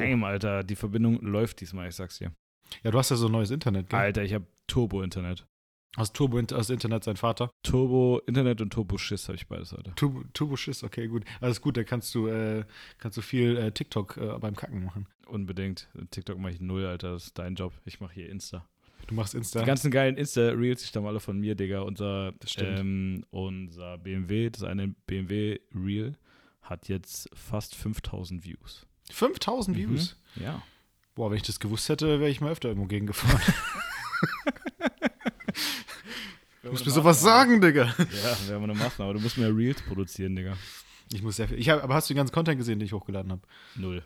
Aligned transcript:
Damn, 0.00 0.24
Alter, 0.24 0.62
die 0.64 0.76
Verbindung 0.76 1.20
läuft 1.20 1.60
diesmal, 1.60 1.88
ich 1.88 1.94
sag's 1.94 2.18
dir. 2.18 2.32
Ja, 2.82 2.90
du 2.90 2.98
hast 2.98 3.10
ja 3.10 3.16
so 3.16 3.28
neues 3.28 3.50
Internet, 3.50 3.88
gell? 3.90 3.98
Alter, 3.98 4.22
ich 4.22 4.32
habe 4.34 4.46
Turbo-Internet. 4.66 5.46
Aus 5.96 6.12
Turbo 6.12 6.40
aus 6.54 6.70
Internet 6.70 7.02
sein 7.02 7.16
Vater. 7.16 7.50
Turbo-Internet 7.64 8.60
und 8.60 8.72
Turbo-Schiss 8.72 9.26
habe 9.28 9.34
ich 9.36 9.48
beides, 9.48 9.74
Alter. 9.74 9.92
Turbo, 9.96 10.22
Turbo 10.32 10.56
Schiss, 10.56 10.84
okay, 10.84 11.08
gut. 11.08 11.24
Alles 11.40 11.60
gut, 11.60 11.76
da 11.76 11.82
kannst 11.82 12.14
du, 12.14 12.28
äh, 12.28 12.64
kannst 12.98 13.18
du 13.18 13.22
viel 13.22 13.56
äh, 13.56 13.72
TikTok 13.72 14.16
äh, 14.16 14.38
beim 14.38 14.54
Kacken 14.54 14.84
machen. 14.84 15.06
Unbedingt. 15.26 15.88
TikTok 16.12 16.38
mache 16.38 16.52
ich 16.52 16.60
null, 16.60 16.86
Alter. 16.86 17.12
Das 17.12 17.26
ist 17.26 17.38
dein 17.38 17.56
Job. 17.56 17.72
Ich 17.84 18.00
mache 18.00 18.14
hier 18.14 18.28
Insta. 18.30 18.64
Du 19.08 19.14
machst 19.16 19.34
Insta. 19.34 19.60
Die 19.60 19.66
ganzen 19.66 19.90
geilen 19.90 20.16
Insta-Reels, 20.16 20.82
die 20.82 20.86
stammen 20.86 21.08
alle 21.08 21.18
von 21.18 21.40
mir, 21.40 21.56
Digga. 21.56 21.80
Unser, 21.80 22.32
Das 22.38 22.52
stimmt. 22.52 22.78
ähm, 22.78 23.24
unser 23.30 23.98
BMW, 23.98 24.48
das 24.50 24.62
eine 24.62 24.94
BMW-Reel, 25.08 26.16
hat 26.62 26.88
jetzt 26.88 27.28
fast 27.34 27.74
5000 27.74 28.44
Views. 28.44 28.86
5000 29.10 29.76
Mhm. 29.76 29.80
Views. 29.80 30.16
Ja. 30.36 30.62
Boah, 31.14 31.30
wenn 31.30 31.36
ich 31.36 31.42
das 31.42 31.60
gewusst 31.60 31.88
hätte, 31.88 32.20
wäre 32.20 32.30
ich 32.30 32.40
mal 32.40 32.52
öfter 32.52 32.68
irgendwo 32.68 32.86
gegengefahren. 32.86 33.40
Du 36.62 36.70
musst 36.72 36.84
mir 36.84 36.92
sowas 36.92 37.20
sagen, 37.22 37.60
Digga. 37.60 37.86
Ja, 37.86 38.48
wäre 38.48 38.62
eine 38.62 38.74
Maßnahme. 38.74 39.14
Du 39.14 39.20
musst 39.20 39.38
mehr 39.38 39.54
Reels 39.54 39.80
produzieren, 39.82 40.36
Digga. 40.36 40.56
Ich 41.12 41.22
muss 41.22 41.36
sehr 41.36 41.48
viel. 41.48 41.58
Ich 41.58 41.70
hab, 41.70 41.82
aber 41.82 41.94
hast 41.94 42.08
du 42.10 42.14
den 42.14 42.18
ganzen 42.18 42.34
Content 42.34 42.58
gesehen, 42.58 42.78
den 42.78 42.86
ich 42.86 42.92
hochgeladen 42.92 43.32
habe? 43.32 43.42
Null. 43.76 44.04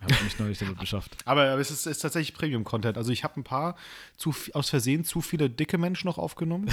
Hab 0.00 0.22
mich 0.22 0.38
noch 0.38 0.46
nicht 0.46 0.62
damit 0.62 0.78
beschafft. 0.78 1.16
Aber, 1.24 1.50
aber 1.50 1.60
es 1.60 1.72
ist, 1.72 1.86
ist 1.86 1.98
tatsächlich 1.98 2.32
Premium-Content. 2.36 2.96
Also 2.96 3.10
ich 3.10 3.24
habe 3.24 3.40
ein 3.40 3.42
paar 3.42 3.74
zu, 4.16 4.32
aus 4.52 4.70
Versehen 4.70 5.04
zu 5.04 5.20
viele 5.20 5.50
dicke 5.50 5.76
Menschen 5.76 6.06
noch 6.06 6.18
aufgenommen. 6.18 6.70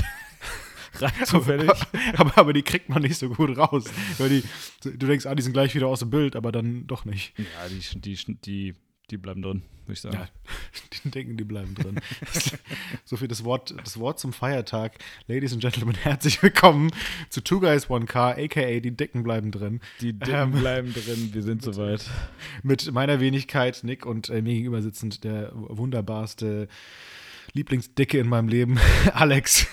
Rein 1.01 1.25
zufällig. 1.25 1.71
aber, 2.17 2.37
aber 2.37 2.53
die 2.53 2.63
kriegt 2.63 2.89
man 2.89 3.01
nicht 3.01 3.17
so 3.17 3.29
gut 3.29 3.57
raus. 3.57 3.85
Weil 4.17 4.29
die, 4.29 4.43
du 4.83 5.07
denkst, 5.07 5.25
ah, 5.25 5.35
die 5.35 5.43
sind 5.43 5.53
gleich 5.53 5.75
wieder 5.75 5.87
aus 5.87 5.99
dem 5.99 6.09
Bild, 6.09 6.35
aber 6.35 6.51
dann 6.51 6.87
doch 6.87 7.05
nicht. 7.05 7.33
Ja, 7.37 7.45
die, 7.69 7.99
die, 7.99 8.35
die, 8.41 8.73
die 9.09 9.17
bleiben 9.17 9.41
drin, 9.41 9.61
würde 9.85 9.93
ich 9.93 10.01
sagen. 10.01 10.15
Ja, 10.15 10.27
die 11.03 11.11
denken, 11.11 11.37
die 11.37 11.43
bleiben 11.43 11.75
drin. 11.75 11.99
so 13.05 13.17
viel 13.17 13.27
das 13.27 13.43
Wort, 13.43 13.75
das 13.83 13.99
Wort 13.99 14.19
zum 14.19 14.33
Feiertag. 14.33 14.97
Ladies 15.27 15.53
and 15.53 15.61
Gentlemen, 15.61 15.95
herzlich 15.95 16.41
willkommen 16.41 16.91
zu 17.29 17.41
Two 17.41 17.59
Guys 17.59 17.89
One 17.89 18.05
Car, 18.05 18.37
aka 18.37 18.79
die 18.79 18.95
Dicken 18.95 19.23
bleiben 19.23 19.51
drin. 19.51 19.81
Die 20.01 20.13
Dicken 20.13 20.33
Ähm, 20.33 20.51
bleiben 20.51 20.93
drin, 20.93 21.29
wir 21.33 21.43
sind 21.43 21.61
soweit. 21.61 22.09
Mit 22.63 22.91
meiner 22.91 23.19
Wenigkeit, 23.19 23.83
Nick, 23.83 24.05
und 24.05 24.29
äh, 24.29 24.41
mir 24.41 24.53
gegenüber 24.53 24.81
sitzend 24.81 25.23
der 25.23 25.51
wunderbarste 25.53 26.67
Lieblingsdicke 27.53 28.17
in 28.17 28.27
meinem 28.27 28.47
Leben, 28.47 28.79
Alex. 29.13 29.67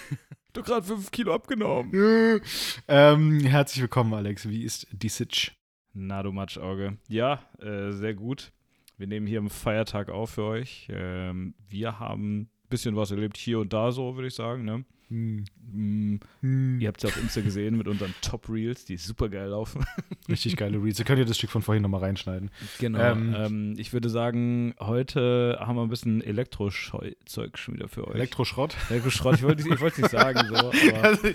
Du 0.53 0.63
gerade 0.63 0.85
5 0.85 1.11
Kilo 1.11 1.35
abgenommen. 1.35 2.43
ähm, 2.89 3.41
herzlich 3.41 3.81
willkommen, 3.81 4.13
Alex. 4.13 4.47
Wie 4.47 4.65
ist 4.65 4.87
die 4.93 5.09
Sitch? 5.09 5.53
Na, 5.95 6.23
du 6.23 6.31
Matschauge. 6.31 6.99
Ja, 7.09 7.43
äh, 7.59 7.93
sehr 7.93 8.13
gut. 8.13 8.53
Wir 8.99 9.07
nehmen 9.07 9.27
hier 9.27 9.39
am 9.39 9.49
Feiertag 9.49 10.11
auf 10.11 10.31
für 10.33 10.45
euch. 10.45 10.89
Ähm, 10.91 11.55
wir 11.69 11.99
haben 11.99 12.41
ein 12.41 12.51
bisschen 12.69 12.97
was 12.97 13.11
erlebt, 13.11 13.39
hier 13.39 13.61
und 13.61 13.73
da 13.73 13.93
so, 13.93 14.15
würde 14.15 14.29
ich 14.29 14.35
sagen. 14.35 14.67
Ne? 14.67 14.85
Hm. 15.13 16.21
Hm. 16.41 16.81
ihr 16.81 16.89
habt 16.89 17.03
es 17.03 17.11
auf 17.11 17.17
Insta 17.23 17.41
gesehen 17.41 17.77
mit 17.77 17.89
unseren 17.89 18.15
Top-Reels, 18.21 18.85
die 18.85 18.97
super 18.97 19.29
geil 19.29 19.49
laufen. 19.49 19.85
Richtig 20.29 20.57
geile 20.57 20.83
Reads. 20.83 20.99
Ihr 20.99 21.05
könnt 21.05 21.19
ja 21.19 21.25
das 21.25 21.37
Stück 21.37 21.51
von 21.51 21.63
vorhin 21.63 21.83
nochmal 21.83 22.01
reinschneiden. 22.01 22.51
Genau. 22.79 22.99
Ähm, 22.99 23.35
Ähm, 23.37 23.75
ich 23.79 23.93
würde 23.93 24.09
sagen, 24.09 24.75
heute 24.81 25.59
haben 25.61 25.77
wir 25.77 25.83
ein 25.83 25.89
bisschen 25.89 26.23
Elektrozeug 26.23 27.59
schon 27.59 27.75
wieder 27.75 27.89
für 27.89 28.07
euch. 28.09 28.15
Elektroschrott. 28.15 28.77
Elektroschrott, 28.91 29.37
ich 29.37 29.43
wollte 29.43 29.63
ich 29.63 29.81
wollte 29.81 29.97
es 29.97 29.99
nicht 29.99 30.11
sagen, 30.11 30.47
so, 30.49 30.55
aber 30.57 31.05
Also, 31.05 31.29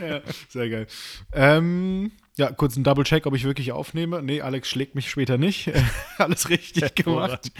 ja, 0.00 0.20
sehr 0.48 0.68
geil. 0.68 0.86
Ähm, 1.32 2.10
ja, 2.38 2.52
kurz 2.52 2.76
ein 2.76 2.84
Double-Check, 2.84 3.24
ob 3.26 3.34
ich 3.34 3.44
wirklich 3.44 3.72
aufnehme. 3.72 4.22
Nee, 4.22 4.42
Alex 4.42 4.68
schlägt 4.68 4.94
mich 4.94 5.08
später 5.08 5.38
nicht. 5.38 5.70
Alles 6.18 6.50
richtig 6.50 6.94
gemacht. 6.94 7.50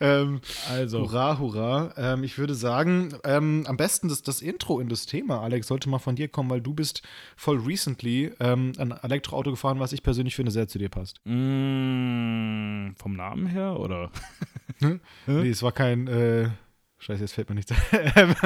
Ähm, 0.00 0.42
also, 0.68 1.00
hurra, 1.00 1.38
hurra. 1.38 1.94
Ähm, 1.96 2.24
ich 2.24 2.36
würde 2.36 2.54
sagen, 2.54 3.14
ähm, 3.24 3.64
am 3.66 3.78
besten 3.78 4.08
das, 4.08 4.22
das 4.22 4.42
Intro 4.42 4.80
in 4.80 4.90
das 4.90 5.06
Thema, 5.06 5.40
Alex, 5.40 5.68
sollte 5.68 5.88
mal 5.88 5.98
von 5.98 6.14
dir 6.14 6.28
kommen, 6.28 6.50
weil 6.50 6.60
du 6.60 6.74
bist 6.74 7.02
voll 7.36 7.58
recently 7.58 8.30
ähm, 8.38 8.72
ein 8.76 8.90
Elektroauto 8.90 9.50
gefahren, 9.50 9.80
was 9.80 9.94
ich 9.94 10.02
persönlich 10.02 10.36
finde, 10.36 10.52
sehr 10.52 10.68
zu 10.68 10.78
dir 10.78 10.90
passt. 10.90 11.20
mm, 11.24 12.92
vom 12.96 13.16
Namen 13.16 13.46
her 13.46 13.80
oder? 13.80 14.10
Hä? 14.80 15.00
Nee, 15.26 15.48
es 15.48 15.62
war 15.62 15.72
kein, 15.72 16.06
äh, 16.06 16.50
scheiße, 16.98 17.22
jetzt 17.22 17.32
fällt 17.32 17.48
mir 17.48 17.54
nichts. 17.54 17.72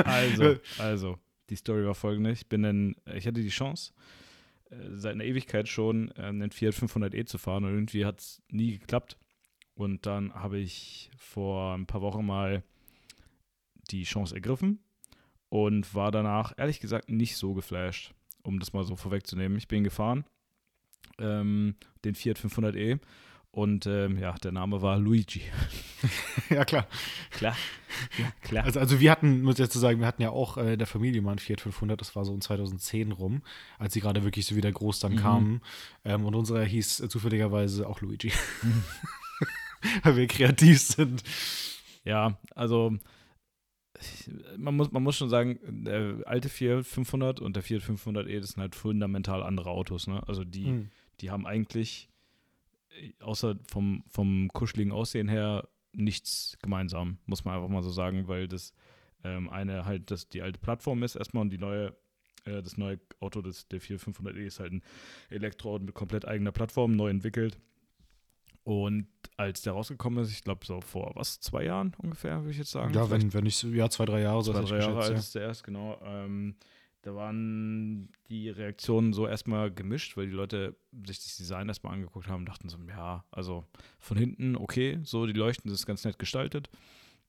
Also, 0.04 0.56
also, 0.78 1.18
die 1.50 1.56
Story 1.56 1.84
war 1.84 1.96
folgende. 1.96 2.30
Ich 2.30 2.48
bin 2.48 2.62
dann, 2.62 2.94
ich 3.14 3.26
hatte 3.26 3.42
die 3.42 3.48
Chance, 3.48 3.92
seit 4.90 5.12
einer 5.12 5.24
Ewigkeit 5.24 5.68
schon 5.68 6.10
äh, 6.16 6.22
einen 6.22 6.50
Fiat 6.50 6.74
500e 6.74 7.26
zu 7.26 7.38
fahren 7.38 7.64
und 7.64 7.72
irgendwie 7.72 8.04
hat 8.04 8.20
es 8.20 8.42
nie 8.48 8.78
geklappt. 8.78 9.18
Und 9.74 10.06
dann 10.06 10.34
habe 10.34 10.58
ich 10.58 11.10
vor 11.16 11.74
ein 11.74 11.86
paar 11.86 12.02
Wochen 12.02 12.26
mal 12.26 12.62
die 13.90 14.04
Chance 14.04 14.34
ergriffen 14.34 14.80
und 15.48 15.94
war 15.94 16.10
danach, 16.10 16.52
ehrlich 16.56 16.80
gesagt, 16.80 17.10
nicht 17.10 17.36
so 17.36 17.54
geflasht, 17.54 18.12
um 18.42 18.58
das 18.58 18.72
mal 18.72 18.84
so 18.84 18.96
vorwegzunehmen. 18.96 19.58
Ich 19.58 19.68
bin 19.68 19.84
gefahren, 19.84 20.24
ähm, 21.18 21.76
den 22.04 22.14
Fiat 22.14 22.38
500e 22.38 23.00
und 23.52 23.86
ähm, 23.86 24.18
ja, 24.18 24.32
der 24.34 24.50
Name 24.52 24.82
war 24.82 24.98
Luigi. 24.98 25.42
ja, 26.50 26.64
klar. 26.64 26.86
Klar, 27.30 27.56
ja, 28.18 28.32
klar. 28.40 28.64
Also, 28.64 28.80
also 28.80 28.98
wir 28.98 29.10
hatten, 29.10 29.42
muss 29.42 29.54
ich 29.54 29.58
jetzt 29.60 29.74
so 29.74 29.78
sagen, 29.80 30.00
wir 30.00 30.06
hatten 30.06 30.22
ja 30.22 30.30
auch 30.30 30.56
äh, 30.56 30.72
in 30.72 30.78
der 30.78 30.86
Familie 30.88 31.20
mal 31.22 31.30
einen 31.32 31.38
Fiat 31.38 31.60
500, 31.60 32.00
das 32.00 32.16
war 32.16 32.24
so 32.24 32.32
in 32.34 32.40
2010 32.40 33.12
rum, 33.12 33.42
als 33.78 33.92
sie 33.94 34.00
gerade 34.00 34.24
wirklich 34.24 34.46
so 34.46 34.56
wieder 34.56 34.72
groß 34.72 34.98
dann 35.00 35.12
Mhm. 35.12 35.16
kamen. 35.16 35.60
Ähm, 36.04 36.24
und 36.24 36.34
unserer 36.34 36.64
hieß 36.64 37.00
äh, 37.00 37.08
zufälligerweise 37.08 37.86
auch 37.88 38.00
Luigi. 38.00 38.32
Weil 40.02 40.16
wir 40.16 40.26
kreativ 40.28 40.80
sind. 40.80 41.22
Ja, 42.04 42.38
also 42.54 42.96
man 44.56 44.74
muss, 44.76 44.90
man 44.90 45.02
muss 45.02 45.16
schon 45.16 45.28
sagen, 45.28 45.58
der 45.84 46.16
alte 46.26 46.48
Fiat 46.48 46.84
500 46.86 47.40
und 47.40 47.54
der 47.54 47.62
Fiat 47.62 47.82
500e, 47.82 48.40
das 48.40 48.50
sind 48.50 48.60
halt 48.60 48.74
fundamental 48.74 49.42
andere 49.42 49.70
Autos. 49.70 50.06
Ne? 50.06 50.22
Also 50.26 50.42
die, 50.44 50.66
Mhm. 50.66 50.90
die 51.20 51.30
haben 51.30 51.46
eigentlich, 51.46 52.08
außer 53.20 53.56
vom, 53.70 54.04
vom 54.08 54.48
kuscheligen 54.52 54.92
Aussehen 54.92 55.28
her, 55.28 55.68
nichts 55.92 56.56
gemeinsam, 56.62 57.18
muss 57.26 57.44
man 57.44 57.56
einfach 57.56 57.68
mal 57.68 57.82
so 57.82 57.90
sagen, 57.90 58.28
weil 58.28 58.48
das 58.48 58.72
ähm, 59.24 59.50
eine 59.50 59.84
halt 59.84 60.10
das, 60.10 60.28
die 60.28 60.42
alte 60.42 60.58
Plattform 60.58 61.02
ist 61.02 61.16
erstmal 61.16 61.42
und 61.42 61.50
die 61.50 61.58
neue, 61.58 61.94
äh, 62.44 62.62
das 62.62 62.76
neue 62.76 62.98
Auto, 63.20 63.42
das, 63.42 63.68
der 63.68 63.80
Fiat 63.80 64.00
500e 64.00 64.38
ist 64.38 64.60
halt 64.60 64.72
ein 64.72 64.82
Elektroauto 65.30 65.84
mit 65.84 65.94
komplett 65.94 66.26
eigener 66.26 66.52
Plattform, 66.52 66.92
neu 66.96 67.10
entwickelt. 67.10 67.58
Und 68.64 69.08
als 69.36 69.62
der 69.62 69.72
rausgekommen 69.72 70.22
ist, 70.22 70.30
ich 70.30 70.44
glaube 70.44 70.64
so 70.64 70.80
vor 70.80 71.12
was, 71.14 71.40
zwei 71.40 71.64
Jahren 71.64 71.94
ungefähr, 71.98 72.40
würde 72.40 72.52
ich 72.52 72.58
jetzt 72.58 72.70
sagen. 72.70 72.94
Ja, 72.94 73.10
wenn, 73.10 73.32
wenn 73.34 73.48
so, 73.50 73.68
ja, 73.68 73.90
zwei, 73.90 74.04
drei 74.04 74.20
Jahre 74.20 74.42
so 74.42 74.52
zwei, 74.52 74.60
drei 74.62 74.78
ich 74.78 74.84
Jahre 74.84 75.00
alt 75.02 75.18
ist 75.18 75.34
der 75.34 75.42
erst, 75.42 75.64
genau. 75.64 76.00
Ähm, 76.04 76.54
da 77.02 77.16
waren 77.16 78.08
die 78.28 78.48
Reaktionen 78.48 79.12
so 79.12 79.26
erstmal 79.26 79.72
gemischt, 79.72 80.16
weil 80.16 80.26
die 80.26 80.32
Leute 80.32 80.76
sich 81.04 81.18
das 81.18 81.36
Design 81.36 81.68
erstmal 81.68 81.94
angeguckt 81.94 82.28
haben 82.28 82.40
und 82.40 82.48
dachten 82.48 82.68
so, 82.68 82.78
ja, 82.88 83.24
also 83.32 83.64
von 83.98 84.16
hinten 84.16 84.56
okay, 84.56 85.00
so 85.02 85.26
die 85.26 85.32
Leuchten, 85.32 85.70
ist 85.70 85.86
ganz 85.86 86.04
nett 86.04 86.18
gestaltet. 86.18 86.70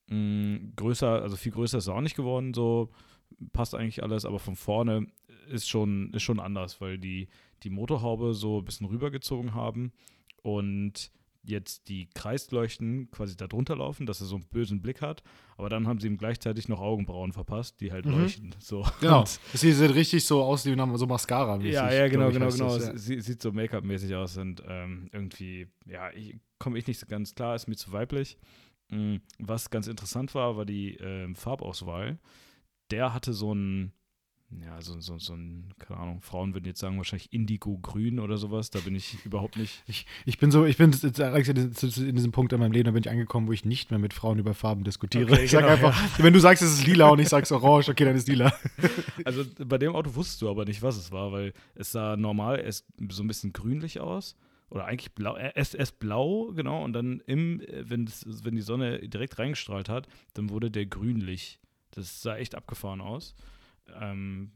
Mm, 0.08 0.76
größer, 0.76 1.22
also 1.24 1.36
viel 1.36 1.52
größer 1.52 1.80
ist 1.80 1.86
es 1.86 1.90
auch 1.90 2.02
nicht 2.02 2.16
geworden, 2.16 2.54
so 2.54 2.92
passt 3.52 3.74
eigentlich 3.74 4.04
alles, 4.04 4.26
aber 4.26 4.38
von 4.38 4.56
vorne 4.56 5.08
ist 5.50 5.68
schon, 5.68 6.14
ist 6.14 6.24
schon 6.24 6.40
anders, 6.40 6.80
weil 6.80 7.00
die, 7.00 7.28
die 7.64 7.72
Motorhaube 7.72 8.36
so 8.36 8.60
ein 8.60 8.66
bisschen 8.66 8.88
rübergezogen 8.88 9.56
haben 9.56 9.92
und 10.44 11.12
jetzt 11.46 11.90
die 11.90 12.10
Kreisleuchten 12.14 13.12
quasi 13.12 13.36
da 13.36 13.48
drunter 13.48 13.76
laufen, 13.76 14.06
dass 14.06 14.22
er 14.22 14.28
so 14.28 14.36
einen 14.36 14.46
bösen 14.46 14.82
Blick 14.82 15.02
hat, 15.02 15.24
aber 15.58 15.70
dann 15.70 15.88
haben 15.88 16.00
sie 16.00 16.08
ihm 16.08 16.18
gleichzeitig 16.18 16.70
noch 16.70 16.80
Augenbrauen 16.80 17.34
verpasst, 17.34 17.82
die 17.82 17.92
halt 17.92 18.06
Mhm. 18.06 18.12
leuchten. 18.22 18.56
So. 18.60 18.86
Genau. 19.02 19.20
Und, 19.20 19.40
Das 19.52 19.62
sieht 19.62 19.76
sieht 19.76 19.94
richtig 19.94 20.26
so 20.26 20.42
aus, 20.44 20.66
wie 20.66 20.76
so 20.98 21.06
Mascara. 21.08 21.58
ja, 21.62 21.92
ja, 21.92 22.08
genau, 22.08 22.32
genau, 22.32 22.50
genau. 22.50 22.76
Es 22.78 23.06
sie- 23.06 23.20
sieht 23.20 23.42
so 23.42 23.52
Make-up-mäßig 23.52 24.16
aus 24.16 24.38
und 24.38 24.64
ähm, 24.68 25.10
irgendwie, 25.12 25.68
ja, 25.86 26.12
ich, 26.12 26.38
komme 26.60 26.78
ich 26.80 26.88
nicht 26.88 27.00
so 27.00 27.08
ganz 27.08 27.36
klar, 27.36 27.56
ist 27.56 27.68
mir 27.68 27.76
zu 27.76 27.92
weiblich. 27.92 28.38
Mm, 28.90 29.18
Was 29.40 29.70
ganz 29.70 29.88
interessant 29.88 30.34
war, 30.36 30.56
war 30.56 30.66
die 30.66 30.96
ähm, 30.96 31.36
Farbauswahl. 31.36 32.20
Der 32.92 33.14
hatte 33.14 33.34
so 33.34 33.54
ein, 33.54 33.92
ja, 34.62 34.82
so, 34.82 35.00
so, 35.00 35.18
so 35.18 35.34
ein, 35.34 35.74
keine 35.80 36.00
Ahnung, 36.00 36.22
Frauen 36.22 36.54
würden 36.54 36.66
jetzt 36.66 36.80
sagen, 36.80 36.98
wahrscheinlich 36.98 37.32
Indigo-Grün 37.34 38.20
oder 38.20 38.38
sowas. 38.38 38.70
Da 38.70 38.80
bin 38.80 38.96
ich 38.96 39.18
überhaupt 39.26 39.58
nicht. 39.58 39.84
Ich, 39.88 40.06
ich 40.26 40.38
bin 40.38 40.52
so, 40.52 40.66
ich 40.66 40.78
bin 40.78 40.92
in 40.92 42.16
diesem- 42.16 42.32
Punkt 42.32 42.54
in 42.54 42.60
meinem 42.60 42.72
Leben, 42.72 42.86
da 42.86 42.92
bin 42.92 43.02
ich 43.04 43.10
angekommen, 43.10 43.48
wo 43.48 43.52
ich 43.52 43.66
nicht 43.66 43.90
mehr 43.92 44.00
mit 44.00 44.14
Frauen 44.14 44.40
über 44.40 44.54
Farben 44.54 44.84
diskutiere. 44.84 45.32
Okay, 45.32 45.46
ich 45.46 45.52
sage 45.52 45.64
genau, 45.68 45.74
einfach, 45.88 46.20
wenn 46.20 46.34
du 46.34 46.40
sagst, 46.40 46.64
es 46.64 46.74
ist 46.74 46.88
lila 46.88 47.10
und 47.10 47.20
ich 47.20 47.30
sag's 47.30 47.52
orange, 47.52 47.90
okay, 47.90 48.06
dann 48.06 48.16
ist 48.16 48.28
lila. 48.28 48.52
Also 49.26 49.44
bei 49.66 49.78
dem 49.78 49.96
Auto 49.96 50.16
wusstest 50.16 50.42
du 50.42 50.50
aber 50.50 50.66
nicht, 50.66 50.82
was 50.82 50.98
es 50.98 51.12
war, 51.12 51.32
weil 51.32 51.54
es 51.76 51.92
sah 51.92 52.18
normal 52.18 52.60
erst 52.60 52.86
so 53.10 53.24
ein 53.24 53.28
bisschen 53.28 53.54
grünlich 53.54 54.00
aus. 54.00 54.36
Oder 54.70 54.86
eigentlich 54.86 55.14
blau, 55.14 55.36
äh, 55.36 55.52
erst 55.54 56.00
blau, 56.00 56.52
genau, 56.56 56.84
und 56.84 56.94
dann 56.94 57.22
im, 57.28 57.62
äh, 57.62 57.88
wenn, 57.88 58.06
das, 58.08 58.26
wenn 58.44 58.56
die 58.56 58.62
Sonne 58.64 59.08
direkt 59.08 59.38
reingestrahlt 59.38 59.88
hat, 59.88 60.08
dann 60.34 60.50
wurde 60.50 60.72
der 60.72 60.88
grünlich. 60.88 61.60
Das 61.92 62.24
sah 62.24 62.38
echt 62.38 62.56
abgefahren 62.56 63.00
aus. 63.00 63.36
Ähm, 64.00 64.52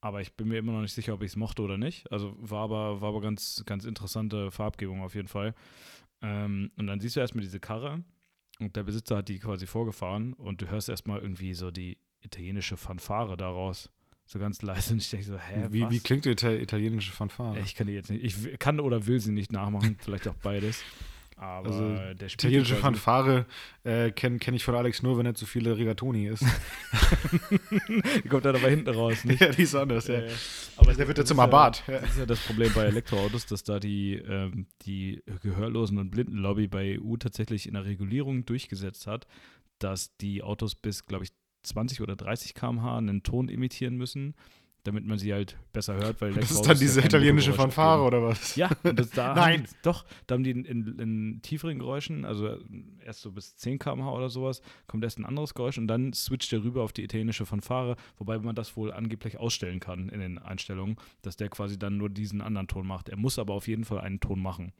aber 0.00 0.20
ich 0.20 0.34
bin 0.34 0.48
mir 0.48 0.58
immer 0.58 0.72
noch 0.72 0.82
nicht 0.82 0.94
sicher, 0.94 1.14
ob 1.14 1.22
ich 1.22 1.32
es 1.32 1.36
mochte 1.36 1.62
oder 1.62 1.76
nicht. 1.76 2.10
Also 2.12 2.36
war 2.38 2.62
aber, 2.64 3.00
war 3.00 3.08
aber 3.08 3.20
ganz, 3.20 3.62
ganz 3.66 3.84
interessante 3.84 4.50
Farbgebung 4.50 5.02
auf 5.02 5.14
jeden 5.14 5.28
Fall. 5.28 5.54
Ähm, 6.22 6.70
und 6.76 6.86
dann 6.86 7.00
siehst 7.00 7.16
du 7.16 7.20
erstmal 7.20 7.42
diese 7.42 7.60
Karre 7.60 8.02
und 8.60 8.76
der 8.76 8.84
Besitzer 8.84 9.18
hat 9.18 9.28
die 9.28 9.38
quasi 9.38 9.66
vorgefahren 9.66 10.32
und 10.34 10.62
du 10.62 10.68
hörst 10.68 10.88
erstmal 10.88 11.20
irgendwie 11.20 11.54
so 11.54 11.70
die 11.70 11.98
italienische 12.20 12.76
Fanfare 12.76 13.36
daraus. 13.36 13.90
So 14.26 14.38
ganz 14.38 14.60
leise 14.62 14.92
und 14.92 14.98
ich 15.00 15.08
denke 15.08 15.26
so, 15.26 15.38
hä, 15.38 15.68
wie, 15.70 15.82
was? 15.82 15.90
wie 15.90 16.00
klingt 16.00 16.26
die 16.26 16.30
Ita- 16.30 16.60
italienische 16.60 17.12
Fanfare? 17.12 17.58
Ich 17.60 17.74
kann 17.74 17.86
die 17.86 17.94
jetzt 17.94 18.10
nicht, 18.10 18.22
ich 18.22 18.58
kann 18.58 18.78
oder 18.78 19.06
will 19.06 19.20
sie 19.20 19.32
nicht 19.32 19.52
nachmachen, 19.52 19.96
vielleicht 20.00 20.28
auch 20.28 20.34
beides. 20.34 20.84
Aber 21.38 21.66
Also, 21.68 22.14
der 22.14 22.26
Italienische 22.28 22.74
Fanfare 22.76 23.46
äh, 23.84 24.10
kenne 24.10 24.38
kenn 24.38 24.54
ich 24.54 24.64
von 24.64 24.74
Alex 24.74 25.02
nur, 25.04 25.18
wenn 25.18 25.26
er 25.26 25.34
zu 25.34 25.46
viele 25.46 25.76
Rigatoni 25.76 26.26
isst. 26.26 26.44
Die 28.24 28.28
kommt 28.28 28.44
dann 28.44 28.56
aber 28.56 28.68
hinten 28.68 28.88
raus, 28.90 29.24
nicht? 29.24 29.40
ja, 29.40 29.48
die 29.50 29.62
ist 29.62 29.74
anders, 29.74 30.08
ja. 30.08 30.16
Äh, 30.20 30.30
aber 30.76 30.94
Der 30.94 31.06
wird 31.06 31.16
zum 31.18 31.24
ist 31.24 31.38
ja- 31.38 31.44
Abat. 31.44 31.84
Ja. 31.86 32.00
Das 32.00 32.10
ist 32.10 32.18
ja 32.18 32.26
das 32.26 32.40
Problem 32.40 32.72
bei 32.74 32.84
Elektroautos, 32.84 33.46
dass 33.46 33.62
da 33.62 33.78
die, 33.78 34.14
ähm, 34.14 34.66
die 34.82 35.22
Gehörlosen- 35.42 35.98
und 35.98 36.10
Blindenlobby 36.10 36.68
bei 36.68 36.98
EU 37.00 37.16
tatsächlich 37.16 37.66
in 37.66 37.74
der 37.74 37.84
Regulierung 37.84 38.44
durchgesetzt 38.44 39.06
hat, 39.06 39.26
dass 39.78 40.16
die 40.16 40.42
Autos 40.42 40.74
bis, 40.74 41.06
glaube 41.06 41.24
ich, 41.24 41.30
20 41.62 42.00
oder 42.00 42.16
30 42.16 42.54
km/h 42.54 42.98
einen 42.98 43.22
Ton 43.22 43.48
imitieren 43.48 43.96
müssen, 43.96 44.34
damit 44.88 45.04
man 45.06 45.18
sie 45.18 45.34
halt 45.34 45.58
besser 45.72 45.94
hört, 45.96 46.20
weil 46.20 46.32
Das 46.34 46.50
ist 46.50 46.62
dann 46.62 46.72
ja 46.72 46.80
diese 46.80 47.00
kein 47.00 47.08
italienische 47.08 47.52
Fanfare 47.52 48.02
oder 48.02 48.22
was? 48.22 48.56
Ja, 48.56 48.70
das, 48.82 49.10
da 49.10 49.34
Nein. 49.36 49.64
Die, 49.64 49.76
doch, 49.82 50.06
da 50.26 50.34
haben 50.34 50.44
die 50.44 50.50
in, 50.50 50.64
in, 50.64 50.98
in 50.98 51.42
tieferen 51.42 51.78
Geräuschen, 51.78 52.24
also 52.24 52.56
erst 53.04 53.20
so 53.20 53.30
bis 53.30 53.56
10 53.56 53.78
km/h 53.78 54.10
oder 54.10 54.30
sowas, 54.30 54.62
kommt 54.86 55.04
erst 55.04 55.18
ein 55.18 55.26
anderes 55.26 55.52
Geräusch 55.52 55.76
und 55.76 55.88
dann 55.88 56.14
switcht 56.14 56.50
der 56.52 56.64
rüber 56.64 56.82
auf 56.82 56.92
die 56.92 57.04
italienische 57.04 57.44
Fanfare, 57.44 57.96
wobei 58.16 58.38
man 58.38 58.54
das 58.54 58.76
wohl 58.76 58.92
angeblich 58.92 59.36
ausstellen 59.36 59.78
kann 59.78 60.08
in 60.08 60.20
den 60.20 60.38
Einstellungen, 60.38 60.96
dass 61.22 61.36
der 61.36 61.50
quasi 61.50 61.78
dann 61.78 61.98
nur 61.98 62.08
diesen 62.08 62.40
anderen 62.40 62.66
Ton 62.66 62.86
macht. 62.86 63.10
Er 63.10 63.18
muss 63.18 63.38
aber 63.38 63.54
auf 63.54 63.68
jeden 63.68 63.84
Fall 63.84 64.00
einen 64.00 64.20
Ton 64.20 64.40
machen. 64.40 64.72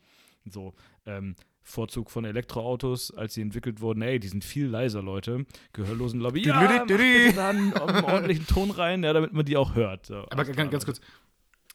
So, 0.47 0.75
ähm, 1.05 1.35
Vorzug 1.69 2.11
von 2.11 2.25
Elektroautos, 2.25 3.11
als 3.15 3.35
sie 3.35 3.43
entwickelt 3.43 3.83
wurden, 3.83 4.01
ey, 4.01 4.19
die 4.19 4.29
sind 4.29 4.43
viel 4.43 4.67
leiser, 4.67 5.03
Leute. 5.03 5.45
Gehörlosen 5.75 6.19
Lobby, 6.19 6.47
ja, 6.47 6.79
da 6.87 7.49
einen, 7.51 7.75
ordentlichen 7.75 8.47
Ton 8.47 8.71
rein, 8.71 9.05
ja, 9.05 9.13
damit 9.13 9.35
man 9.35 9.45
die 9.45 9.59
auch 9.59 9.75
hört. 9.75 10.07
So, 10.07 10.27
Aber 10.31 10.47
ganz, 10.47 10.71
ganz 10.71 10.87
kurz, 10.87 11.01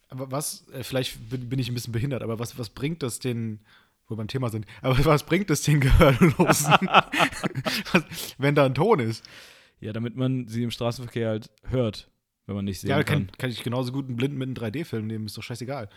aber 0.10 0.32
was, 0.32 0.68
äh, 0.74 0.84
vielleicht 0.84 1.30
bin, 1.30 1.60
ich 1.60 1.70
ein 1.70 1.76
bisschen 1.76 1.94
behindert, 1.94 2.24
aber 2.24 2.40
was, 2.40 2.58
was 2.58 2.72
bringt 2.72 3.04
das 3.04 3.20
den, 3.20 3.60
wo 4.08 4.14
wir 4.16 4.18
beim 4.18 4.28
Thema 4.28 4.50
sind, 4.50 4.66
aber 4.82 4.98
was 5.06 5.24
bringt 5.28 5.52
es 5.52 5.62
den 5.62 5.80
Gehörlosen, 5.80 6.74
wenn 8.40 8.56
da 8.56 8.66
ein 8.66 8.74
Ton 8.74 9.00
ist? 9.00 9.24
Ja, 9.80 9.94
damit 9.94 10.16
man 10.16 10.48
sie 10.48 10.64
im 10.64 10.72
Straßenverkehr 10.72 11.30
halt 11.30 11.52
hört, 11.68 12.10
wenn 12.48 12.56
man 12.56 12.66
nicht 12.66 12.80
sehen 12.80 12.90
Ja, 12.90 13.04
kann. 13.04 13.28
kann, 13.28 13.38
kann 13.38 13.50
ich 13.52 13.64
genauso 13.64 13.92
gut 13.92 14.08
einen 14.08 14.16
Blinden 14.16 14.40
mit 14.40 14.48
einem 14.48 14.56
3D-Film 14.56 15.06
nehmen, 15.06 15.28
ist 15.28 15.38
doch 15.38 15.44
scheißegal. 15.44 15.88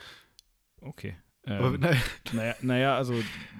Okay. 0.82 1.16
Aber, 1.46 1.74
Ähm, 1.74 1.80
naja, 2.32 2.54
naja, 2.60 2.96
also. 2.96 3.14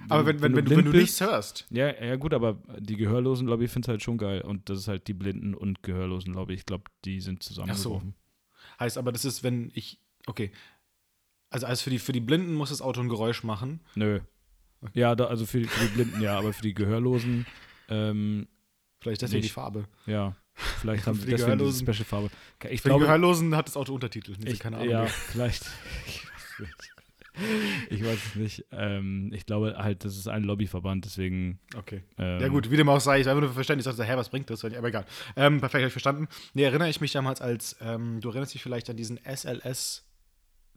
aber 0.09 0.25
wenn, 0.25 0.41
wenn, 0.41 0.55
wenn, 0.55 0.65
du, 0.65 0.75
wenn 0.77 0.85
du 0.85 0.91
nichts 0.91 1.19
hörst, 1.21 1.65
Ja, 1.69 1.87
ja, 2.03 2.15
gut, 2.17 2.33
aber 2.33 2.61
die 2.79 2.97
Gehörlosen-Lobby 2.97 3.67
findet 3.67 3.87
halt 3.89 4.03
schon 4.03 4.17
geil. 4.17 4.41
Und 4.41 4.69
das 4.69 4.79
ist 4.79 4.87
halt 4.87 5.07
die 5.07 5.13
Blinden- 5.13 5.55
und 5.55 5.83
Gehörlosen-Lobby. 5.83 6.53
Ich 6.53 6.65
glaube, 6.65 6.83
die 7.05 7.21
sind 7.21 7.41
zusammengebrochen. 7.43 8.13
heißt 8.79 8.97
aber, 8.97 9.11
das 9.11 9.23
ist, 9.25 9.43
wenn 9.43 9.71
ich, 9.73 9.99
okay, 10.25 10.51
also 11.49 11.65
als 11.65 11.81
für 11.81 11.89
die, 11.89 11.99
für 11.99 12.11
die 12.11 12.19
Blinden 12.19 12.53
muss 12.53 12.69
das 12.69 12.81
Auto 12.81 12.99
ein 13.01 13.07
Geräusch 13.09 13.43
machen. 13.43 13.79
Nö. 13.95 14.19
Ja, 14.93 15.15
da, 15.15 15.25
also 15.25 15.45
für, 15.45 15.59
die- 15.59 15.65
für 15.67 15.85
die 15.87 15.93
Blinden 15.93 16.21
ja, 16.21 16.37
aber 16.37 16.51
für 16.53 16.61
die 16.63 16.73
Gehörlosen, 16.73 17.45
ähm, 17.89 18.47
Vielleicht 18.99 19.21
deswegen 19.21 19.41
die 19.41 19.45
Nicht. 19.45 19.53
Farbe. 19.53 19.85
ja. 20.07 20.35
Vielleicht 20.81 21.05
haben 21.07 21.15
sie 21.19 21.25
die 21.25 21.31
deswegen 21.31 21.57
diese 21.59 21.69
Gehörlosen- 21.85 21.93
Special-Farbe. 21.93 22.29
Ich 22.69 22.81
Für 22.81 22.89
die 22.89 22.89
glaube, 22.89 23.05
Gehörlosen 23.05 23.55
hat 23.55 23.67
das 23.67 23.77
Auto 23.77 23.93
Untertitel. 23.93 24.35
Nee, 24.39 24.51
ich, 24.51 24.59
keine 24.59 24.77
Ahnung. 24.77 24.89
ja, 24.89 25.05
vielleicht. 25.05 25.63
Ich 26.07 26.23
weiß 26.63 26.69
nicht. 26.79 26.93
Ich 27.89 28.03
weiß 28.03 28.19
es 28.25 28.35
nicht. 28.35 28.65
Ähm, 28.71 29.31
ich 29.33 29.45
glaube 29.45 29.75
halt, 29.77 30.03
das 30.03 30.17
ist 30.17 30.27
ein 30.27 30.43
Lobbyverband, 30.43 31.05
deswegen. 31.05 31.59
Okay. 31.75 32.01
Ähm, 32.17 32.41
Ja, 32.41 32.47
gut, 32.47 32.71
wie 32.71 32.77
dem 32.77 32.89
auch 32.89 32.99
sei, 32.99 33.21
ich 33.21 33.27
habe 33.27 33.41
nur 33.41 33.51
verstanden. 33.51 33.79
Ich 33.79 33.85
dachte, 33.85 34.03
hä, 34.03 34.15
was 34.15 34.29
bringt 34.29 34.49
das? 34.49 34.63
Aber 34.63 34.87
egal. 34.87 35.05
Ähm, 35.35 35.59
perfekt, 35.59 35.81
habe 35.81 35.87
ich 35.87 35.93
verstanden. 35.93 36.27
Nee, 36.53 36.63
erinnere 36.63 36.89
ich 36.89 37.01
mich 37.01 37.11
damals 37.11 37.41
als, 37.41 37.77
ähm, 37.81 38.19
du 38.21 38.29
erinnerst 38.29 38.53
dich 38.53 38.63
vielleicht 38.63 38.89
an 38.89 38.97
diesen 38.97 39.19
SLS, 39.23 40.03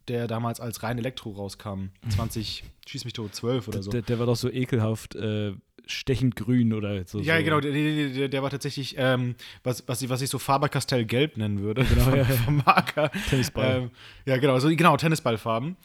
der 0.09 0.27
damals 0.27 0.61
als 0.61 0.83
rein 0.83 0.99
Elektro 0.99 1.31
rauskam. 1.31 1.91
20, 2.09 2.65
schieß 2.87 3.05
mich 3.05 3.15
tot, 3.15 3.35
12 3.35 3.69
oder 3.69 3.83
so. 3.83 3.91
Der, 3.91 4.03
der 4.03 4.19
war 4.19 4.27
doch 4.27 4.37
so 4.37 4.51
ekelhaft 4.51 5.15
äh, 5.15 5.53
stechend 5.87 6.37
grün 6.37 6.73
oder 6.73 7.05
so. 7.07 7.21
ja, 7.21 7.39
so. 7.39 7.45
genau, 7.45 7.61
der, 7.61 7.73
der, 7.73 8.09
der, 8.09 8.29
der 8.29 8.43
war 8.43 8.51
tatsächlich, 8.51 8.95
ähm, 8.99 9.35
was, 9.63 9.87
was, 9.87 10.03
ich, 10.03 10.09
was 10.09 10.23
ich 10.23 10.31
so 10.31 10.39
Faber-Castell 10.39 11.05
gelb 11.05 11.37
nennen 11.37 11.61
würde. 11.61 11.85
Genau, 11.85 12.03
vom, 12.05 12.15
ja, 12.17 12.23
ja. 12.23 12.25
vom 12.25 12.63
Marker. 12.65 13.11
Tennisball. 13.29 13.83
Ähm, 13.83 13.91
ja, 14.27 14.37
genau, 14.39 14.59
so, 14.59 14.69
genau, 14.69 14.97
Tennisballfarben. 14.97 15.77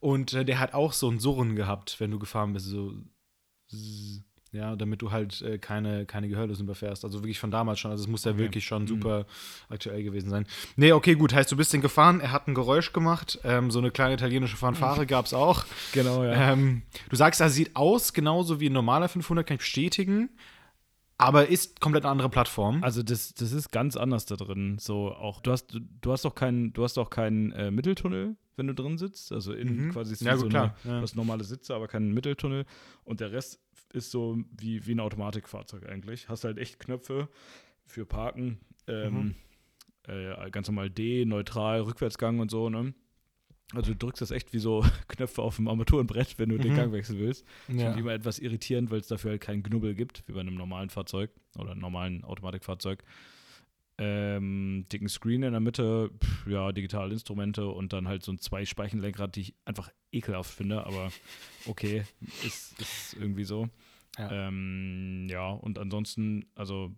Und 0.00 0.32
äh, 0.34 0.44
der 0.44 0.58
hat 0.58 0.74
auch 0.74 0.92
so 0.92 1.08
ein 1.10 1.18
Surren 1.20 1.54
gehabt, 1.56 1.96
wenn 2.00 2.10
du 2.10 2.18
gefahren 2.18 2.52
bist, 2.54 2.66
so 2.66 2.92
ja, 4.52 4.74
damit 4.74 5.00
du 5.00 5.12
halt 5.12 5.42
äh, 5.42 5.58
keine, 5.58 6.06
keine 6.06 6.28
Gehörlosen 6.28 6.64
überfährst. 6.64 7.04
Also 7.04 7.20
wirklich 7.22 7.38
von 7.38 7.52
damals 7.52 7.78
schon. 7.78 7.92
Also 7.92 8.02
es 8.02 8.08
muss 8.10 8.24
ja 8.24 8.32
Okay. 8.32 8.40
wirklich 8.40 8.64
schon 8.64 8.82
Mhm. 8.82 8.86
super 8.88 9.26
aktuell 9.68 10.02
gewesen 10.02 10.28
sein. 10.28 10.44
Nee, 10.74 10.90
okay, 10.92 11.14
gut. 11.14 11.32
Heißt, 11.32 11.52
du 11.52 11.56
bist 11.56 11.72
den 11.72 11.80
gefahren, 11.82 12.20
er 12.20 12.32
hat 12.32 12.48
ein 12.48 12.54
Geräusch 12.54 12.92
gemacht. 12.92 13.38
Ähm, 13.44 13.70
so 13.70 13.78
eine 13.78 13.92
kleine 13.92 14.14
italienische 14.14 14.56
Fanfare 14.56 15.06
gab 15.06 15.26
es 15.26 15.34
auch. 15.34 15.64
genau, 15.92 16.24
ja. 16.24 16.52
Ähm, 16.52 16.82
du 17.10 17.14
sagst, 17.16 17.40
er 17.40 17.48
sieht 17.50 17.76
aus 17.76 18.12
genauso 18.12 18.58
wie 18.58 18.68
ein 18.68 18.72
normaler 18.72 19.08
500, 19.08 19.46
kann 19.46 19.54
ich 19.54 19.60
bestätigen. 19.60 20.30
Aber 21.20 21.48
ist 21.48 21.80
komplett 21.80 22.04
eine 22.04 22.12
andere 22.12 22.28
Plattform. 22.30 22.82
Also 22.82 23.02
das, 23.02 23.34
das 23.34 23.52
ist 23.52 23.70
ganz 23.72 23.96
anders 23.96 24.26
da 24.26 24.36
drin. 24.36 24.78
So 24.78 25.12
auch, 25.12 25.40
du 25.40 25.52
hast, 25.52 25.74
du, 25.74 25.80
du 26.00 26.12
hast 26.12 26.24
doch 26.24 26.34
keinen, 26.34 26.72
du 26.72 26.82
hast 26.84 26.96
doch 26.96 27.10
keinen 27.10 27.52
äh, 27.52 27.70
Mitteltunnel, 27.70 28.36
wenn 28.56 28.66
du 28.66 28.74
drin 28.74 28.96
sitzt. 28.98 29.30
Also 29.32 29.52
in 29.52 29.86
Mhm. 29.86 29.90
quasi 29.92 30.12
ist 30.14 30.22
Ja, 30.22 30.32
gut, 30.32 30.40
so 30.40 30.46
eine, 30.46 30.50
klar, 30.50 30.76
ja. 30.84 30.96
du 30.98 31.02
hast 31.02 31.14
normale 31.16 31.44
Sitze, 31.44 31.74
aber 31.74 31.88
keinen 31.88 32.12
Mitteltunnel. 32.12 32.64
Und 33.04 33.20
der 33.20 33.32
Rest 33.32 33.60
ist 33.92 34.10
so 34.10 34.38
wie, 34.58 34.86
wie 34.86 34.92
ein 34.94 35.00
Automatikfahrzeug 35.00 35.88
eigentlich. 35.88 36.28
Hast 36.28 36.44
halt 36.44 36.58
echt 36.58 36.78
Knöpfe 36.80 37.28
für 37.84 38.06
Parken. 38.06 38.60
Ähm, 38.86 39.14
Mhm. 39.14 39.34
äh, 40.08 40.50
ganz 40.50 40.68
normal 40.68 40.90
D, 40.90 41.24
neutral, 41.26 41.82
Rückwärtsgang 41.82 42.38
und 42.40 42.50
so, 42.50 42.70
ne? 42.70 42.94
Also 43.74 43.92
du 43.92 43.98
drückst 43.98 44.20
das 44.22 44.30
echt 44.32 44.52
wie 44.52 44.58
so 44.58 44.84
Knöpfe 45.08 45.42
auf 45.42 45.56
dem 45.56 45.68
Armaturenbrett, 45.68 46.38
wenn 46.38 46.48
du 46.48 46.58
den 46.58 46.72
Mhm. 46.72 46.76
Gang 46.76 46.92
wechseln 46.92 47.18
willst. 47.20 47.44
ja. 47.68 47.90
Schon 47.90 47.98
immer 48.00 48.12
etwas 48.12 48.38
irritierend, 48.38 48.90
weil 48.90 49.00
es 49.00 49.06
dafür 49.08 49.32
halt 49.32 49.40
keinen 49.42 49.62
Knubbel 49.62 49.94
gibt, 49.94 50.24
wie 50.26 50.32
bei 50.32 50.40
einem 50.40 50.54
normalen 50.56 50.90
Fahrzeug 50.90 51.30
oder 51.56 51.70
einem 51.72 51.80
normalen 51.80 52.24
Automatikfahrzeug. 52.24 53.04
Ähm, 53.98 54.86
dicken 54.90 55.08
Screen 55.10 55.42
in 55.42 55.52
der 55.52 55.60
Mitte, 55.60 56.10
pff, 56.24 56.46
ja, 56.46 56.72
digitale 56.72 57.12
Instrumente 57.12 57.66
und 57.68 57.92
dann 57.92 58.08
halt 58.08 58.22
so 58.22 58.32
ein 58.32 58.38
Zwei-Speichenlenkrad, 58.38 59.36
die 59.36 59.40
ich 59.42 59.54
einfach 59.66 59.90
ekelhaft 60.10 60.54
finde, 60.54 60.86
aber 60.86 61.10
okay, 61.66 62.04
ist, 62.46 62.80
ist 62.80 63.14
irgendwie 63.20 63.44
so. 63.44 63.68
Ja. 64.18 64.48
Ähm, 64.48 65.26
ja, 65.28 65.50
und 65.50 65.78
ansonsten, 65.78 66.46
also 66.54 66.94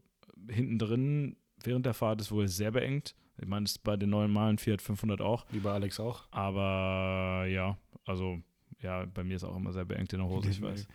hinten 0.49 0.79
drin, 0.79 1.37
während 1.65 1.87
der 1.87 1.95
Fahrt 1.95 2.21
ist 2.21 2.31
wohl 2.31 2.47
sehr 2.47 2.71
beengt. 2.71 3.17
Ich 3.41 3.49
meine, 3.49 3.65
das 3.65 3.73
ist 3.73 3.83
bei 3.83 3.97
den 3.97 4.11
normalen 4.11 4.59
Fiat 4.59 4.83
500 4.83 5.21
auch. 5.21 5.47
Wie 5.51 5.61
bei 5.61 5.73
Alex 5.73 5.99
auch. 6.01 6.25
Aber 6.31 7.47
ja, 7.49 7.77
also 8.05 8.41
ja, 8.81 9.05
bei 9.07 9.25
mir 9.25 9.37
ist 9.37 9.45
auch 9.45 9.57
immer 9.57 9.73
sehr 9.73 9.85
beengt 9.85 10.13
in 10.13 10.19
der 10.19 10.29
Hose, 10.29 10.51
ich 10.51 10.61
weiß. 10.61 10.87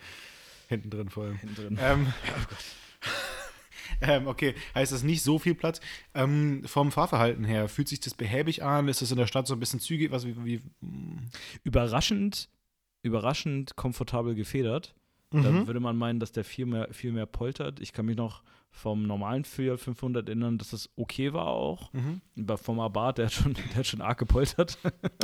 Hinten 0.68 0.90
drin 0.90 1.10
vor 1.10 1.26
allem. 1.26 1.38
Hinten 1.38 1.56
drin. 1.56 1.78
Ähm, 1.82 2.14
ähm, 4.02 4.28
okay, 4.28 4.54
heißt 4.76 4.92
das 4.92 5.04
nicht 5.04 5.24
so 5.24 5.40
viel 5.40 5.56
Platz? 5.56 5.80
Ähm, 6.14 6.64
vom 6.66 6.92
Fahrverhalten 6.92 7.46
her, 7.46 7.70
fühlt 7.70 7.88
sich 7.88 8.00
das 8.00 8.14
behäbig 8.14 8.64
an? 8.64 8.88
Ist 8.88 9.02
das 9.02 9.12
in 9.12 9.18
der 9.18 9.28
Stadt 9.28 9.48
so 9.48 9.54
ein 9.54 9.60
bisschen 9.60 9.80
zügig? 9.80 10.12
Was, 10.12 10.26
wie, 10.26 10.36
wie, 10.46 10.62
Überraschend, 11.64 12.50
überraschend 13.02 13.76
komfortabel 13.76 14.36
gefedert. 14.36 14.94
Da 15.32 15.52
Mhm. 15.52 15.68
würde 15.68 15.80
man 15.82 15.98
meinen, 15.98 16.20
dass 16.22 16.32
der 16.32 16.44
viel 16.46 16.66
mehr, 16.66 16.88
viel 16.94 17.12
mehr 17.12 17.26
poltert. 17.26 17.80
Ich 17.82 17.92
kann 17.92 18.06
mich 18.06 18.16
noch 18.16 18.44
vom 18.70 19.04
normalen 19.04 19.44
Fiat 19.44 19.80
500 19.80 20.28
erinnern, 20.30 20.58
dass 20.58 20.70
das 20.70 20.90
okay 20.96 21.34
war 21.34 21.48
auch. 21.48 21.92
Mhm. 21.94 22.22
Vom 22.58 22.80
Abarth, 22.80 23.18
der 23.18 23.26
hat 23.26 23.34
schon, 23.34 23.54
der 23.74 23.76
hat 23.76 23.88
schon 23.88 24.02
arg 24.02 24.18
gepoltert. 24.20 24.78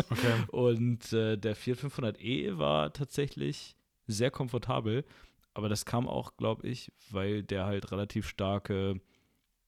Okay. 0.10 0.44
Und 0.52 1.14
äh, 1.14 1.38
der 1.38 1.56
Fiat 1.56 1.78
500e 1.78 2.58
war 2.58 2.92
tatsächlich 2.92 3.76
sehr 4.08 4.30
komfortabel. 4.32 5.06
Aber 5.54 5.70
das 5.70 5.86
kam 5.86 6.08
auch, 6.08 6.36
glaube 6.36 6.68
ich, 6.68 6.92
weil 7.12 7.44
der 7.44 7.66
halt 7.66 7.92
relativ 7.92 8.28
starke, 8.28 9.00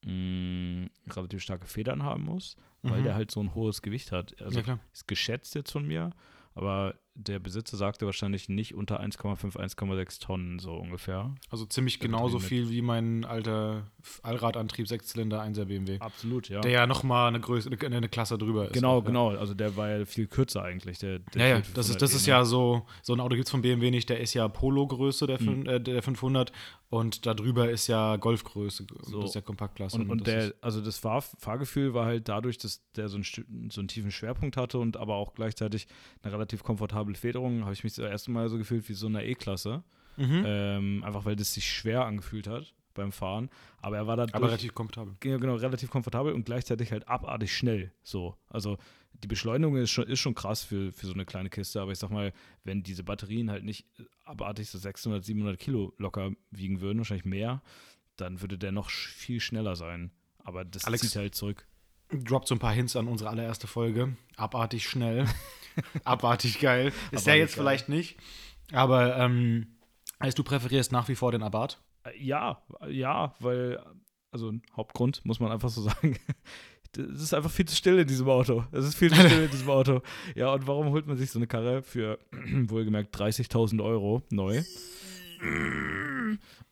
mh, 0.04 0.88
relativ 1.10 1.42
starke 1.42 1.66
Federn 1.66 2.02
haben 2.02 2.24
muss, 2.24 2.56
weil 2.82 3.00
Mhm. 3.00 3.04
der 3.04 3.14
halt 3.14 3.30
so 3.30 3.40
ein 3.40 3.54
hohes 3.54 3.82
Gewicht 3.82 4.12
hat. 4.12 4.40
Also 4.42 4.58
ja, 4.58 4.64
klar. 4.64 4.78
ist 4.92 5.08
geschätzt 5.08 5.54
jetzt 5.54 5.70
von 5.72 5.86
mir, 5.86 6.10
aber 6.54 6.94
der 7.18 7.38
Besitzer 7.38 7.76
sagte 7.76 8.06
wahrscheinlich 8.06 8.48
nicht 8.48 8.74
unter 8.74 9.00
1,5, 9.00 9.56
1,6 9.56 10.20
Tonnen 10.20 10.58
so 10.58 10.74
ungefähr. 10.74 11.34
Also 11.50 11.64
ziemlich 11.66 11.98
Der 11.98 12.08
genauso 12.08 12.38
viel 12.38 12.70
wie 12.70 12.82
mein 12.82 13.24
alter 13.24 13.84
Allradantrieb, 14.22 14.86
Sechszylinder, 14.86 15.42
1er 15.42 15.64
BMW. 15.64 15.98
Absolut, 16.00 16.48
ja. 16.48 16.60
Der 16.60 16.70
ja 16.70 16.86
nochmal 16.86 17.28
eine, 17.28 17.40
Größe, 17.40 17.70
eine, 17.70 17.96
eine 17.96 18.08
Klasse 18.08 18.38
drüber 18.38 18.66
ist. 18.66 18.72
genau, 18.74 18.98
ja. 19.00 19.04
genau. 19.04 19.30
Also 19.30 19.54
der 19.54 19.76
war 19.76 19.88
ja 19.90 20.04
viel 20.04 20.26
kürzer 20.26 20.62
eigentlich. 20.62 20.98
Der, 20.98 21.18
der 21.18 21.48
Ja, 21.48 21.62
das 21.74 21.88
ist, 21.88 22.00
das 22.02 22.12
500e, 22.12 22.16
ist 22.16 22.26
ja 22.26 22.44
so, 22.44 22.86
so 23.02 23.12
ein 23.14 23.20
Auto 23.20 23.34
gibt 23.34 23.46
es 23.46 23.50
von 23.50 23.62
BMW 23.62 23.90
nicht, 23.90 24.08
der 24.08 24.20
ist 24.20 24.34
ja 24.34 24.46
Polo-Größe, 24.48 25.26
der, 25.26 25.40
Mhm. 25.42 25.66
äh, 25.66 25.80
der 25.80 26.02
500 26.02 26.52
und 26.88 27.26
darüber 27.26 27.68
ist 27.68 27.88
ja 27.88 28.16
Golfgröße, 28.16 28.86
So. 29.02 29.20
das 29.20 29.30
ist 29.30 29.34
ja 29.34 29.40
Kompaktklasse. 29.40 29.96
Und, 29.98 30.08
und 30.10 30.26
das 30.26 30.48
der, 30.50 30.54
also 30.60 30.80
das 30.80 30.98
Fahr 30.98 31.20
Fahrgefühl 31.20 31.94
war 31.94 32.06
halt 32.06 32.28
dadurch, 32.28 32.58
dass 32.58 32.82
der 32.94 33.08
so 33.08 33.16
einen, 33.16 33.24
Stü- 33.24 33.44
so 33.72 33.80
einen 33.80 33.88
tiefen 33.88 34.10
Schwerpunkt 34.12 34.56
hatte 34.56 34.78
und 34.78 34.96
aber 34.96 35.16
auch 35.16 35.34
gleichzeitig 35.34 35.88
eine 36.22 36.32
relativ 36.32 36.62
komfortable 36.62 37.05
komfortable 37.06 37.14
Federung, 37.14 37.62
habe 37.64 37.72
ich 37.72 37.84
mich 37.84 37.94
das 37.94 38.04
erste 38.10 38.30
Mal 38.30 38.48
so 38.48 38.58
gefühlt 38.58 38.88
wie 38.88 38.94
so 38.94 39.06
eine 39.06 39.24
E-Klasse. 39.24 39.82
Mhm. 40.16 40.42
Ähm, 40.46 41.04
einfach 41.04 41.24
weil 41.24 41.36
das 41.36 41.52
sich 41.54 41.70
schwer 41.70 42.04
angefühlt 42.04 42.46
hat 42.46 42.74
beim 42.94 43.12
Fahren. 43.12 43.50
Aber 43.82 43.96
er 43.96 44.06
war 44.06 44.16
da 44.16 44.26
Aber 44.32 44.46
relativ 44.48 44.74
komfortabel. 44.74 45.14
genau, 45.20 45.56
relativ 45.56 45.90
komfortabel 45.90 46.32
und 46.32 46.44
gleichzeitig 46.46 46.90
halt 46.92 47.06
abartig 47.08 47.54
schnell. 47.54 47.92
So. 48.02 48.36
Also 48.48 48.78
die 49.12 49.26
Beschleunigung 49.28 49.76
ist 49.76 49.90
schon, 49.90 50.06
ist 50.06 50.20
schon 50.20 50.34
krass 50.34 50.62
für, 50.62 50.92
für 50.92 51.06
so 51.06 51.12
eine 51.12 51.26
kleine 51.26 51.50
Kiste, 51.50 51.80
aber 51.82 51.92
ich 51.92 51.98
sag 51.98 52.10
mal, 52.10 52.32
wenn 52.64 52.82
diese 52.82 53.04
Batterien 53.04 53.50
halt 53.50 53.64
nicht 53.64 53.86
abartig 54.24 54.70
so 54.70 54.78
600, 54.78 55.22
700 55.24 55.58
Kilo 55.58 55.92
locker 55.98 56.32
wiegen 56.50 56.80
würden, 56.80 56.98
wahrscheinlich 56.98 57.26
mehr, 57.26 57.62
dann 58.16 58.40
würde 58.40 58.56
der 58.56 58.72
noch 58.72 58.88
viel 58.90 59.40
schneller 59.40 59.76
sein. 59.76 60.10
Aber 60.38 60.64
das 60.64 60.84
Alex- 60.84 61.02
zieht 61.02 61.16
halt 61.16 61.34
zurück. 61.34 61.66
Droppt 62.12 62.48
so 62.48 62.54
ein 62.54 62.58
paar 62.58 62.72
Hints 62.72 62.94
an 62.96 63.08
unsere 63.08 63.30
allererste 63.30 63.66
Folge. 63.66 64.16
Abartig 64.36 64.88
schnell. 64.88 65.26
Abartig 66.04 66.60
geil. 66.60 66.92
Ist 67.10 67.26
der 67.26 67.36
jetzt 67.36 67.56
geil. 67.56 67.64
vielleicht 67.64 67.88
nicht. 67.88 68.16
Aber 68.72 69.16
ähm, 69.16 69.76
heißt, 70.22 70.38
du 70.38 70.44
präferierst 70.44 70.92
nach 70.92 71.08
wie 71.08 71.14
vor 71.16 71.32
den 71.32 71.42
Abarth? 71.42 71.80
Äh, 72.04 72.10
Ja, 72.22 72.62
ja, 72.88 73.34
weil, 73.40 73.80
also 74.30 74.50
ein 74.50 74.62
Hauptgrund, 74.76 75.24
muss 75.24 75.40
man 75.40 75.50
einfach 75.52 75.68
so 75.68 75.82
sagen. 75.90 76.16
Es 76.96 77.20
ist 77.20 77.34
einfach 77.34 77.50
viel 77.50 77.66
zu 77.66 77.74
still 77.76 77.98
in 77.98 78.06
diesem 78.06 78.28
Auto. 78.28 78.64
Es 78.72 78.84
ist 78.86 78.94
viel 78.94 79.10
zu 79.12 79.20
still 79.20 79.44
in 79.44 79.50
diesem 79.50 79.68
Auto. 79.68 80.00
Ja, 80.34 80.52
und 80.54 80.66
warum 80.66 80.90
holt 80.90 81.06
man 81.06 81.16
sich 81.18 81.30
so 81.30 81.38
eine 81.38 81.46
Karre 81.46 81.82
für 81.82 82.18
wohlgemerkt 82.32 83.14
30.000 83.14 83.84
Euro 83.84 84.22
neu? 84.30 84.62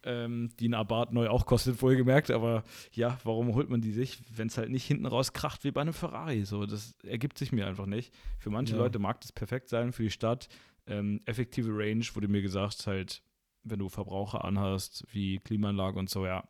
Ähm, 0.03 0.51
die 0.59 0.69
ein 0.69 0.75
Abarth 0.75 1.13
neu 1.13 1.29
auch 1.29 1.47
kostet, 1.47 1.81
wohlgemerkt. 1.83 2.31
Aber 2.31 2.65
ja, 2.93 3.19
warum 3.25 3.55
holt 3.55 3.71
man 3.71 3.81
die 3.81 3.93
sich, 3.93 4.19
wenn 4.37 4.49
es 4.49 4.59
halt 4.59 4.71
nicht 4.71 4.85
hinten 4.87 5.07
raus 5.07 5.33
kracht 5.33 5.65
wie 5.65 5.71
bei 5.71 5.81
einem 5.81 5.93
Ferrari? 5.93 6.45
So, 6.45 6.67
das 6.67 6.97
ergibt 7.05 7.39
sich 7.39 7.53
mir 7.53 7.67
einfach 7.67 7.87
nicht. 7.87 8.13
Für 8.39 8.51
manche 8.51 8.75
Ja. 8.75 8.79
Leute 8.81 8.99
mag 8.99 9.21
das 9.21 9.33
perfekt 9.33 9.69
sein, 9.69 9.93
für 9.93 10.03
die 10.03 10.11
Stadt. 10.11 10.49
Ähm, 10.87 11.21
effektive 11.25 11.71
Range 11.73 12.05
wurde 12.15 12.29
mir 12.29 12.43
gesagt, 12.43 12.87
halt, 12.87 13.23
wenn 13.63 13.79
du 13.79 13.89
Verbraucher 13.89 14.45
anhast, 14.45 15.05
wie 15.13 15.39
Klimaanlage 15.39 15.99
und 15.99 16.11
so, 16.11 16.27
ja, 16.27 16.45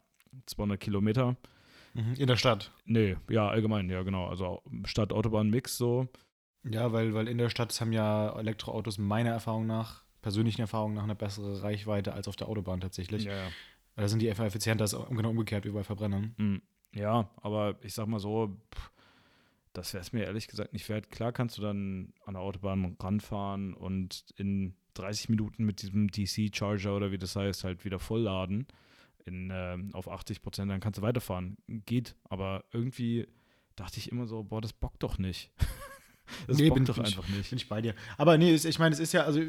200 0.46 0.80
Kilometer. 0.80 1.36
In 2.16 2.26
der 2.26 2.36
Stadt. 2.36 2.72
Nee, 2.86 3.16
ja, 3.30 3.46
allgemein, 3.48 3.88
ja, 3.88 4.02
genau. 4.02 4.26
Also 4.26 4.62
Stadt, 4.84 5.12
Autobahn, 5.12 5.48
Mix 5.48 5.76
so. 5.78 6.08
Ja, 6.64 6.92
weil, 6.92 7.14
weil 7.14 7.28
in 7.28 7.38
der 7.38 7.50
Stadt 7.50 7.80
haben 7.80 7.92
ja 7.92 8.36
Elektroautos 8.36 8.98
meiner 8.98 9.30
Erfahrung 9.30 9.68
nach, 9.68 10.03
persönlichen 10.24 10.62
Erfahrung 10.62 10.94
nach, 10.94 11.02
eine 11.04 11.14
bessere 11.14 11.62
Reichweite 11.62 12.14
als 12.14 12.28
auf 12.28 12.34
der 12.36 12.48
Autobahn 12.48 12.80
tatsächlich. 12.80 13.24
Ja, 13.24 13.36
ja. 13.36 13.48
Da 13.94 14.08
sind 14.08 14.22
die 14.22 14.30
einfach 14.30 14.46
effizienter, 14.46 14.86
ist 14.86 14.96
genau 15.10 15.28
umgekehrt 15.28 15.66
wie 15.66 15.70
bei 15.70 15.84
Verbrennern. 15.84 16.34
Mm, 16.38 16.56
Ja, 16.98 17.28
aber 17.42 17.76
ich 17.82 17.92
sag 17.92 18.06
mal 18.06 18.18
so, 18.18 18.56
pff, 18.74 18.90
das 19.74 19.92
wäre 19.92 20.00
es 20.00 20.14
mir 20.14 20.24
ehrlich 20.24 20.48
gesagt 20.48 20.72
nicht 20.72 20.88
wert. 20.88 21.10
Klar 21.10 21.30
kannst 21.30 21.58
du 21.58 21.62
dann 21.62 22.14
an 22.24 22.34
der 22.34 22.42
Autobahn 22.42 22.96
ranfahren 22.98 23.74
und 23.74 24.24
in 24.36 24.74
30 24.94 25.28
Minuten 25.28 25.64
mit 25.64 25.82
diesem 25.82 26.08
DC-Charger 26.10 26.96
oder 26.96 27.12
wie 27.12 27.18
das 27.18 27.36
heißt, 27.36 27.62
halt 27.64 27.84
wieder 27.84 27.98
vollladen 27.98 28.66
in, 29.26 29.50
ähm, 29.52 29.90
auf 29.92 30.08
80 30.08 30.40
Prozent, 30.40 30.70
dann 30.70 30.80
kannst 30.80 30.98
du 30.98 31.02
weiterfahren. 31.02 31.58
Geht, 31.68 32.16
aber 32.24 32.64
irgendwie 32.72 33.28
dachte 33.76 33.98
ich 33.98 34.10
immer 34.10 34.26
so, 34.26 34.42
boah, 34.42 34.62
das 34.62 34.72
bockt 34.72 35.02
doch 35.02 35.18
nicht. 35.18 35.52
das 36.46 36.56
Nee, 36.58 36.70
bin- 36.70 36.84
doch 36.84 36.94
bin 36.96 37.04
ich- 37.04 37.16
einfach 37.16 37.28
nicht. 37.28 37.50
Bin 37.50 37.56
ich 37.58 37.68
bei 37.68 37.80
dir. 37.82 37.94
Aber 38.16 38.38
nee, 38.38 38.54
ich 38.54 38.78
meine, 38.78 38.94
es 38.94 39.00
ist 39.00 39.12
ja, 39.12 39.22
also, 39.24 39.40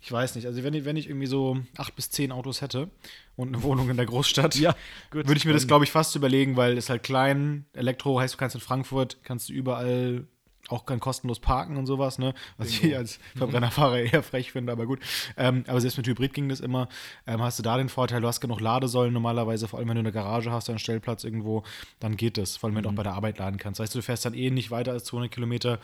ich 0.00 0.12
weiß 0.12 0.34
nicht, 0.36 0.46
also 0.46 0.62
wenn 0.62 0.74
ich, 0.74 0.84
wenn 0.84 0.96
ich 0.96 1.08
irgendwie 1.08 1.26
so 1.26 1.58
acht 1.76 1.94
bis 1.96 2.10
zehn 2.10 2.32
Autos 2.32 2.60
hätte 2.60 2.90
und 3.36 3.48
eine 3.48 3.62
Wohnung 3.62 3.90
in 3.90 3.96
der 3.96 4.06
Großstadt, 4.06 4.54
Ja, 4.56 4.74
würde 5.10 5.34
ich 5.34 5.44
mir 5.44 5.52
das, 5.52 5.66
glaube 5.66 5.84
ich, 5.84 5.90
fast 5.90 6.14
überlegen, 6.16 6.56
weil 6.56 6.76
es 6.78 6.88
halt 6.90 7.02
klein, 7.02 7.64
Elektro 7.72 8.20
heißt, 8.20 8.34
du 8.34 8.38
kannst 8.38 8.54
in 8.54 8.60
Frankfurt, 8.60 9.18
kannst 9.24 9.48
du 9.48 9.52
überall 9.52 10.26
auch 10.68 10.86
kann 10.86 11.00
kostenlos 11.00 11.40
parken 11.40 11.76
und 11.76 11.86
sowas, 11.86 12.18
ne? 12.18 12.34
Was 12.56 12.68
ich 12.68 12.80
Bingo. 12.82 12.96
als 12.96 13.18
Verbrennerfahrer 13.36 14.00
eher 14.00 14.22
frech 14.22 14.52
finde, 14.52 14.72
aber 14.72 14.86
gut. 14.86 15.00
Ähm, 15.36 15.64
aber 15.66 15.80
selbst 15.80 15.96
mit 15.96 16.06
Hybrid 16.06 16.34
ging 16.34 16.48
das 16.48 16.60
immer. 16.60 16.88
Ähm, 17.26 17.42
hast 17.42 17.58
du 17.58 17.62
da 17.62 17.76
den 17.76 17.88
Vorteil, 17.88 18.20
du 18.20 18.28
hast 18.28 18.40
genug 18.40 18.60
Ladesäulen 18.60 19.12
normalerweise, 19.12 19.68
vor 19.68 19.78
allem 19.78 19.88
wenn 19.88 19.96
du 19.96 20.00
eine 20.00 20.12
Garage 20.12 20.50
hast, 20.50 20.68
einen 20.68 20.78
Stellplatz 20.78 21.24
irgendwo, 21.24 21.64
dann 22.00 22.16
geht 22.16 22.38
das, 22.38 22.56
vor 22.56 22.68
allem 22.68 22.76
wenn 22.76 22.84
du 22.84 22.90
auch 22.90 22.94
bei 22.94 23.02
der 23.02 23.14
Arbeit 23.14 23.38
laden 23.38 23.58
kannst. 23.58 23.80
Weißt 23.80 23.94
du, 23.94 23.98
du 23.98 24.02
fährst 24.02 24.24
dann 24.24 24.34
eh 24.34 24.50
nicht 24.50 24.70
weiter 24.70 24.92
als 24.92 25.04
200 25.04 25.30
Kilometer. 25.30 25.78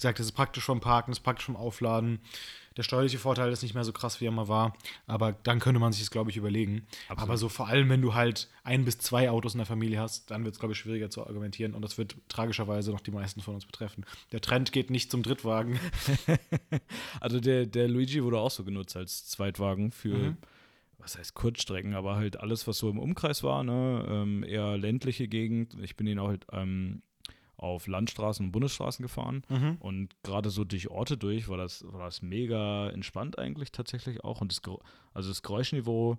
Gesagt, 0.00 0.20
es 0.20 0.26
ist 0.26 0.32
praktisch 0.32 0.64
vom 0.64 0.80
Parken, 0.80 1.12
es 1.12 1.18
ist 1.18 1.24
praktisch 1.24 1.46
vom 1.46 1.56
Aufladen. 1.56 2.20
Der 2.76 2.84
steuerliche 2.84 3.18
Vorteil 3.18 3.50
ist 3.52 3.62
nicht 3.62 3.74
mehr 3.74 3.84
so 3.84 3.92
krass, 3.92 4.20
wie 4.20 4.26
er 4.26 4.30
mal 4.30 4.46
war. 4.48 4.74
Aber 5.06 5.32
dann 5.32 5.58
könnte 5.58 5.80
man 5.80 5.92
sich 5.92 6.02
das, 6.02 6.10
glaube 6.10 6.30
ich, 6.30 6.36
überlegen. 6.36 6.86
Absolut. 7.08 7.22
Aber 7.22 7.36
so 7.36 7.48
vor 7.48 7.66
allem, 7.66 7.88
wenn 7.90 8.00
du 8.00 8.14
halt 8.14 8.48
ein 8.62 8.84
bis 8.84 8.98
zwei 8.98 9.28
Autos 9.28 9.54
in 9.54 9.58
der 9.58 9.66
Familie 9.66 9.98
hast, 10.00 10.30
dann 10.30 10.44
wird 10.44 10.54
es, 10.54 10.60
glaube 10.60 10.72
ich, 10.72 10.78
schwieriger 10.78 11.10
zu 11.10 11.26
argumentieren. 11.26 11.74
Und 11.74 11.82
das 11.82 11.98
wird 11.98 12.16
tragischerweise 12.28 12.92
noch 12.92 13.00
die 13.00 13.10
meisten 13.10 13.40
von 13.40 13.54
uns 13.54 13.66
betreffen. 13.66 14.06
Der 14.32 14.40
Trend 14.40 14.72
geht 14.72 14.88
nicht 14.90 15.10
zum 15.10 15.22
Drittwagen. 15.22 15.78
Also 17.20 17.40
der, 17.40 17.66
der 17.66 17.88
Luigi 17.88 18.22
wurde 18.22 18.38
auch 18.38 18.50
so 18.50 18.64
genutzt 18.64 18.96
als 18.96 19.26
Zweitwagen 19.26 19.90
für, 19.92 20.14
Mhm. 20.16 20.36
was 20.98 21.18
heißt 21.18 21.34
Kurzstrecken, 21.34 21.94
aber 21.94 22.16
halt 22.16 22.38
alles, 22.40 22.66
was 22.66 22.78
so 22.78 22.88
im 22.90 22.98
Umkreis 22.98 23.42
war, 23.42 23.62
ne? 23.64 24.04
ähm, 24.08 24.42
eher 24.44 24.76
ländliche 24.78 25.28
Gegend. 25.28 25.76
Ich 25.82 25.96
bin 25.96 26.06
ihn 26.06 26.18
auch 26.18 26.28
halt 26.28 26.46
ähm, 26.52 27.02
auf 27.60 27.86
Landstraßen 27.86 28.46
und 28.46 28.52
Bundesstraßen 28.52 29.02
gefahren 29.02 29.42
und 29.80 30.14
gerade 30.22 30.50
so 30.50 30.64
durch 30.64 30.88
Orte 30.90 31.16
durch 31.16 31.48
war 31.48 31.56
das, 31.58 31.84
war 31.86 32.04
das 32.06 32.22
mega 32.22 32.88
entspannt 32.90 33.38
eigentlich 33.38 33.70
tatsächlich 33.70 34.24
auch 34.24 34.40
und 34.40 34.50
das, 34.50 34.62
also 35.14 35.28
das 35.28 35.42
Geräuschniveau 35.42 36.16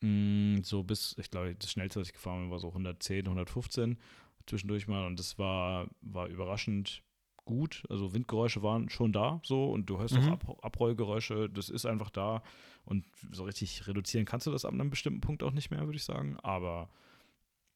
mh, 0.00 0.60
so 0.62 0.82
bis, 0.82 1.14
ich 1.18 1.30
glaube, 1.30 1.54
das 1.54 1.70
schnellste, 1.70 2.00
was 2.00 2.08
ich 2.08 2.14
gefahren 2.14 2.42
bin, 2.42 2.50
war 2.50 2.58
so 2.58 2.68
110, 2.68 3.26
115 3.26 3.98
zwischendurch 4.46 4.88
mal 4.88 5.06
und 5.06 5.18
das 5.18 5.38
war, 5.38 5.88
war 6.00 6.26
überraschend 6.28 7.02
gut. 7.44 7.82
Also 7.88 8.12
Windgeräusche 8.14 8.62
waren 8.62 8.88
schon 8.88 9.12
da 9.12 9.40
so 9.44 9.70
und 9.70 9.86
du 9.90 9.98
hörst 9.98 10.16
Mhm. 10.16 10.28
auch 10.28 10.32
Ab 10.32 10.58
Abrollgeräusche, 10.62 11.48
das 11.50 11.68
ist 11.68 11.84
einfach 11.86 12.10
da 12.10 12.42
und 12.84 13.04
so 13.32 13.44
richtig 13.44 13.86
reduzieren 13.86 14.24
kannst 14.24 14.46
du 14.46 14.50
das 14.50 14.64
ab 14.64 14.72
einem 14.72 14.90
bestimmten 14.90 15.20
Punkt 15.20 15.42
auch 15.42 15.52
nicht 15.52 15.70
mehr, 15.70 15.84
würde 15.84 15.96
ich 15.96 16.04
sagen. 16.04 16.38
Aber 16.42 16.88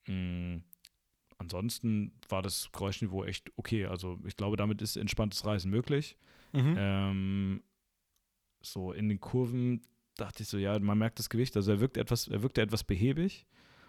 mh, 0.07 0.61
ansonsten 1.45 2.13
war 2.29 2.43
das 2.43 2.71
Geräuschniveau 2.73 3.25
echt 3.25 3.51
okay. 3.57 3.87
Also 3.87 4.19
ich 4.27 4.37
glaube, 4.37 4.57
damit 4.57 4.83
ist 4.83 4.97
entspanntes 4.97 5.45
Reisen 5.45 5.71
möglich. 5.71 6.17
Mhm. 6.53 6.75
Ähm, 6.77 7.63
so 8.63 8.93
in 8.93 9.09
den 9.09 9.21
Kurven 9.21 9.83
dachte 10.17 10.43
ich 10.43 10.49
so, 10.49 10.59
ja, 10.59 10.79
man 10.79 10.99
merkt 10.99 11.19
das 11.19 11.29
Gewicht. 11.29 11.57
Also 11.57 11.73
er 11.73 11.81
wirkt 11.81 11.97
etwas, 11.97 12.29
er 12.29 12.43
wirkte 12.43 12.63
etwas 12.63 12.85
behäbig. 12.85 13.47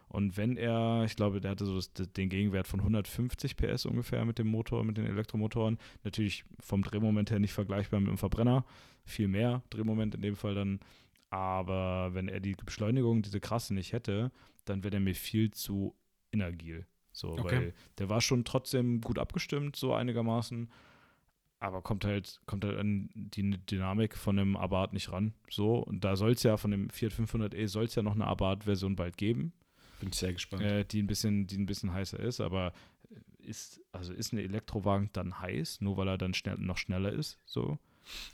Und 0.07 0.37
wenn 0.37 0.55
er, 0.55 1.03
ich 1.05 1.15
glaube, 1.15 1.41
der 1.41 1.51
hatte 1.51 1.65
so 1.65 1.79
den 2.03 2.29
Gegenwert 2.29 2.67
von 2.67 2.79
150 2.79 3.57
PS 3.57 3.85
ungefähr 3.85 4.23
mit 4.25 4.37
dem 4.37 4.47
Motor, 4.47 4.83
mit 4.83 4.97
den 4.97 5.05
Elektromotoren. 5.05 5.77
Natürlich 6.03 6.45
vom 6.59 6.83
Drehmoment 6.83 7.31
her 7.31 7.39
nicht 7.39 7.53
vergleichbar 7.53 7.99
mit 7.99 8.09
dem 8.09 8.17
Verbrenner. 8.17 8.65
Viel 9.03 9.27
mehr 9.27 9.63
Drehmoment 9.69 10.15
in 10.15 10.21
dem 10.21 10.35
Fall 10.35 10.55
dann. 10.55 10.79
Aber 11.29 12.13
wenn 12.13 12.27
er 12.27 12.39
die 12.39 12.53
Beschleunigung, 12.53 13.23
diese 13.23 13.39
krasse 13.39 13.73
nicht 13.73 13.93
hätte, 13.93 14.31
dann 14.65 14.83
wäre 14.83 14.91
der 14.91 14.99
mir 14.99 15.15
viel 15.15 15.51
zu 15.51 15.95
inagil. 16.31 16.85
So, 17.15 17.29
Okay. 17.29 17.43
weil 17.43 17.73
der 17.97 18.09
war 18.09 18.19
schon 18.21 18.43
trotzdem 18.43 18.99
gut 19.01 19.17
abgestimmt, 19.19 19.75
so 19.75 19.93
einigermaßen. 19.93 20.69
Aber 21.59 21.81
kommt 21.81 22.03
halt, 22.05 22.41
kommt 22.45 22.65
halt 22.65 22.77
an 22.77 23.09
die 23.15 23.51
Dynamik 23.65 24.17
von 24.17 24.35
dem 24.35 24.57
Abarth 24.57 24.91
nicht 24.93 25.11
ran. 25.11 25.33
So, 25.49 25.77
und 25.79 26.03
da 26.03 26.15
soll 26.17 26.31
es 26.33 26.43
ja 26.43 26.57
von 26.57 26.71
dem 26.71 26.89
Fiat 26.89 27.13
500e 27.13 27.67
soll 27.67 27.85
es 27.85 27.95
ja 27.95 28.03
noch 28.03 28.13
eine 28.15 28.27
Abarth-Version 28.27 28.95
bald 28.97 29.17
geben, 29.17 29.53
Bin 30.01 30.09
ich 30.09 30.15
sehr 30.15 30.33
gespannt. 30.33 30.61
äh, 30.61 30.83
die 30.83 31.01
ein 31.01 31.07
bisschen, 31.07 31.47
die 31.47 31.57
ein 31.57 31.65
bisschen 31.65 31.93
heißer 31.93 32.19
ist, 32.19 32.41
aber 32.41 32.73
ist, 33.39 33.79
also 33.93 34.11
ist 34.13 34.33
ein 34.33 34.37
Elektrowagen 34.39 35.09
dann 35.13 35.39
heiß, 35.39 35.79
nur 35.81 35.95
weil 35.97 36.09
er 36.09 36.17
dann 36.17 36.33
schnell, 36.33 36.57
noch 36.57 36.77
schneller 36.77 37.11
ist? 37.13 37.39
So. 37.45 37.79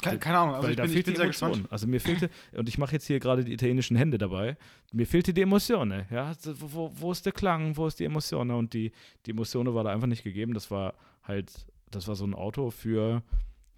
Keine, 0.01 0.19
keine 0.19 0.37
Ahnung, 0.39 0.55
also 0.55 0.63
weil 0.65 0.71
ich 0.71 0.77
da 0.77 0.83
bin, 0.83 0.89
ich 0.91 0.93
fehlt 0.95 1.05
bin 1.05 1.13
die 1.13 1.17
sehr 1.17 1.25
Emotion. 1.25 1.49
gespannt. 1.51 1.71
Also 1.71 1.87
mir 1.87 1.99
fehlte, 2.01 2.29
und 2.57 2.67
ich 2.69 2.77
mache 2.77 2.93
jetzt 2.93 3.07
hier 3.07 3.19
gerade 3.19 3.43
die 3.45 3.53
italienischen 3.53 3.95
Hände 3.95 4.17
dabei, 4.17 4.57
mir 4.91 5.07
fehlte 5.07 5.33
die 5.33 5.41
Emotion, 5.41 5.87
ne? 5.89 6.07
ja, 6.11 6.33
so, 6.33 6.53
wo, 6.59 6.91
wo- 6.95 7.11
ist 7.11 7.25
der 7.25 7.33
Klang, 7.33 7.77
wo 7.77 7.87
ist 7.87 7.99
die 7.99 8.05
Emotion, 8.05 8.51
und 8.51 8.73
die, 8.73 8.91
die 9.25 9.31
Emotion 9.31 9.73
war 9.73 9.83
da 9.83 9.91
einfach 9.91 10.07
nicht 10.07 10.23
gegeben, 10.23 10.53
das 10.53 10.69
war 10.71 10.93
halt, 11.23 11.65
das 11.89 12.07
war 12.07 12.15
so 12.15 12.25
ein 12.25 12.33
Auto 12.33 12.69
für, 12.69 13.23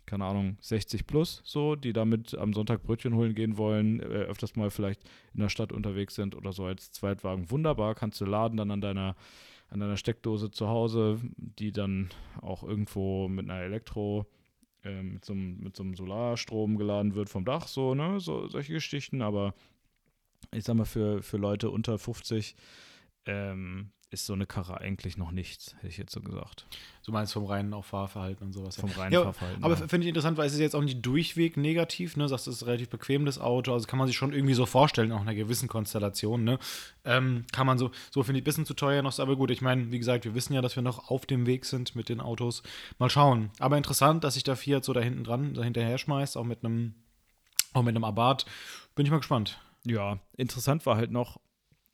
keine 0.06 0.26
Ahnung, 0.26 0.58
60 0.62 1.06
plus, 1.08 1.42
so, 1.46 1.76
die 1.76 1.94
damit 1.94 2.36
am 2.38 2.54
Sonntag 2.54 2.84
Brötchen 2.84 3.14
holen 3.16 3.36
gehen 3.36 3.58
wollen, 3.58 4.00
äh, 4.00 4.04
öfters 4.04 4.56
mal 4.56 4.70
vielleicht 4.72 5.02
in 5.34 5.40
der 5.42 5.50
Stadt 5.50 5.72
unterwegs 5.72 6.16
sind 6.16 6.36
oder 6.36 6.52
so 6.54 6.66
als 6.66 6.92
Zweitwagen. 6.92 7.50
Wunderbar, 7.52 7.96
kannst 7.96 8.20
du 8.20 8.26
laden 8.26 8.58
dann 8.58 8.72
an 8.72 8.82
deiner, 8.82 9.16
an 9.70 9.80
deiner 9.80 9.98
Steckdose 9.98 10.52
zu 10.52 10.68
Hause, 10.68 11.20
die 11.38 11.72
dann 11.72 12.10
auch 12.42 12.64
irgendwo 12.64 13.28
mit 13.28 13.50
einer 13.50 13.62
Elektro, 13.62 14.26
äh, 14.84 15.02
mit, 15.02 15.26
so 15.26 15.34
einem, 15.34 15.60
mit 15.60 15.76
so 15.76 15.84
einem 15.84 15.96
Solarstrom 15.96 16.78
geladen 16.78 17.16
wird 17.16 17.30
vom 17.30 17.46
Dach, 17.46 17.68
so, 17.68 17.96
ne, 17.96 18.20
so, 18.20 18.48
solche 18.48 18.74
Geschichten, 18.74 19.22
aber 19.22 19.54
ich 20.52 20.64
sag 20.64 20.76
mal, 20.76 20.86
für, 20.86 21.22
für 21.24 21.38
Leute 21.38 21.70
unter 21.70 21.98
50 21.98 22.56
ähm, 23.26 23.92
ist 24.14 24.26
so 24.26 24.34
eine 24.34 24.46
Karre 24.46 24.80
eigentlich 24.80 25.18
noch 25.18 25.32
nichts, 25.32 25.76
hätte 25.78 25.88
ich 25.88 25.98
jetzt 25.98 26.14
so 26.14 26.22
gesagt. 26.22 26.66
Du 27.06 27.12
meinst 27.12 27.34
vom 27.34 27.46
reinen 27.46 27.74
auch 27.74 27.84
Fahrverhalten 27.84 28.48
und 28.48 28.54
sowas. 28.54 28.78
Vom 28.78 28.92
reinen 28.92 29.12
ja, 29.12 29.24
Fahrverhalten. 29.24 29.64
Aber 29.64 29.74
ja. 29.74 29.88
finde 29.88 30.06
ich 30.06 30.08
interessant, 30.08 30.38
weil 30.38 30.46
es 30.46 30.54
ist 30.54 30.60
jetzt 30.60 30.76
auch 30.76 30.82
nicht 30.82 31.06
durchweg 31.06 31.58
negativ, 31.58 32.16
ne? 32.16 32.30
Sagst, 32.30 32.48
es 32.48 32.58
ist 32.58 32.62
ein 32.62 32.68
relativ 32.68 32.90
bequem, 32.90 33.26
das 33.26 33.40
Auto. 33.40 33.74
Also 33.74 33.88
kann 33.88 34.00
man 34.00 34.08
sich 34.08 34.16
schon 34.16 34.32
irgendwie 34.32 34.54
so 34.54 34.66
vorstellen, 34.66 35.12
auch 35.12 35.22
in 35.22 35.28
einer 35.28 35.36
gewissen 35.36 35.68
Konstellation, 35.68 36.44
ne? 36.44 36.60
Ähm, 37.04 37.46
kann 37.52 37.68
man 37.68 37.78
so, 37.78 37.92
so 38.12 38.24
finde 38.24 38.38
ich 38.38 38.44
ein 38.44 38.46
bisschen 38.46 38.66
zu 38.66 38.74
teuer 38.74 39.02
noch, 39.02 39.18
aber 39.20 39.36
gut. 39.36 39.52
Ich 39.52 39.62
meine, 39.62 39.92
wie 39.92 40.00
gesagt, 40.00 40.24
wir 40.24 40.36
wissen 40.36 40.54
ja, 40.54 40.62
dass 40.62 40.76
wir 40.76 40.84
noch 40.84 41.10
auf 41.10 41.26
dem 41.26 41.46
Weg 41.46 41.66
sind 41.66 41.96
mit 41.96 42.08
den 42.08 42.22
Autos. 42.22 42.64
Mal 43.00 43.10
schauen. 43.10 43.50
Aber 43.60 43.78
interessant, 43.78 44.24
dass 44.24 44.36
sich 44.36 44.44
da 44.44 44.56
Fiat 44.56 44.86
so 44.86 44.94
da 44.94 45.02
hinten 45.02 45.24
dran, 45.24 45.56
da 45.56 45.64
hinterher 45.64 45.98
schmeißt, 45.98 46.38
auch 46.38 46.46
mit 46.46 46.64
einem, 46.64 46.94
auch 47.74 47.84
mit 47.84 47.96
einem 47.96 48.06
Abarth. 48.06 48.46
Bin 48.96 49.06
ich 49.06 49.12
mal 49.12 49.18
gespannt. 49.18 49.60
Ja, 49.86 50.20
interessant 50.38 50.86
war 50.86 50.96
halt 50.96 51.12
noch, 51.12 51.40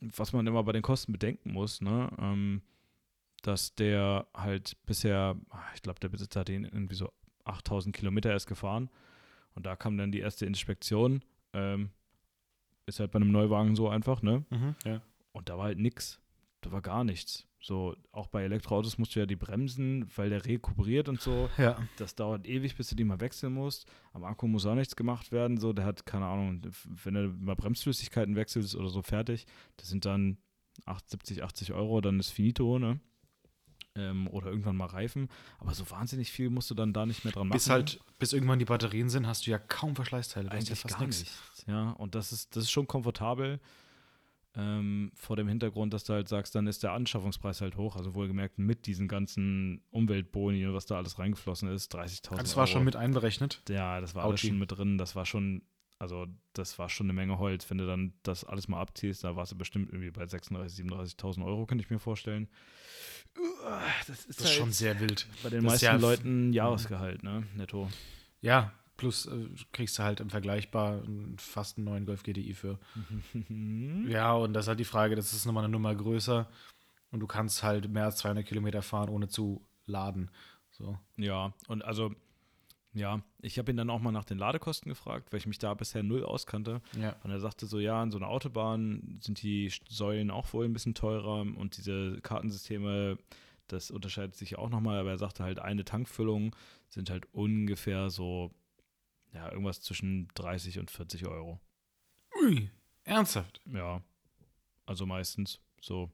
was 0.01 0.33
man 0.33 0.47
immer 0.47 0.63
bei 0.63 0.71
den 0.71 0.81
Kosten 0.81 1.11
bedenken 1.11 1.51
muss, 1.51 1.81
ne? 1.81 2.09
Ähm, 2.19 2.61
dass 3.41 3.75
der 3.75 4.27
halt 4.33 4.77
bisher, 4.85 5.37
ich 5.75 5.81
glaube, 5.81 5.99
der 5.99 6.09
Besitzer 6.09 6.41
hat 6.41 6.49
den 6.49 6.65
irgendwie 6.65 6.95
so 6.95 7.11
8000 7.45 7.95
Kilometer 7.95 8.31
erst 8.31 8.47
gefahren. 8.47 8.89
Und 9.55 9.65
da 9.65 9.75
kam 9.75 9.97
dann 9.97 10.11
die 10.11 10.19
erste 10.19 10.45
Inspektion. 10.45 11.23
Ähm, 11.53 11.89
ist 12.85 12.99
halt 12.99 13.11
bei 13.11 13.17
einem 13.17 13.31
Neuwagen 13.31 13.75
so 13.75 13.89
einfach, 13.89 14.21
ne? 14.21 14.45
Mhm, 14.49 14.75
ja. 14.85 15.01
Und 15.31 15.49
da 15.49 15.57
war 15.57 15.65
halt 15.65 15.79
nix. 15.79 16.19
Da 16.61 16.71
war 16.71 16.81
gar 16.81 17.03
nichts. 17.03 17.47
So, 17.61 17.95
auch 18.11 18.27
bei 18.27 18.43
Elektroautos 18.43 18.97
musst 18.97 19.15
du 19.15 19.19
ja 19.19 19.25
die 19.25 19.35
bremsen, 19.35 20.09
weil 20.15 20.29
der 20.29 20.45
rekuperiert 20.45 21.09
und 21.09 21.21
so. 21.21 21.49
Ja. 21.57 21.77
Das 21.97 22.15
dauert 22.15 22.47
ewig, 22.47 22.75
bis 22.77 22.87
du 22.87 22.95
die 22.95 23.03
mal 23.03 23.19
wechseln 23.19 23.53
musst. 23.53 23.85
Am 24.13 24.23
Akku 24.23 24.47
muss 24.47 24.65
auch 24.65 24.75
nichts 24.75 24.95
gemacht 24.95 25.33
werden. 25.33 25.57
So, 25.57 25.73
der 25.73 25.83
hat, 25.83 26.05
keine 26.05 26.25
Ahnung, 26.25 26.61
wenn 27.03 27.13
du 27.13 27.27
mal 27.27 27.55
Bremsflüssigkeiten 27.55 28.35
wechselst 28.35 28.75
oder 28.75 28.89
so 28.89 29.01
fertig, 29.01 29.45
das 29.75 29.89
sind 29.89 30.05
dann 30.05 30.37
8, 30.85 31.09
70, 31.09 31.43
80 31.43 31.73
Euro, 31.73 31.99
dann 31.99 32.19
ist 32.19 32.29
finito, 32.29 32.79
ne? 32.79 33.01
Ähm, 33.95 34.27
oder 34.29 34.47
irgendwann 34.47 34.77
mal 34.77 34.85
Reifen. 34.85 35.27
Aber 35.57 35.73
so 35.73 35.89
wahnsinnig 35.89 36.31
viel 36.31 36.49
musst 36.49 36.69
du 36.69 36.75
dann 36.75 36.93
da 36.93 37.05
nicht 37.05 37.25
mehr 37.25 37.33
dran 37.33 37.47
machen. 37.47 37.57
Bis 37.57 37.69
halt, 37.69 37.99
bis 38.19 38.31
irgendwann 38.31 38.59
die 38.59 38.65
Batterien 38.65 39.09
sind, 39.09 39.27
hast 39.27 39.45
du 39.45 39.51
ja 39.51 39.57
kaum 39.57 39.95
Verschleißteile. 39.95 40.49
Eigentlich 40.49 40.69
ja 40.69 40.75
fast 40.75 40.97
gar 40.97 41.05
nichts. 41.05 41.41
Ja, 41.67 41.91
und 41.91 42.15
das 42.15 42.31
ist, 42.31 42.55
das 42.55 42.63
ist 42.63 42.71
schon 42.71 42.87
komfortabel. 42.87 43.59
Ähm, 44.55 45.11
vor 45.15 45.35
dem 45.35 45.47
Hintergrund, 45.47 45.93
dass 45.93 46.03
du 46.03 46.13
halt 46.13 46.27
sagst, 46.27 46.55
dann 46.55 46.65
ist 46.65 46.81
der 46.83 46.93
Anschaffungspreis 46.93 47.61
halt 47.61 47.77
hoch. 47.77 47.95
Also 47.95 48.15
wohlgemerkt 48.15 48.57
mit 48.57 48.87
diesen 48.87 49.07
ganzen 49.07 49.83
Umweltboni 49.91 50.65
und 50.65 50.73
was 50.73 50.87
da 50.87 50.97
alles 50.97 51.19
reingeflossen 51.19 51.69
ist, 51.69 51.93
30.000 51.95 52.31
Euro. 52.31 52.41
Das 52.41 52.55
war 52.57 52.67
schon 52.67 52.83
mit 52.83 52.95
einberechnet. 52.95 53.61
Ja, 53.69 54.01
das 54.01 54.15
war 54.15 54.23
alles 54.23 54.33
Autschi. 54.39 54.47
schon 54.47 54.59
mit 54.59 54.71
drin. 54.71 54.97
Das 54.97 55.15
war 55.15 55.25
schon, 55.27 55.61
also 55.99 56.25
das 56.53 56.79
war 56.79 56.89
schon 56.89 57.05
eine 57.05 57.13
Menge 57.13 57.37
Holz. 57.37 57.69
Wenn 57.69 57.77
du 57.77 57.85
dann 57.85 58.13
das 58.23 58.43
alles 58.43 58.67
mal 58.67 58.81
abziehst, 58.81 59.23
da 59.23 59.35
warst 59.35 59.51
du 59.51 59.55
bestimmt 59.57 59.89
irgendwie 59.91 60.09
bei 60.11 60.23
36.000, 60.23 60.89
37.000 61.19 61.45
Euro, 61.45 61.65
könnte 61.67 61.83
ich 61.83 61.91
mir 61.91 61.99
vorstellen. 61.99 62.49
Das 64.07 64.09
ist, 64.09 64.29
Das 64.29 64.45
ist 64.45 64.53
schon 64.55 64.71
sehr 64.71 64.99
wild. 64.99 65.27
bei 65.43 65.49
den 65.51 65.63
das 65.63 65.75
ist 65.75 65.81
meisten 65.83 65.85
ja- 65.85 65.95
Leuten 66.09 66.49
ein 66.49 66.53
Jahresgehalt, 66.53 67.21
ne? 67.23 67.43
Netto. 67.55 67.89
Ja, 68.41 68.73
plus 68.99 69.25
äh, 69.27 69.47
kriegst 69.71 69.97
du 69.97 70.03
halt 70.03 70.19
im 70.19 70.29
Vergleichbar 70.29 71.01
fast 71.37 71.77
einen 71.77 71.85
neuen 71.85 72.05
Golf 72.05 72.21
GTI 72.23 72.53
für. 72.53 72.77
Ja, 74.07 74.33
und 74.33 74.53
das 74.53 74.65
ist 74.65 74.67
halt 74.67 74.79
die 74.79 74.85
Frage, 74.85 75.15
das 75.15 75.31
ist 75.31 75.45
nochmal 75.45 75.63
eine 75.63 75.71
Nummer 75.71 75.95
größer 75.95 76.47
und 77.11 77.21
du 77.21 77.27
kannst 77.27 77.63
halt 77.63 77.89
mehr 77.89 78.05
als 78.05 78.17
200 78.17 78.45
Kilometer 78.45 78.81
fahren, 78.81 79.09
ohne 79.09 79.29
zu 79.29 79.65
laden. 79.85 80.29
So. 80.71 80.99
Ja, 81.15 81.53
und 81.67 81.83
also, 81.83 82.13
ja, 82.93 83.21
ich 83.41 83.57
habe 83.57 83.71
ihn 83.71 83.77
dann 83.77 83.89
auch 83.89 83.99
mal 83.99 84.11
nach 84.11 84.25
den 84.25 84.37
Ladekosten 84.37 84.89
gefragt, 84.89 85.31
weil 85.31 85.39
ich 85.39 85.47
mich 85.47 85.59
da 85.59 85.73
bisher 85.73 86.03
null 86.03 86.23
auskannte. 86.25 86.81
Ja. 86.99 87.15
Und 87.23 87.31
er 87.31 87.39
sagte 87.39 87.67
so, 87.67 87.79
ja, 87.79 88.03
in 88.03 88.11
so 88.11 88.17
einer 88.17 88.27
Autobahn 88.27 89.19
sind 89.21 89.41
die 89.41 89.71
Säulen 89.87 90.29
auch 90.29 90.51
wohl 90.51 90.65
ein 90.65 90.73
bisschen 90.73 90.95
teurer 90.95 91.41
und 91.41 91.77
diese 91.77 92.19
Kartensysteme, 92.21 93.17
das 93.67 93.91
unterscheidet 93.91 94.35
sich 94.35 94.57
auch 94.57 94.69
nochmal, 94.69 94.99
aber 94.99 95.11
er 95.11 95.17
sagte 95.17 95.43
halt, 95.43 95.59
eine 95.59 95.85
Tankfüllung 95.85 96.55
sind 96.89 97.09
halt 97.09 97.27
ungefähr 97.33 98.09
so, 98.09 98.51
ja, 99.33 99.51
irgendwas 99.51 99.81
zwischen 99.81 100.27
30 100.35 100.79
und 100.79 100.91
40 100.91 101.25
Euro. 101.27 101.59
Ui, 102.41 102.69
ernsthaft? 103.03 103.61
Ja, 103.65 104.01
also 104.85 105.05
meistens 105.05 105.59
so. 105.81 106.11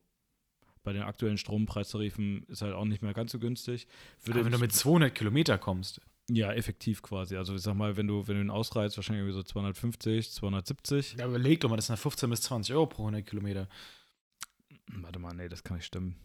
Bei 0.83 0.93
den 0.93 1.01
aktuellen 1.01 1.37
Strompreistarifen 1.39 2.43
ist 2.43 2.61
halt 2.61 2.73
auch 2.75 2.85
nicht 2.85 3.01
mehr 3.01 3.13
ganz 3.15 3.31
so 3.31 3.39
günstig. 3.39 3.87
Würde 4.23 4.39
Aber 4.39 4.45
wenn 4.45 4.51
du 4.51 4.59
mit 4.59 4.71
200 4.71 5.15
Kilometer 5.15 5.57
kommst. 5.57 5.99
ja, 6.29 6.53
effektiv 6.53 7.01
quasi. 7.01 7.37
Also 7.37 7.55
ich 7.55 7.61
sag 7.61 7.73
mal, 7.75 7.97
wenn 7.97 8.05
du, 8.07 8.27
wenn 8.27 8.35
du 8.35 8.41
ihn 8.41 8.49
ausreizt, 8.51 8.95
wahrscheinlich 8.95 9.21
irgendwie 9.21 9.35
so 9.35 9.43
250, 9.43 10.31
270. 10.31 11.15
Ja, 11.17 11.25
überleg 11.27 11.59
doch 11.61 11.69
mal, 11.69 11.75
das 11.75 11.87
sind 11.87 11.95
ja 11.95 12.01
15 12.01 12.29
bis 12.29 12.41
20 12.41 12.75
Euro 12.75 12.85
pro 12.85 13.01
100 13.03 13.25
Kilometer. 13.25 13.67
Warte 14.87 15.17
mal, 15.17 15.33
nee, 15.33 15.49
das 15.49 15.63
kann 15.63 15.77
nicht 15.77 15.87
stimmen. 15.87 16.15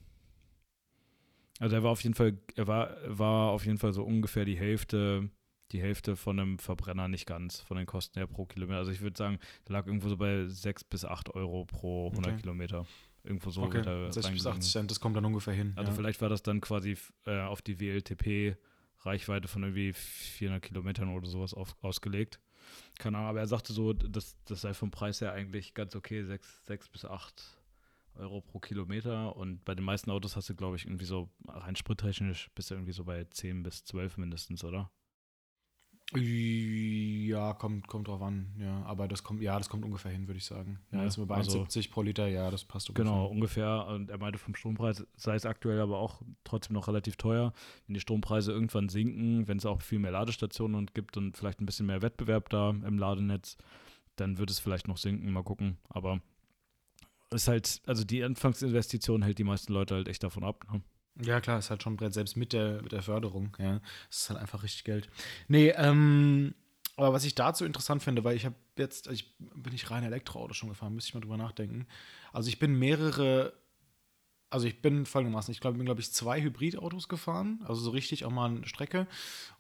Also 1.58 1.76
er 1.76 1.82
war 1.82 1.90
auf 1.90 2.02
jeden 2.02 2.14
Fall, 2.14 2.38
er 2.56 2.66
war, 2.66 2.96
war 3.06 3.50
auf 3.52 3.64
jeden 3.64 3.78
Fall 3.78 3.92
so 3.92 4.02
ungefähr 4.02 4.44
die 4.44 4.58
Hälfte, 4.58 5.30
die 5.72 5.80
Hälfte 5.80 6.16
von 6.16 6.38
einem 6.38 6.58
Verbrenner, 6.58 7.08
nicht 7.08 7.26
ganz, 7.26 7.60
von 7.60 7.76
den 7.76 7.86
Kosten 7.86 8.18
her 8.18 8.26
pro 8.26 8.46
Kilometer. 8.46 8.78
Also 8.78 8.90
ich 8.90 9.00
würde 9.00 9.16
sagen, 9.16 9.38
der 9.66 9.74
lag 9.74 9.86
irgendwo 9.86 10.08
so 10.08 10.16
bei 10.16 10.46
6 10.46 10.84
bis 10.84 11.04
8 11.04 11.34
Euro 11.34 11.64
pro 11.64 12.08
100 12.10 12.32
Okay. 12.32 12.40
Kilometer. 12.42 12.86
Irgendwo 13.22 13.50
so 13.50 13.62
okay, 13.62 13.78
wird 13.78 13.86
er 13.86 14.12
60 14.12 14.14
bis 14.14 14.24
reingegangen. 14.24 14.58
80 14.58 14.72
Cent, 14.72 14.90
das 14.90 15.00
kommt 15.00 15.16
dann 15.16 15.24
ungefähr 15.24 15.54
hin. 15.54 15.72
Also 15.76 15.90
ja. 15.90 15.96
vielleicht 15.96 16.20
war 16.22 16.28
das 16.28 16.42
dann 16.42 16.60
quasi 16.60 16.96
äh, 17.26 17.40
auf 17.40 17.60
die 17.60 17.78
WLTP-Reichweite 17.78 19.48
von 19.48 19.62
irgendwie 19.62 19.92
400 19.92 20.62
Kilometern 20.62 21.10
oder 21.10 21.28
sowas 21.28 21.52
auf, 21.52 21.76
ausgelegt. 21.82 22.40
Keine 22.98 23.18
Ahnung, 23.18 23.30
aber 23.30 23.40
er 23.40 23.46
sagte 23.46 23.72
so, 23.72 23.92
das, 23.92 24.36
das 24.44 24.62
sei 24.62 24.74
vom 24.74 24.90
Preis 24.90 25.20
her 25.20 25.32
eigentlich 25.32 25.74
ganz 25.74 25.94
okay, 25.96 26.22
6, 26.22 26.66
6 26.66 26.88
bis 26.88 27.04
8 27.04 27.60
Euro 28.16 28.40
pro 28.40 28.58
Kilometer. 28.58 29.36
Und 29.36 29.64
bei 29.64 29.74
den 29.74 29.84
meisten 29.84 30.10
Autos 30.10 30.36
hast 30.36 30.48
du, 30.48 30.54
glaube 30.54 30.76
ich, 30.76 30.86
irgendwie 30.86 31.04
so 31.04 31.28
rein 31.46 31.76
sprittechnisch 31.76 32.50
bist 32.54 32.70
du 32.70 32.74
irgendwie 32.74 32.92
so 32.92 33.04
bei 33.04 33.24
10 33.24 33.62
bis 33.62 33.84
12 33.84 34.18
mindestens, 34.18 34.64
oder? 34.64 34.90
Ja, 36.16 37.52
kommt, 37.54 37.86
kommt 37.86 38.08
drauf 38.08 38.20
an, 38.22 38.46
ja. 38.58 38.82
Aber 38.84 39.06
das 39.06 39.22
kommt, 39.22 39.42
ja, 39.42 39.56
das 39.58 39.68
kommt 39.68 39.84
ungefähr 39.84 40.10
hin, 40.10 40.26
würde 40.26 40.38
ich 40.38 40.44
sagen. 40.44 40.80
Ja, 40.90 40.98
Ja, 40.98 41.04
das 41.04 41.14
sind 41.14 41.22
wir 41.22 41.26
bei 41.28 41.36
also- 41.36 41.62
1,70 41.62 41.90
pro 41.90 42.02
Liter, 42.02 42.26
ja, 42.26 42.50
das 42.50 42.64
passt 42.64 42.88
ungefähr. 42.88 43.04
Genau, 43.04 43.26
ungefähr. 43.26 43.86
Und 43.86 44.10
er 44.10 44.18
meinte, 44.18 44.38
vom 44.38 44.54
Strompreis 44.54 45.06
sei 45.16 45.34
es 45.34 45.46
aktuell 45.46 45.80
aber 45.80 45.98
auch 45.98 46.20
trotzdem 46.44 46.74
noch 46.74 46.88
relativ 46.88 47.16
teuer. 47.16 47.52
Wenn 47.86 47.94
die 47.94 48.00
Strompreise 48.00 48.52
irgendwann 48.52 48.88
sinken, 48.88 49.46
wenn 49.46 49.58
es 49.58 49.66
auch 49.66 49.82
viel 49.82 49.98
mehr 50.00 50.10
Ladestationen 50.10 50.76
und 50.76 50.94
gibt 50.94 51.16
und 51.16 51.36
vielleicht 51.36 51.60
ein 51.60 51.66
bisschen 51.66 51.86
mehr 51.86 52.02
Wettbewerb 52.02 52.48
da 52.48 52.70
im 52.70 52.98
Ladenetz, 52.98 53.56
dann 54.16 54.38
wird 54.38 54.50
es 54.50 54.58
vielleicht 54.58 54.88
noch 54.88 54.96
sinken. 54.96 55.30
Mal 55.32 55.44
gucken. 55.44 55.78
Aber 55.88 56.20
es 57.30 57.42
ist 57.42 57.48
halt, 57.48 57.82
also 57.86 58.02
die 58.04 58.24
Anfangsinvestition 58.24 59.22
hält 59.22 59.38
die 59.38 59.44
meisten 59.44 59.72
Leute 59.72 59.94
halt 59.94 60.08
echt 60.08 60.22
davon 60.24 60.42
ab. 60.42 60.66
Ne? 60.72 60.82
Ja, 61.22 61.40
klar, 61.40 61.58
ist 61.58 61.70
halt 61.70 61.82
schon 61.82 61.96
Brett, 61.96 62.14
selbst 62.14 62.36
mit 62.36 62.52
der, 62.52 62.82
mit 62.82 62.92
der 62.92 63.02
Förderung, 63.02 63.56
ja. 63.58 63.80
Es 64.10 64.22
ist 64.22 64.30
halt 64.30 64.40
einfach 64.40 64.62
richtig 64.62 64.84
Geld. 64.84 65.08
Nee, 65.48 65.70
ähm, 65.76 66.54
aber 66.96 67.12
was 67.12 67.24
ich 67.24 67.34
dazu 67.34 67.64
interessant 67.64 68.02
finde, 68.02 68.24
weil 68.24 68.36
ich 68.36 68.44
habe 68.44 68.54
jetzt, 68.76 69.08
also 69.08 69.14
ich 69.14 69.36
bin 69.38 69.74
ich 69.74 69.90
rein 69.90 70.04
Elektroauto 70.04 70.54
schon 70.54 70.68
gefahren, 70.68 70.94
müsste 70.94 71.10
ich 71.10 71.14
mal 71.14 71.20
drüber 71.20 71.36
nachdenken. 71.36 71.86
Also 72.32 72.48
ich 72.48 72.58
bin 72.58 72.78
mehrere, 72.78 73.52
also 74.50 74.66
ich 74.66 74.82
bin 74.82 75.06
folgendermaßen, 75.06 75.52
ich 75.52 75.60
glaube, 75.60 75.78
bin, 75.78 75.86
glaube 75.86 76.00
ich, 76.00 76.12
zwei 76.12 76.42
Hybridautos 76.42 77.08
gefahren, 77.08 77.60
also 77.66 77.80
so 77.80 77.90
richtig 77.90 78.24
auch 78.24 78.30
mal 78.30 78.50
eine 78.50 78.66
Strecke. 78.66 79.06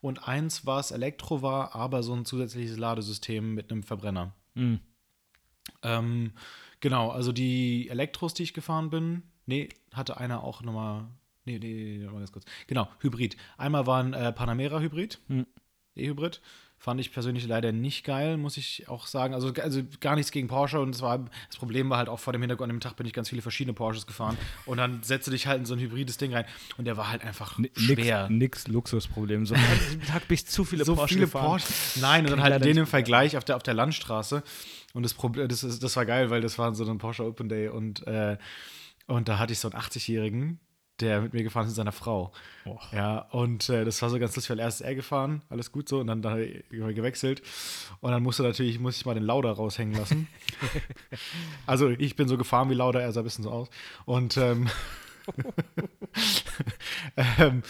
Und 0.00 0.28
eins, 0.28 0.66
was 0.66 0.90
Elektro 0.90 1.42
war, 1.42 1.74
aber 1.74 2.02
so 2.02 2.14
ein 2.14 2.24
zusätzliches 2.24 2.76
Ladesystem 2.76 3.54
mit 3.54 3.70
einem 3.70 3.82
Verbrenner. 3.82 4.34
Mhm. 4.54 4.80
Ähm, 5.82 6.32
genau, 6.80 7.10
also 7.10 7.32
die 7.32 7.88
Elektros, 7.88 8.34
die 8.34 8.42
ich 8.42 8.54
gefahren 8.54 8.90
bin, 8.90 9.22
nee, 9.46 9.68
hatte 9.92 10.16
einer 10.16 10.42
auch 10.42 10.62
nochmal, 10.62 11.06
nee, 11.44 11.58
nee, 11.58 11.72
nee, 11.72 11.98
nee, 11.98 12.04
nochmal 12.04 12.20
ganz 12.20 12.32
kurz. 12.32 12.44
Genau, 12.66 12.88
Hybrid. 13.00 13.36
Einmal 13.58 13.86
war 13.86 14.02
ein 14.02 14.12
äh, 14.14 14.32
Panamera 14.32 14.80
Hybrid, 14.80 15.18
Hm. 15.28 15.46
E-Hybrid. 15.96 16.40
Fand 16.82 16.98
ich 16.98 17.12
persönlich 17.12 17.46
leider 17.46 17.72
nicht 17.72 18.06
geil, 18.06 18.38
muss 18.38 18.56
ich 18.56 18.88
auch 18.88 19.06
sagen. 19.06 19.34
Also, 19.34 19.52
also 19.52 19.82
gar 20.00 20.14
nichts 20.16 20.30
gegen 20.32 20.48
Porsche 20.48 20.80
und 20.80 20.94
es 20.94 21.02
war, 21.02 21.18
das 21.48 21.58
Problem 21.58 21.90
war 21.90 21.98
halt 21.98 22.08
auch 22.08 22.18
vor 22.18 22.32
dem 22.32 22.40
Hintergrund, 22.40 22.70
an 22.70 22.76
dem 22.76 22.80
Tag 22.80 22.96
bin 22.96 23.06
ich 23.06 23.12
ganz 23.12 23.28
viele 23.28 23.42
verschiedene 23.42 23.74
Porsches 23.74 24.06
gefahren 24.06 24.38
und 24.64 24.78
dann 24.78 25.02
setze 25.02 25.30
dich 25.30 25.46
halt 25.46 25.58
in 25.58 25.66
so 25.66 25.74
ein 25.74 25.80
hybrides 25.80 26.16
Ding 26.16 26.32
rein 26.32 26.46
und 26.78 26.86
der 26.86 26.96
war 26.96 27.10
halt 27.10 27.22
einfach 27.22 27.58
schwer. 27.76 28.30
Nix, 28.30 28.64
nix 28.64 28.68
Luxusproblem. 28.68 29.44
So, 29.44 29.54
diesem 29.88 30.06
Tag 30.06 30.26
bin 30.26 30.36
ich 30.36 30.46
zu 30.46 30.64
viele 30.64 30.86
so 30.86 30.94
Porsche 30.94 31.14
viele 31.16 31.26
gefahren. 31.26 31.46
Porsche. 31.48 31.66
Nein, 32.00 32.24
und 32.24 32.30
dann 32.30 32.42
halt 32.42 32.64
den 32.64 32.78
im 32.78 32.86
Vergleich 32.86 33.36
auf 33.36 33.44
der, 33.44 33.56
auf 33.56 33.62
der 33.62 33.74
Landstraße. 33.74 34.42
Und 34.94 35.02
das 35.02 35.12
Problem, 35.12 35.48
das, 35.48 35.62
ist, 35.62 35.82
das 35.82 35.96
war 35.96 36.06
geil, 36.06 36.30
weil 36.30 36.40
das 36.40 36.58
war 36.58 36.74
so 36.74 36.90
ein 36.90 36.96
Porsche 36.96 37.24
Open 37.26 37.50
Day 37.50 37.68
und, 37.68 38.06
äh, 38.06 38.38
und 39.06 39.28
da 39.28 39.38
hatte 39.38 39.52
ich 39.52 39.58
so 39.58 39.68
einen 39.70 39.78
80-Jährigen, 39.78 40.60
der 41.00 41.20
mit 41.20 41.32
mir 41.32 41.42
gefahren 41.42 41.64
ist 41.64 41.70
mit 41.70 41.76
seiner 41.76 41.92
Frau. 41.92 42.32
Och. 42.66 42.92
Ja, 42.92 43.20
und 43.30 43.68
äh, 43.68 43.84
das 43.84 44.00
war 44.02 44.10
so 44.10 44.18
ganz 44.18 44.36
lustig, 44.36 44.50
weil 44.50 44.60
erst 44.60 44.80
ist 44.80 44.86
er 44.86 44.94
gefahren, 44.94 45.42
alles 45.48 45.72
gut 45.72 45.88
so, 45.88 46.00
und 46.00 46.06
dann 46.06 46.22
da 46.22 46.36
gewechselt. 46.36 47.42
Und 48.00 48.12
dann 48.12 48.22
musste 48.22 48.42
natürlich, 48.42 48.78
muss 48.78 48.96
ich 48.96 49.06
mal 49.06 49.14
den 49.14 49.24
Lauda 49.24 49.52
raushängen 49.52 49.94
lassen. 49.94 50.28
also 51.66 51.90
ich 51.90 52.16
bin 52.16 52.28
so 52.28 52.36
gefahren 52.36 52.70
wie 52.70 52.74
Lauda, 52.74 53.00
er 53.00 53.12
sah 53.12 53.20
ein 53.20 53.24
bisschen 53.24 53.44
so 53.44 53.50
aus. 53.50 53.68
Und 54.04 54.36
ähm, 54.36 54.68
ähm, 57.16 57.62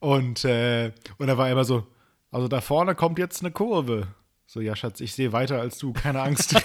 und, 0.00 0.44
äh, 0.44 0.92
und 1.18 1.26
da 1.26 1.38
war 1.38 1.46
er 1.46 1.52
immer 1.52 1.64
so, 1.64 1.86
also 2.30 2.48
da 2.48 2.60
vorne 2.60 2.94
kommt 2.94 3.18
jetzt 3.18 3.42
eine 3.42 3.50
Kurve. 3.50 4.08
So, 4.50 4.62
ja, 4.62 4.74
Schatz, 4.74 5.02
ich 5.02 5.12
sehe 5.12 5.32
weiter 5.32 5.60
als 5.60 5.76
du, 5.76 5.92
keine 5.92 6.22
Angst. 6.22 6.54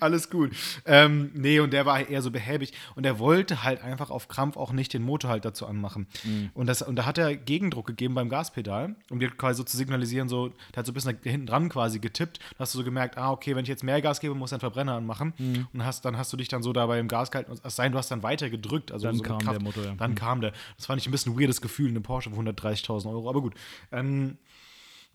Alles 0.00 0.30
gut. 0.30 0.50
Ähm, 0.84 1.30
nee, 1.32 1.60
und 1.60 1.72
der 1.72 1.86
war 1.86 2.08
eher 2.08 2.22
so 2.22 2.32
behäbig 2.32 2.72
und 2.96 3.06
er 3.06 3.20
wollte 3.20 3.62
halt 3.62 3.84
einfach 3.84 4.10
auf 4.10 4.26
Krampf 4.26 4.56
auch 4.56 4.72
nicht 4.72 4.92
den 4.92 5.04
Motor 5.04 5.30
halt 5.30 5.44
dazu 5.44 5.64
anmachen. 5.64 6.08
Mhm. 6.24 6.50
Und, 6.54 6.66
das, 6.66 6.82
und 6.82 6.96
da 6.96 7.06
hat 7.06 7.18
er 7.18 7.36
Gegendruck 7.36 7.86
gegeben 7.86 8.14
beim 8.14 8.28
Gaspedal, 8.28 8.96
um 9.10 9.20
dir 9.20 9.30
quasi 9.30 9.58
so 9.58 9.62
zu 9.62 9.76
signalisieren, 9.76 10.28
so, 10.28 10.48
der 10.74 10.78
hat 10.78 10.86
so 10.86 10.90
ein 10.90 10.94
bisschen 10.94 11.16
hinten 11.22 11.46
dran 11.46 11.68
quasi 11.68 12.00
getippt. 12.00 12.40
Da 12.54 12.64
hast 12.64 12.74
du 12.74 12.78
so 12.78 12.84
gemerkt, 12.84 13.16
ah, 13.16 13.30
okay, 13.30 13.54
wenn 13.54 13.62
ich 13.62 13.68
jetzt 13.68 13.84
mehr 13.84 14.02
Gas 14.02 14.18
gebe, 14.18 14.34
muss 14.34 14.50
er 14.50 14.56
einen 14.56 14.60
Verbrenner 14.62 14.94
anmachen. 14.94 15.34
Mhm. 15.38 15.68
Und 15.72 15.84
hast, 15.84 16.04
dann 16.04 16.18
hast 16.18 16.32
du 16.32 16.36
dich 16.36 16.48
dann 16.48 16.64
so 16.64 16.72
dabei 16.72 16.98
im 16.98 17.06
Gas 17.06 17.30
gehalten. 17.30 17.52
Es 17.62 17.76
sei 17.76 17.84
denn, 17.84 17.92
du 17.92 17.98
hast 17.98 18.10
dann 18.10 18.24
weiter 18.24 18.50
gedrückt. 18.50 18.90
Also 18.90 19.06
dann 19.06 19.14
so 19.14 19.22
kam 19.22 19.38
der 19.38 19.62
Motor, 19.62 19.84
ja. 19.84 19.94
Dann 19.94 20.10
mhm. 20.10 20.16
kam 20.16 20.40
der. 20.40 20.52
Das 20.78 20.86
fand 20.86 21.00
ich 21.00 21.06
ein 21.06 21.12
bisschen 21.12 21.34
ein 21.34 21.40
weirdes 21.40 21.60
Gefühl, 21.60 21.90
eine 21.90 22.00
Porsche 22.00 22.30
für 22.30 22.40
130.000 22.40 23.08
Euro. 23.08 23.30
Aber 23.30 23.40
gut. 23.40 23.54
Ähm, 23.92 24.38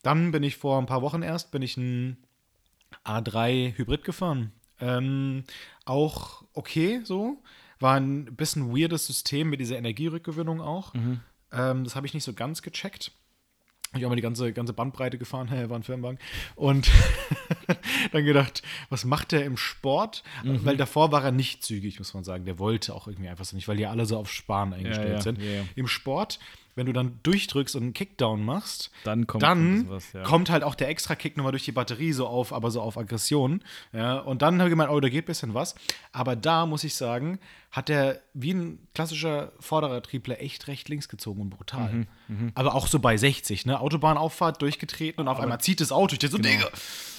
dann 0.03 0.31
bin 0.31 0.43
ich 0.43 0.57
vor 0.57 0.79
ein 0.79 0.85
paar 0.85 1.01
Wochen 1.01 1.21
erst, 1.21 1.51
bin 1.51 1.61
ich 1.61 1.77
ein 1.77 2.17
A3 3.05 3.77
Hybrid 3.77 4.03
gefahren. 4.03 4.51
Ähm, 4.79 5.43
auch 5.85 6.43
okay 6.53 7.01
so. 7.03 7.41
War 7.79 7.99
ein 7.99 8.35
bisschen 8.35 8.75
weirdes 8.75 9.07
System 9.07 9.49
mit 9.49 9.59
dieser 9.59 9.77
Energierückgewinnung 9.77 10.61
auch. 10.61 10.93
Mhm. 10.93 11.21
Ähm, 11.51 11.83
das 11.83 11.95
habe 11.95 12.05
ich 12.05 12.13
nicht 12.13 12.23
so 12.23 12.33
ganz 12.33 12.61
gecheckt. 12.61 13.11
Ich 13.93 14.03
habe 14.03 14.09
mal 14.09 14.15
die 14.15 14.21
ganze, 14.21 14.53
ganze 14.53 14.71
Bandbreite 14.71 15.17
gefahren, 15.17 15.49
war 15.69 15.77
ein 15.77 15.83
Firmenwagen. 15.83 16.19
Und 16.55 16.89
dann 18.11 18.23
gedacht, 18.23 18.61
was 18.89 19.03
macht 19.03 19.31
der 19.31 19.45
im 19.45 19.57
Sport? 19.57 20.23
Mhm. 20.43 20.63
Weil 20.63 20.77
davor 20.77 21.11
war 21.11 21.23
er 21.23 21.31
nicht 21.31 21.63
zügig, 21.63 21.99
muss 21.99 22.13
man 22.13 22.23
sagen. 22.23 22.45
Der 22.45 22.57
wollte 22.57 22.93
auch 22.95 23.07
irgendwie 23.07 23.29
einfach 23.29 23.45
so 23.45 23.55
nicht, 23.55 23.67
weil 23.67 23.77
die 23.77 23.87
alle 23.87 24.05
so 24.05 24.17
auf 24.17 24.31
Sparen 24.31 24.73
eingestellt 24.73 25.09
ja, 25.09 25.15
ja, 25.15 25.21
sind. 25.21 25.41
Ja, 25.41 25.63
Im 25.75 25.87
Sport 25.87 26.39
wenn 26.75 26.85
du 26.85 26.93
dann 26.93 27.19
durchdrückst 27.23 27.75
und 27.75 27.83
einen 27.83 27.93
Kickdown 27.93 28.43
machst, 28.43 28.91
dann 29.03 29.27
kommt, 29.27 29.43
dann 29.43 29.89
was, 29.89 30.13
ja. 30.13 30.23
kommt 30.23 30.49
halt 30.49 30.63
auch 30.63 30.75
der 30.75 30.89
extra 30.89 31.15
Kick 31.15 31.37
nochmal 31.37 31.51
durch 31.51 31.65
die 31.65 31.71
Batterie 31.71 32.13
so 32.13 32.27
auf, 32.27 32.53
aber 32.53 32.71
so 32.71 32.81
auf 32.81 32.97
Aggression. 32.97 33.61
Ja, 33.93 34.19
und 34.19 34.41
dann 34.41 34.59
habe 34.59 34.69
ich 34.69 34.71
gemeint, 34.71 34.91
oh, 34.91 34.99
da 34.99 35.09
geht 35.09 35.25
ein 35.25 35.27
bisschen 35.27 35.53
was. 35.53 35.75
Aber 36.11 36.35
da 36.35 36.65
muss 36.65 36.83
ich 36.83 36.95
sagen, 36.95 37.39
hat 37.71 37.87
der 37.87 38.21
wie 38.33 38.53
ein 38.53 38.87
klassischer 38.93 39.53
Vorderradtriebler 39.59 40.41
echt 40.41 40.67
recht 40.67 40.89
links 40.89 41.07
gezogen 41.07 41.41
und 41.41 41.49
brutal. 41.51 41.93
Mhm, 41.93 42.07
mh. 42.27 42.51
Aber 42.53 42.75
auch 42.75 42.87
so 42.87 42.99
bei 42.99 43.15
60, 43.15 43.65
ne? 43.65 43.79
Autobahnauffahrt 43.79 44.61
durchgetreten 44.61 45.21
und 45.21 45.29
auf 45.29 45.37
aber 45.37 45.43
einmal 45.43 45.61
zieht 45.61 45.79
das 45.79 45.93
Auto. 45.93 46.13
Ich 46.13 46.19
denke 46.19 46.35
so, 46.35 46.41
genau. 46.41 46.57
Digga. 46.57 46.69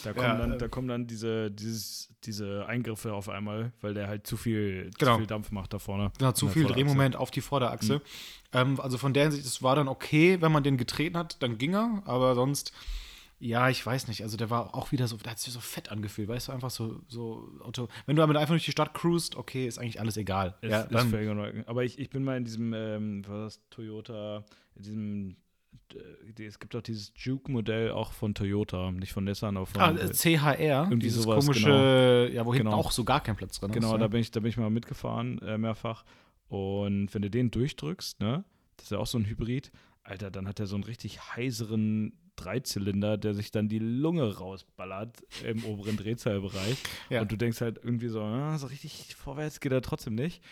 Da 0.05 0.13
kommen, 0.13 0.27
ja, 0.27 0.37
dann, 0.37 0.59
da 0.59 0.69
kommen 0.69 0.89
dann 0.89 1.07
diese, 1.07 1.51
dieses, 1.51 2.11
diese 2.25 2.67
Eingriffe 2.67 3.15
auf 3.15 3.31
einmal, 3.31 3.73
weil 3.81 3.95
der 3.95 4.09
halt 4.09 4.27
zu 4.27 4.37
viel, 4.37 4.91
genau. 4.99 5.13
zu 5.13 5.19
viel 5.19 5.27
Dampf 5.27 5.53
macht 5.53 5.73
da 5.73 5.79
vorne. 5.79 6.13
Genau, 6.19 6.33
zu 6.33 6.49
viel 6.49 6.67
Drehmoment 6.67 7.17
auf 7.17 7.31
die 7.31 7.41
Vorderachse. 7.41 7.95
Mhm. 7.95 8.01
Ähm, 8.53 8.81
also 8.81 8.99
von 8.99 9.15
der 9.15 9.25
Hinsicht, 9.25 9.47
es 9.47 9.63
war 9.63 9.75
dann 9.75 9.89
okay, 9.89 10.43
wenn 10.43 10.53
man 10.53 10.63
den 10.63 10.77
getreten 10.77 11.17
hat, 11.17 11.43
dann 11.43 11.57
ging 11.57 11.75
er, 11.75 12.03
aber 12.05 12.35
sonst, 12.35 12.73
ja, 13.43 13.69
ich 13.69 13.85
weiß 13.85 14.07
nicht. 14.07 14.23
Also 14.23 14.37
der 14.37 14.51
war 14.51 14.75
auch 14.75 14.93
wieder 14.93 15.09
so, 15.09 15.17
der 15.17 15.33
hat 15.33 15.39
sich 15.41 15.53
so 15.53 15.59
fett 15.59 15.91
angefühlt, 15.91 16.29
weißt 16.29 16.49
du, 16.49 16.53
einfach 16.53 16.71
so, 16.71 17.01
so 17.09 17.51
Auto. 17.61 17.89
Wenn 18.07 18.15
du 18.15 18.21
damit 18.21 18.37
einfach 18.37 18.53
durch 18.53 18.65
die 18.65 18.71
Stadt 18.71 18.95
cruist, 18.95 19.35
okay, 19.35 19.67
ist 19.67 19.79
eigentlich 19.79 19.99
alles 19.99 20.17
egal. 20.17 20.55
Ist, 20.61 20.71
ja, 20.71 20.83
ist 20.83 21.09
völlig 21.09 21.69
Aber 21.69 21.83
ich, 21.83 21.99
ich 21.99 22.09
bin 22.09 22.23
mal 22.23 22.37
in 22.37 22.45
diesem, 22.45 22.73
ähm, 22.73 23.25
was 23.27 23.61
Toyota, 23.71 24.45
in 24.77 24.83
diesem 24.83 25.37
es 26.39 26.59
gibt 26.59 26.75
auch 26.75 26.81
dieses 26.81 27.13
Juke-Modell 27.17 27.91
auch 27.91 28.13
von 28.13 28.35
Toyota, 28.35 28.91
nicht 28.93 29.13
von 29.13 29.25
Nissan, 29.25 29.59
aber 29.59 29.67
von 29.67 29.81
ah, 29.83 29.93
CHR, 29.95 30.85
irgendwie 30.85 30.99
dieses 31.01 31.25
sowas, 31.25 31.45
komische, 31.45 31.69
genau. 31.69 32.35
ja, 32.35 32.47
wo 32.47 32.55
hinten 32.55 32.69
genau. 32.69 32.79
auch 32.79 32.93
so 32.93 33.05
gar 33.05 33.21
kein 33.21 33.37
Platz 33.37 33.61
drin 33.61 33.73
genau, 33.73 33.89
ist. 33.89 33.93
Genau, 33.93 33.99
da 33.99 34.09
bin 34.09 34.21
ich, 34.21 34.31
da 34.31 34.41
bin 34.41 34.49
ich 34.49 34.57
mal 34.57 34.71
mitgefahren, 34.71 35.39
äh, 35.43 35.59
mehrfach. 35.59 36.05
Und 36.49 37.13
wenn 37.13 37.21
du 37.21 37.29
den 37.29 37.51
durchdrückst, 37.51 38.21
ne, 38.21 38.45
das 38.77 38.87
ist 38.87 38.93
ja 38.93 38.99
auch 38.99 39.07
so 39.07 39.19
ein 39.19 39.27
Hybrid, 39.27 39.71
Alter, 40.03 40.31
dann 40.31 40.49
hat 40.49 40.61
er 40.61 40.67
so 40.67 40.77
einen 40.77 40.85
richtig 40.85 41.37
heiseren 41.37 42.15
Dreizylinder, 42.43 43.17
der 43.19 43.35
sich 43.35 43.51
dann 43.51 43.69
die 43.69 43.79
Lunge 43.79 44.37
rausballert 44.39 45.23
im 45.45 45.65
oberen 45.65 45.97
Drehzahlbereich. 45.97 46.77
Ja. 47.11 47.23
Und 47.23 47.33
du 47.33 47.37
denkst 47.37 47.61
halt 47.61 47.79
irgendwie 47.83 48.09
so, 48.09 48.23
ah, 48.23 48.59
so 48.59 48.67
richtig 48.67 49.15
vorwärts 49.15 49.61
geht 49.61 49.73
er 49.73 49.83
trotzdem 49.83 50.15
nicht 50.15 50.43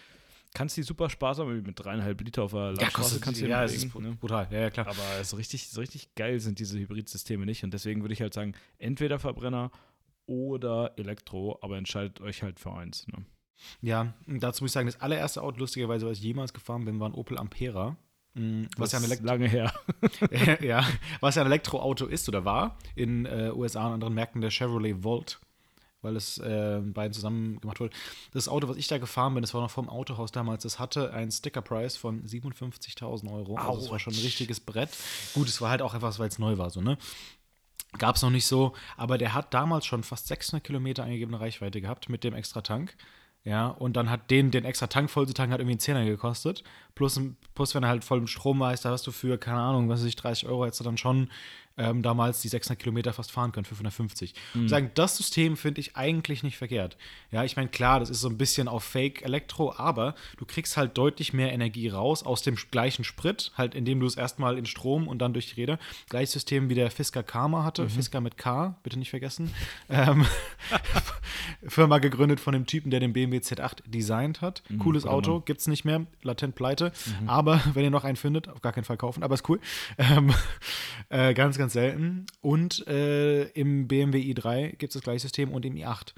kannst 0.55 0.77
die 0.77 0.83
super 0.83 1.11
sparsam 1.11 1.63
mit 1.63 1.79
dreieinhalb 1.79 2.21
Liter 2.21 2.45
auf 2.45 2.53
der 2.53 2.75
ja, 2.79 2.89
kannst 2.93 3.41
du 3.41 3.47
ja, 3.47 3.63
ist 3.65 3.95
ne? 3.95 4.17
brutal, 4.21 4.49
ja, 4.51 4.61
ja, 4.61 4.71
klar. 4.71 4.89
Aber 4.89 5.25
so 5.25 5.37
richtig, 5.37 5.69
so 5.69 5.81
richtig 5.81 6.15
geil 6.15 6.41
sind 6.41 6.59
diese 6.59 6.79
Hybridsysteme 6.79 7.47
nicht 7.47 7.63
und 7.65 7.73
deswegen 7.73 8.03
würde 8.03 8.15
ich 8.15 8.21
halt 8.21 8.35
sagen, 8.35 8.55
entweder 8.79 9.19
Verbrenner 9.19 9.71
oder 10.27 10.93
Elektro, 10.97 11.59
aber 11.63 11.77
entscheidet 11.77 12.21
euch 12.21 12.43
halt 12.43 12.61
für 12.61 12.73
eins. 12.73 13.07
Ne? 13.09 13.25
Ja, 13.81 14.15
dazu 14.27 14.65
muss 14.65 14.71
ich 14.71 14.75
sagen, 14.75 14.87
das 14.87 15.01
allererste 15.01 15.43
Auto, 15.43 15.59
lustigerweise, 15.59 16.07
was 16.07 16.19
ich 16.19 16.25
jemals 16.25 16.53
gefahren 16.53 16.85
bin, 16.85 16.99
war 16.99 17.09
ein 17.09 17.15
Opel 17.15 17.39
Ampera. 17.39 17.97
Mm, 18.35 18.65
was 18.77 18.93
ja 18.93 19.01
ein 19.01 19.25
lange 19.25 19.49
her. 19.49 19.73
ja, 20.61 20.85
was 21.21 21.35
ja 21.35 21.43
ein 21.43 21.47
Elektroauto 21.47 22.07
ist 22.07 22.29
oder 22.29 22.45
war 22.45 22.79
in 22.95 23.27
äh, 23.27 23.51
USA 23.55 23.87
und 23.87 23.95
anderen 23.95 24.15
Märkten 24.15 24.41
der 24.41 24.51
Chevrolet 24.51 25.03
Volt 25.03 25.41
weil 26.03 26.17
es 26.17 26.39
äh, 26.39 26.81
beiden 26.83 27.13
zusammen 27.13 27.61
gemacht 27.61 27.81
wurde. 27.81 27.95
Das 28.33 28.49
Auto, 28.49 28.69
was 28.69 28.77
ich 28.77 28.87
da 28.87 28.99
gefahren 28.99 29.35
bin, 29.35 29.43
das 29.43 29.55
war 29.55 29.61
noch 29.61 29.71
vom 29.71 29.89
Autohaus 29.89 30.33
damals, 30.33 30.63
das 30.63 30.79
hatte 30.79 31.13
einen 31.13 31.31
Sticker-Price 31.31 31.97
von 31.97 32.25
57.000 32.25 33.31
Euro. 33.31 33.57
Also 33.57 33.81
das 33.81 33.91
war 33.91 33.99
schon 33.99 34.15
ein 34.15 34.21
richtiges 34.21 34.61
Brett. 34.61 34.91
Gut, 35.35 35.49
es 35.49 35.61
war 35.61 35.71
halt 35.71 35.83
auch 35.83 35.95
etwas, 35.95 36.19
weil 36.19 36.29
es 36.29 36.39
neu 36.39 36.59
war, 36.59 36.71
so, 36.71 36.81
ne? 36.81 36.97
Gab 37.99 38.17
es 38.17 38.23
noch 38.23 38.31
nicht 38.31 38.47
so, 38.47 38.73
aber 38.97 39.19
der 39.19 39.35
hat 39.35 39.53
damals 39.53 39.85
schon 39.85 40.05
fast 40.05 40.29
600 40.29 40.65
Kilometer 40.65 41.03
angegebene 41.03 41.41
Reichweite 41.41 41.81
gehabt 41.81 42.09
mit 42.09 42.23
dem 42.23 42.35
extra 42.35 42.61
Tank. 42.61 42.97
Ja, 43.45 43.69
und 43.69 43.97
dann 43.97 44.11
hat 44.11 44.31
den, 44.31 44.51
den 44.51 44.65
extra 44.67 44.87
Tank 44.87 45.09
voll 45.11 45.27
zu 45.27 45.33
tanken, 45.33 45.53
hat 45.53 45.61
irgendwie 45.61 45.73
einen 45.73 45.81
Zehner 45.81 46.05
gekostet. 46.05 46.63
Plus, 46.95 47.19
plus 47.55 47.75
wenn 47.75 47.83
er 47.83 47.89
halt 47.89 48.05
voll 48.05 48.21
mit 48.21 48.29
Strom 48.29 48.61
war, 48.61 48.75
da 48.75 48.91
hast 48.91 49.07
du 49.07 49.13
für, 49.13 49.39
keine 49.39 49.61
Ahnung, 49.61 49.89
was 49.89 50.01
weiß 50.01 50.09
ich, 50.09 50.17
30 50.17 50.47
Euro 50.47 50.65
hättest 50.67 50.81
du 50.81 50.85
dann 50.85 50.99
schon 50.99 51.31
ähm, 51.81 52.03
damals 52.03 52.43
die 52.43 52.49
600 52.49 52.79
Kilometer 52.79 53.13
fast 53.13 53.33
fahren 53.33 53.53
können, 53.53 53.65
550. 53.65 54.35
Mhm. 54.55 54.61
Und 54.63 54.69
sagen, 54.69 54.91
das 54.95 55.17
System 55.17 55.57
finde 55.57 55.81
ich 55.81 55.97
eigentlich 55.97 56.43
nicht 56.43 56.59
verkehrt. 56.59 56.97
Ja, 57.33 57.45
ich 57.45 57.57
meine, 57.57 57.69
klar, 57.69 58.01
das 58.01 58.11
ist 58.11 58.21
so 58.21 58.29
ein 58.29 58.37
bisschen 58.37 58.69
auf 58.69 58.85
Fake 58.85 59.23
Elektro, 59.23 59.75
aber 59.77 60.15
du 60.37 60.45
kriegst 60.45 60.77
halt 60.77 60.99
deutlich 60.99 61.33
mehr 61.33 61.53
Energie 61.53 61.89
raus 61.89 62.23
aus 62.23 62.43
dem 62.43 62.57
gleichen 62.71 63.05
Sprit, 63.05 63.53
halt 63.57 63.75
indem 63.75 64.01
du 64.01 64.07
es 64.07 64.17
erstmal 64.17 64.59
in 64.59 64.67
Strom 64.67 65.09
und 65.09 65.21
dann 65.21 65.33
durch 65.33 65.55
die 65.55 65.61
Räder. 65.61 65.79
Gleiches 66.09 66.33
System 66.33 66.69
wie 66.69 66.75
der 66.75 66.91
Fisker 66.91 67.23
Karma 67.23 67.65
hatte, 67.65 67.85
mhm. 67.85 67.91
Fisker 67.91 68.21
mit 68.21 68.37
K, 68.37 68.77
bitte 68.83 68.99
nicht 68.99 69.11
vergessen. 69.11 69.53
ähm, 69.89 70.27
Firma 71.67 71.99
gegründet 71.99 72.41
von 72.41 72.53
dem 72.53 72.67
Typen, 72.67 72.91
der 72.91 73.01
den 73.01 73.13
BMW 73.13 73.39
Z8 73.39 73.79
designt 73.87 74.41
hat. 74.41 74.63
Mhm, 74.69 74.79
Cooles 74.81 75.07
Auto, 75.07 75.41
gibt 75.41 75.61
es 75.61 75.67
nicht 75.67 75.85
mehr, 75.85 76.07
latent 76.23 76.55
pleite. 76.55 76.93
Mhm. 77.21 77.29
Aber 77.29 77.61
wenn 77.75 77.85
ihr 77.85 77.91
noch 77.91 78.05
einen 78.05 78.17
findet, 78.17 78.49
auf 78.49 78.61
gar 78.61 78.73
keinen 78.73 78.85
Fall 78.85 78.97
kaufen, 78.97 79.23
aber 79.23 79.35
ist 79.35 79.49
cool. 79.49 79.61
Ähm, 79.99 80.33
äh, 81.09 81.35
ganz, 81.35 81.59
ganz 81.59 81.70
selten. 81.71 82.27
Und 82.41 82.87
äh, 82.87 83.45
im 83.51 83.89
BMW 83.89 84.21
i3 84.21 84.77
gibt 84.77 84.91
es 84.91 84.95
das 84.95 85.03
gleiche 85.03 85.21
System 85.21 85.53
und 85.53 85.65
im 85.65 85.75
i8. 85.75 86.15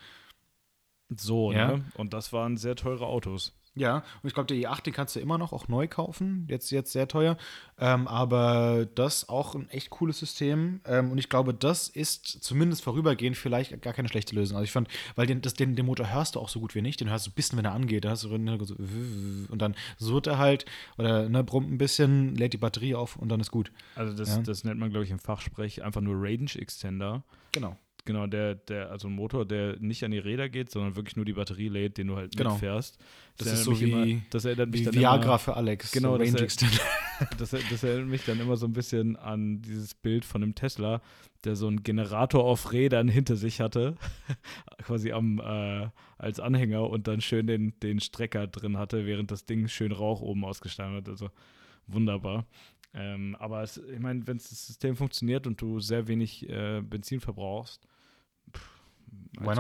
So, 1.17 1.53
ja. 1.53 1.77
ne? 1.77 1.85
Und 1.95 2.13
das 2.13 2.33
waren 2.33 2.57
sehr 2.57 2.77
teure 2.77 3.07
Autos. 3.07 3.55
Ja, 3.75 3.97
und 4.23 4.29
ich 4.29 4.35
glaube, 4.35 4.49
der 4.49 4.57
i8, 4.59 4.83
den 4.83 4.93
kannst 4.93 5.17
du 5.17 5.21
immer 5.21 5.39
noch 5.39 5.53
auch 5.53 5.67
neu 5.67 5.89
kaufen. 5.89 6.47
Jetzt, 6.51 6.71
jetzt 6.71 6.93
sehr 6.93 7.09
teuer. 7.09 7.39
Ähm, 7.79 8.07
aber 8.07 8.87
das 8.95 9.31
auch 9.31 9.55
ein 9.55 9.69
echt 9.71 9.89
cooles 9.89 10.19
System. 10.19 10.83
Ähm, 10.85 11.11
und 11.11 11.17
ich 11.17 11.31
glaube, 11.31 11.55
das 11.55 11.89
ist 11.89 12.27
zumindest 12.27 12.83
vorübergehend 12.83 13.37
vielleicht 13.37 13.81
gar 13.81 13.95
keine 13.95 14.09
schlechte 14.09 14.35
Lösung. 14.35 14.59
Also 14.59 14.65
ich 14.65 14.73
fand, 14.73 14.89
weil 15.17 15.27
den, 15.27 15.41
das, 15.41 15.55
den, 15.55 15.75
den 15.75 15.87
Motor 15.87 16.13
hörst 16.13 16.35
du 16.35 16.41
auch 16.41 16.51
so 16.51 16.61
gut 16.61 16.75
wie 16.75 16.83
nicht. 16.83 17.01
Den 17.01 17.09
hörst 17.09 17.27
du 17.27 17.31
ein 17.31 17.35
bisschen, 17.35 17.57
wenn 17.57 17.65
er 17.65 17.73
angeht. 17.73 18.05
Da 18.05 18.11
hast 18.11 18.25
du 18.25 18.29
so, 18.29 18.35
und 18.35 19.59
dann 19.59 19.75
surrt 19.97 20.27
er 20.27 20.37
halt 20.37 20.67
oder 20.99 21.29
ne, 21.31 21.43
brummt 21.43 21.71
ein 21.71 21.79
bisschen, 21.79 22.37
lädt 22.37 22.53
die 22.53 22.59
Batterie 22.59 22.95
auf 22.95 23.17
und 23.17 23.31
dann 23.31 23.41
ist 23.41 23.51
gut. 23.51 23.73
Also 23.95 24.15
das, 24.15 24.37
ja. 24.37 24.43
das 24.43 24.65
nennt 24.65 24.81
man, 24.81 24.91
glaube 24.91 25.05
ich, 25.05 25.11
im 25.11 25.19
Fachsprech 25.19 25.83
einfach 25.83 26.03
nur 26.03 26.17
Range 26.17 26.51
Extender. 26.57 27.23
Genau. 27.53 27.77
Genau, 28.05 28.27
der, 28.27 28.57
der, 28.57 28.91
also 28.91 29.07
ein 29.07 29.15
Motor, 29.15 29.47
der 29.47 29.79
nicht 29.79 30.03
an 30.05 30.11
die 30.11 30.19
Räder 30.19 30.49
geht, 30.49 30.73
sondern 30.73 30.97
wirklich 30.97 31.15
nur 31.15 31.25
die 31.25 31.35
Batterie 31.35 31.69
lädt, 31.69 31.99
den 31.99 32.09
du 32.09 32.17
halt 32.17 32.37
genau. 32.37 32.53
mitfährst. 32.53 32.99
Das, 33.37 33.47
das 33.47 33.59
ist 33.61 33.65
so 33.65 33.81
wie, 33.81 33.91
immer, 33.91 34.21
das 34.31 34.45
erinnert 34.45 34.71
mich 34.71 34.83
dann 34.83 34.95
Viagra 34.95 35.25
immer, 35.25 35.39
für 35.39 35.57
Alex. 35.57 35.93
Genau, 35.93 36.19
so 36.19 36.37
das, 36.37 36.57
das, 37.39 37.51
das, 37.51 37.85
erinnert 37.85 38.09
mich 38.09 38.25
dann 38.25 38.41
immer 38.41 38.57
so 38.57 38.67
ein 38.67 38.73
bisschen 38.73 39.15
an 39.15 39.63
dieses 39.63 39.95
Bild 39.95 40.25
von 40.25 40.43
einem 40.43 40.57
Tesla, 40.57 41.01
der 41.45 41.55
so 41.55 41.69
einen 41.69 41.85
Generator 41.85 42.45
auf 42.45 42.73
Rädern 42.73 43.07
hinter 43.07 43.37
sich 43.37 43.61
hatte, 43.61 43.95
quasi 44.83 45.13
am, 45.13 45.39
äh, 45.39 45.89
als 46.19 46.41
Anhänger 46.41 46.91
und 46.91 47.07
dann 47.07 47.21
schön 47.21 47.47
den, 47.47 47.79
den 47.81 48.01
Strecker 48.01 48.49
drin 48.49 48.79
hatte, 48.79 49.07
während 49.07 49.31
das 49.31 49.47
Ding 49.47 49.69
schön 49.69 49.93
Rauch 49.93 50.21
oben 50.23 50.45
ausgestanden 50.45 50.97
hat. 50.97 51.09
Also 51.09 51.31
wunderbar. 51.87 52.47
Ähm, 52.95 53.37
aber 53.39 53.63
es, 53.63 53.79
ich 53.79 54.01
meine, 54.01 54.27
wenn 54.27 54.39
das 54.39 54.67
System 54.67 54.97
funktioniert 54.97 55.47
und 55.47 55.61
du 55.61 55.81
sehr 55.81 56.09
wenig 56.09 56.49
äh, 56.49 56.83
Benzin 56.83 57.21
verbrauchst, 57.21 57.87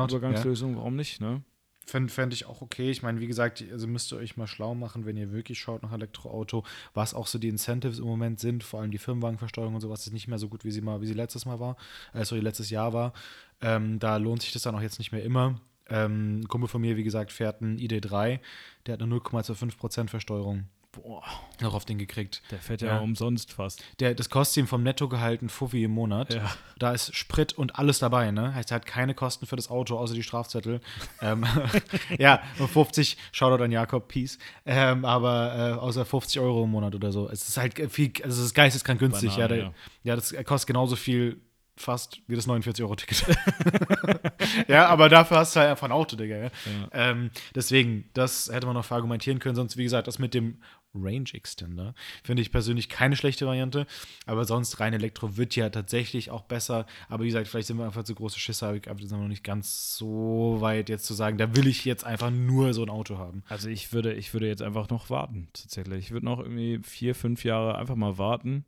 als? 0.04 0.12
Übergangslösung, 0.12 0.72
ja. 0.72 0.76
warum 0.78 0.96
nicht, 0.96 1.20
ne? 1.20 1.42
Fände 1.84 2.12
fänd 2.12 2.32
ich 2.32 2.46
auch 2.46 2.62
okay. 2.62 2.90
Ich 2.90 3.02
meine, 3.02 3.20
wie 3.20 3.26
gesagt, 3.26 3.64
also 3.72 3.86
müsst 3.88 4.12
ihr 4.12 4.18
euch 4.18 4.36
mal 4.36 4.46
schlau 4.46 4.74
machen, 4.74 5.04
wenn 5.04 5.16
ihr 5.16 5.32
wirklich 5.32 5.58
schaut 5.58 5.82
nach 5.82 5.92
Elektroauto, 5.92 6.64
was 6.94 7.12
auch 7.12 7.26
so 7.26 7.38
die 7.38 7.48
Incentives 7.48 7.98
im 7.98 8.04
Moment 8.04 8.38
sind, 8.38 8.62
vor 8.62 8.80
allem 8.80 8.92
die 8.92 8.98
Firmenwagenversteuerung 8.98 9.74
und 9.74 9.80
sowas 9.80 10.06
ist 10.06 10.12
nicht 10.12 10.28
mehr 10.28 10.38
so 10.38 10.48
gut, 10.48 10.64
wie 10.64 10.70
sie 10.70 10.80
mal, 10.80 11.00
wie 11.00 11.06
sie 11.06 11.14
letztes 11.14 11.44
Mal 11.44 11.58
war, 11.58 11.76
äh, 12.12 12.24
sorry, 12.24 12.40
letztes 12.40 12.70
Jahr 12.70 12.92
war. 12.92 13.12
Ähm, 13.60 13.98
da 13.98 14.16
lohnt 14.16 14.42
sich 14.42 14.52
das 14.52 14.62
dann 14.62 14.74
auch 14.76 14.80
jetzt 14.80 14.98
nicht 14.98 15.10
mehr 15.10 15.24
immer. 15.24 15.60
Ähm, 15.88 16.40
ein 16.40 16.48
Kumpel 16.48 16.68
von 16.68 16.80
mir, 16.80 16.96
wie 16.96 17.02
gesagt, 17.02 17.32
fährt 17.32 17.60
einen 17.60 17.78
ID3, 17.78 18.38
der 18.86 18.92
hat 18.94 19.02
eine 19.02 19.14
0,25% 19.14 20.08
Versteuerung. 20.08 20.64
Boah, 20.92 21.22
noch 21.62 21.72
auf 21.72 21.86
den 21.86 21.96
gekriegt. 21.96 22.42
der 22.50 22.58
fährt 22.58 22.82
ja, 22.82 22.88
Ja. 22.88 22.98
umsonst 22.98 23.50
fast. 23.50 23.82
Der, 23.98 24.14
das 24.14 24.28
kostet 24.28 24.58
ihm 24.58 24.66
vom 24.66 24.82
Nettogehalt 24.82 25.40
ein 25.40 25.48
Fuffi 25.48 25.84
im 25.84 25.92
Monat. 25.92 26.34
Ja. 26.34 26.54
Da 26.78 26.92
ist 26.92 27.16
Sprit 27.16 27.54
und 27.54 27.78
alles 27.78 27.98
dabei, 27.98 28.30
ne? 28.30 28.54
Heißt, 28.54 28.70
er 28.72 28.74
hat 28.74 28.84
keine 28.84 29.14
Kosten 29.14 29.46
für 29.46 29.56
das 29.56 29.70
Auto, 29.70 29.96
außer 29.96 30.12
die 30.12 30.22
Strafzettel. 30.22 30.82
ähm, 31.22 31.46
ja, 32.18 32.42
und 32.58 32.68
50, 32.68 33.16
Shoutout 33.32 33.64
an 33.64 33.72
Jakob, 33.72 34.06
Peace. 34.08 34.38
Ähm, 34.66 35.06
aber 35.06 35.54
äh, 35.56 35.80
außer 35.80 36.04
50 36.04 36.40
Euro 36.40 36.64
im 36.64 36.70
Monat 36.70 36.94
oder 36.94 37.10
so. 37.10 37.26
Es 37.30 37.48
ist 37.48 37.56
halt 37.56 37.90
viel, 37.90 38.12
also 38.22 38.38
es 38.40 38.46
ist 38.48 38.54
geisteskrank 38.54 39.00
günstig. 39.00 39.30
ja, 39.30 39.48
Banane, 39.48 39.54
der, 39.54 39.64
ja. 39.64 39.74
ja, 40.02 40.14
das 40.16 40.34
kostet 40.44 40.66
genauso 40.66 40.96
viel 40.96 41.40
fast 41.74 42.20
wie 42.26 42.36
das 42.36 42.46
49-Euro-Ticket. 42.46 43.24
ja, 44.68 44.86
aber 44.88 45.08
dafür 45.08 45.38
hast 45.38 45.56
du 45.56 45.60
halt 45.60 45.70
einfach 45.70 45.86
ein 45.86 45.92
Auto, 45.92 46.16
Digga. 46.16 46.36
Ja? 46.36 46.50
Ähm, 46.92 47.30
deswegen, 47.54 48.10
das 48.14 48.50
hätte 48.52 48.66
man 48.66 48.74
noch 48.74 48.84
verargumentieren 48.84 49.38
können. 49.38 49.56
Sonst, 49.56 49.76
wie 49.76 49.84
gesagt, 49.84 50.06
das 50.06 50.18
mit 50.18 50.34
dem 50.34 50.58
Range 50.94 51.28
Extender 51.32 51.94
finde 52.22 52.42
ich 52.42 52.52
persönlich 52.52 52.88
keine 52.88 53.16
schlechte 53.16 53.46
Variante. 53.46 53.86
Aber 54.26 54.44
sonst 54.44 54.80
rein 54.80 54.92
Elektro 54.92 55.36
wird 55.36 55.56
ja 55.56 55.70
tatsächlich 55.70 56.30
auch 56.30 56.42
besser. 56.42 56.86
Aber 57.08 57.24
wie 57.24 57.28
gesagt, 57.28 57.48
vielleicht 57.48 57.68
sind 57.68 57.78
wir 57.78 57.84
einfach 57.84 58.04
zu 58.04 58.14
große 58.14 58.38
Schisser. 58.38 58.68
Aber 58.68 58.98
wir 58.98 59.06
sind 59.06 59.20
noch 59.20 59.28
nicht 59.28 59.44
ganz 59.44 59.96
so 59.96 60.58
weit 60.60 60.88
jetzt 60.88 61.06
zu 61.06 61.14
sagen, 61.14 61.38
da 61.38 61.56
will 61.56 61.66
ich 61.66 61.84
jetzt 61.84 62.04
einfach 62.04 62.30
nur 62.30 62.74
so 62.74 62.82
ein 62.82 62.90
Auto 62.90 63.18
haben. 63.18 63.42
Also 63.48 63.68
ich 63.68 63.92
würde, 63.92 64.14
ich 64.14 64.32
würde 64.32 64.46
jetzt 64.46 64.62
einfach 64.62 64.88
noch 64.90 65.10
warten, 65.10 65.48
tatsächlich. 65.52 66.06
Ich 66.06 66.10
würde 66.10 66.26
noch 66.26 66.40
irgendwie 66.40 66.80
vier, 66.82 67.14
fünf 67.14 67.44
Jahre 67.44 67.76
einfach 67.76 67.96
mal 67.96 68.18
warten. 68.18 68.64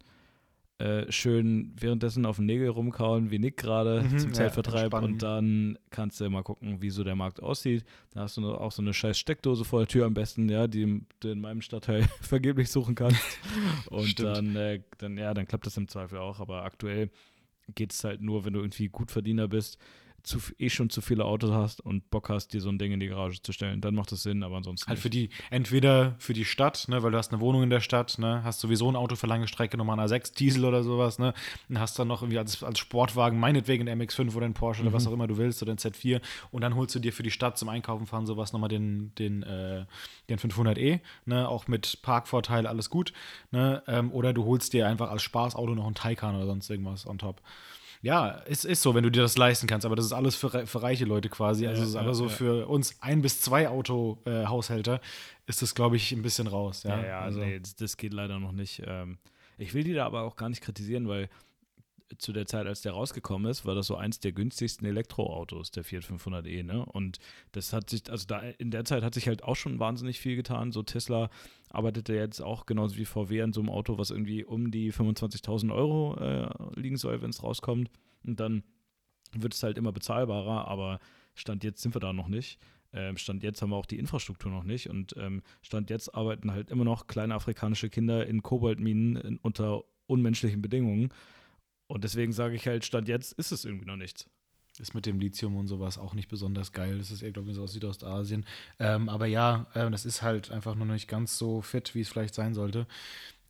Äh, 0.79 1.11
schön 1.13 1.73
währenddessen 1.79 2.27
auf 2.27 2.37
den 2.37 2.47
Nägel 2.47 2.69
rumkauen, 2.69 3.31
wie 3.31 3.39
Nick 3.39 3.57
gerade 3.57 4.03
Mhm, 4.03 4.19
zum 4.19 4.29
ja, 4.31 4.35
Zeitvertreib. 4.35 4.83
entspannen. 4.93 5.13
und 5.13 5.23
dann 5.23 5.79
kannst 5.91 6.21
du 6.21 6.29
mal 6.29 6.43
gucken, 6.43 6.83
wie 6.83 6.91
so 6.91 7.05
der 7.05 7.15
Markt 7.15 7.41
aussieht. 7.41 7.85
Da 8.13 8.23
hast 8.23 8.37
du 8.39 8.53
auch 8.55 8.73
so 8.73 8.83
eine 8.83 8.93
scheiß 8.93 9.17
Steckdose 9.17 9.65
vor 9.65 9.79
der 9.81 9.87
Tür 9.89 10.05
am 10.07 10.15
besten, 10.15 10.49
ja, 10.49 10.67
die 10.67 11.03
du 11.21 11.29
in 11.31 11.41
meinem 11.41 11.61
Stadtteil 11.63 12.03
vergeblich 12.21 12.71
suchen 12.71 12.97
kannst. 12.97 13.21
Und 13.91 14.09
Stimmt. 14.09 14.37
dann, 14.37 14.57
äh, 14.57 14.81
dann, 14.99 15.17
ja, 15.17 15.33
dann 15.33 15.47
klappt 15.47 15.65
das 15.67 15.77
im 15.77 15.87
Zweifel 15.87 16.19
auch. 16.19 16.41
Aber 16.41 16.65
aktuell 16.65 17.09
geht 17.77 17.93
es 17.93 18.03
halt 18.03 18.21
nur, 18.21 18.45
wenn 18.45 18.53
du 18.55 18.59
irgendwie 18.61 18.89
Gutverdiener 18.89 19.47
bist, 19.47 19.79
zu, 20.25 20.39
eh 20.59 20.71
schon 20.71 20.91
zu 20.91 21.03
viele 21.03 21.25
Autos 21.25 21.51
hast 21.51 21.81
und 21.83 22.11
Bock 22.11 22.31
hast, 22.31 22.55
dir 22.55 22.61
so 22.61 22.71
ein 22.71 22.79
Ding 22.79 22.93
in 22.93 23.01
die 23.01 23.09
Garage 23.09 23.43
zu 23.43 23.53
stellen. 23.53 23.81
Dann 23.83 23.95
macht 23.95 24.11
das 24.11 24.23
Sinn, 24.23 24.43
aber 24.43 24.57
ansonsten. 24.57 24.89
Halt 24.89 24.97
nicht. 24.97 25.03
für 25.03 25.11
die, 25.11 25.29
entweder 25.51 26.17
für 26.19 26.33
die 26.33 26.47
Stadt, 26.47 26.87
ne, 26.89 27.03
weil 27.03 27.13
du 27.13 27.19
hast 27.19 27.31
eine 27.33 27.41
Wohnung 27.41 27.63
in 27.63 27.71
der 27.71 27.81
Stadt, 27.81 28.19
ne, 28.19 28.43
hast 28.43 28.61
sowieso 28.61 28.91
ein 28.91 28.97
Auto 28.97 29.17
für 29.17 29.27
lange 29.27 29.47
Strecke, 29.47 29.77
nochmal 29.77 30.01
ein 30.01 30.07
A6 30.07 30.35
Diesel 30.35 30.65
oder 30.65 30.83
sowas, 30.83 31.19
ne, 31.19 31.35
und 31.69 31.79
hast 31.79 31.99
dann 31.99 32.09
noch 32.09 32.23
irgendwie 32.23 32.39
als, 32.39 32.63
als 32.63 32.79
Sportwagen, 32.79 33.39
meinetwegen 33.39 33.87
ein 33.87 34.01
MX5 34.01 34.35
oder 34.35 34.47
ein 34.47 34.55
Porsche 34.55 34.83
oder 34.83 34.93
was 34.95 35.07
auch 35.07 35.13
immer 35.13 35.27
du 35.27 35.37
willst 35.37 35.63
oder 35.63 35.73
ein 35.73 35.79
Z4 35.79 36.23
und 36.51 36.63
dann 36.63 36.75
holst 36.75 36.95
du 36.95 37.01
dir 37.01 37.13
für 37.13 37.23
die 37.23 37.31
Stadt 37.31 37.59
zum 37.59 37.69
Einkaufen 37.69 38.07
fahren 38.07 38.27
sowas 38.27 38.53
nochmal 38.55 38.71
den, 38.71 39.15
den, 39.17 39.43
äh, 39.43 39.85
den 40.31 40.39
500e, 40.39 41.01
ne, 41.27 41.49
auch 41.49 41.69
mit 41.69 42.01
Parkvorteil, 42.01 42.67
alles 42.67 42.89
gut, 42.89 43.13
ne, 43.51 43.83
ähm, 43.87 44.11
oder 44.11 44.33
du 44.33 44.45
holst 44.47 44.73
dir 44.73 44.89
einfach 44.89 45.11
als 45.11 45.23
Spaßauto 45.23 45.75
noch 45.75 45.85
einen 45.85 45.95
Taycan 45.95 46.35
oder 46.35 46.47
sonst 46.47 46.71
irgendwas 46.71 47.07
on 47.07 47.19
top. 47.19 47.43
Ja, 48.05 48.43
es 48.47 48.67
ist 48.67 48.83
so, 48.83 48.95
wenn 48.95 49.03
du 49.03 49.11
dir 49.11 49.23
das 49.23 49.39
leisten 49.39 49.67
kannst, 49.67 49.87
aber 49.87 49.97
das 49.97 50.05
ist 50.05 50.13
alles 50.13 50.37
für, 50.37 50.67
für 50.67 50.83
reiche 50.83 51.07
Leute 51.07 51.31
quasi. 51.31 51.67
Also 51.67 51.81
Ja, 51.81 51.85
es 51.85 51.91
ist 51.91 51.97
aber 51.97 52.15
so 52.15 52.29
für 52.29 52.69
uns 52.69 52.97
ein 53.01 53.23
bis 53.23 53.41
zwei 53.41 53.67
Auto-Haushälter 53.69 55.01
ist 55.47 55.63
das, 55.63 55.75
glaube 55.75 55.97
ich, 55.97 56.13
ein 56.13 56.21
bisschen 56.21 56.47
raus. 56.47 56.83
Ja, 56.83 57.01
Ja, 57.01 57.07
ja, 57.07 57.21
also, 57.21 57.41
nee, 57.41 57.59
das, 57.59 57.77
das 57.77 57.97
geht 57.97 58.13
leider 58.13 58.39
noch 58.39 58.53
nicht. 58.53 58.83
Ähm, 58.87 59.17
ich 59.57 59.73
will 59.73 59.85
die 59.85 59.95
da 59.95 60.05
aber 60.05 60.23
auch 60.23 60.37
gar 60.37 60.51
nicht 60.51 60.63
kritisieren, 60.63 61.09
weil 61.09 61.31
zu 62.19 62.33
der 62.33 62.47
Zeit, 62.47 62.67
als 62.67 62.83
der 62.83 62.93
rausgekommen 62.93 63.51
ist, 63.51 63.65
war 63.67 63.75
das 63.75 63.87
so 63.87 63.97
eins 63.97 64.21
der 64.21 64.33
günstigsten 64.33 64.87
Elektroautos, 64.87 65.71
der 65.71 65.85
Fiat 65.85 66.05
500e, 66.05 66.63
ne? 66.63 66.85
Und 66.85 67.19
das 67.53 67.73
hat 67.73 67.91
sich, 67.91 68.11
also 68.11 68.27
da 68.27 68.41
in 68.41 68.71
der 68.71 68.85
Zeit 68.85 69.03
hat 69.03 69.15
sich 69.15 69.29
halt 69.29 69.43
auch 69.45 69.57
schon 69.57 69.79
wahnsinnig 69.79 70.21
viel 70.21 70.37
getan. 70.37 70.73
So 70.73 70.83
Tesla 70.83 71.31
arbeitete 71.71 72.15
jetzt 72.15 72.41
auch 72.41 72.67
genauso 72.67 72.97
wie 72.97 73.05
VW 73.05 73.43
an 73.43 73.53
so 73.53 73.61
einem 73.61 73.71
Auto, 73.71 73.99
was 73.99 74.11
irgendwie 74.11 74.45
um 74.45 74.71
die 74.71 74.93
25.000 74.93 75.75
Euro 75.75 76.17
äh, 76.17 76.81
liegen 76.81 76.97
soll, 76.97 77.21
wenn 77.23 77.31
es 77.31 77.43
rauskommt. 77.43 77.91
Und 78.25 78.41
dann 78.41 78.63
wird 79.33 79.55
es 79.55 79.63
halt 79.63 79.79
immer 79.79 79.93
bezahlbarer, 79.93 80.69
aber 80.69 81.01
Stand 81.35 81.65
jetzt 81.65 81.83
sind 81.83 81.95
wir 81.95 82.01
da 82.01 82.13
noch 82.13 82.29
nicht. 82.29 82.59
Ähm, 82.93 83.17
Stand 83.17 83.43
jetzt 83.43 83.61
haben 83.61 83.71
wir 83.71 83.77
auch 83.77 83.87
die 83.87 83.99
Infrastruktur 83.99 84.53
noch 84.53 84.63
nicht 84.63 84.89
und 84.89 85.15
ähm, 85.19 85.43
Stand 85.63 85.91
jetzt 85.91 86.15
arbeiten 86.15 86.53
halt 86.53 86.71
immer 86.71 86.85
noch 86.85 87.09
kleine 87.09 87.35
afrikanische 87.35 87.91
Kinder 87.91 88.27
in 88.27 88.43
Kobaltminen 88.43 89.17
in, 89.17 89.37
unter 89.39 89.83
unmenschlichen 90.07 90.63
Bedingungen. 90.63 91.11
Und 91.87 92.05
deswegen 92.05 92.33
sage 92.33 92.55
ich 92.55 92.67
halt, 92.67 92.85
Stand 92.85 93.09
jetzt 93.09 93.33
ist 93.33 93.53
es 93.53 93.65
irgendwie 93.65 93.87
noch 93.87 93.97
nichts. 93.97 94.27
ist 94.79 94.95
mit 94.95 95.07
dem 95.07 95.21
Lithium 95.21 95.57
und 95.57 95.69
sowas 95.69 95.99
auch 95.99 96.15
nicht 96.15 96.29
besonders 96.29 96.73
geil. 96.73 96.99
Das 96.99 97.11
ist 97.11 97.23
eher, 97.23 97.33
glaube 97.33 97.51
ich, 97.51 97.57
so 97.57 97.63
aus 97.63 97.73
Südostasien. 97.73 98.47
Ähm, 98.79 99.09
aber 99.09 99.27
ja, 99.27 99.67
äh, 99.75 99.91
das 99.91 100.05
ist 100.05 100.23
halt 100.23 100.51
einfach 100.51 100.75
noch 100.75 100.87
nicht 100.87 101.09
ganz 101.09 101.39
so 101.39 101.61
fit, 101.63 101.95
wie 101.95 102.01
es 102.01 102.09
vielleicht 102.09 102.35
sein 102.35 102.55
sollte. 102.55 102.87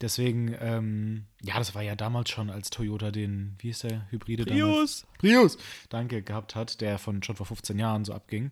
Deswegen, 0.01 0.55
ähm, 0.61 1.25
ja, 1.43 1.57
das 1.57 1.75
war 1.75 1.83
ja 1.83 1.95
damals 1.95 2.31
schon, 2.31 2.51
als 2.51 2.71
Toyota 2.71 3.11
den, 3.11 3.55
wie 3.59 3.71
ist 3.71 3.85
der 3.85 4.11
Hybride 4.11 4.45
damals? 4.45 5.07
Prius, 5.19 5.57
danke, 5.89 6.23
gehabt 6.23 6.55
hat, 6.57 6.81
der 6.81 6.99
von 6.99 7.23
schon 7.23 7.37
vor 7.37 7.47
15 7.47 7.79
Jahren 7.79 8.05
so 8.05 8.13
abging, 8.13 8.51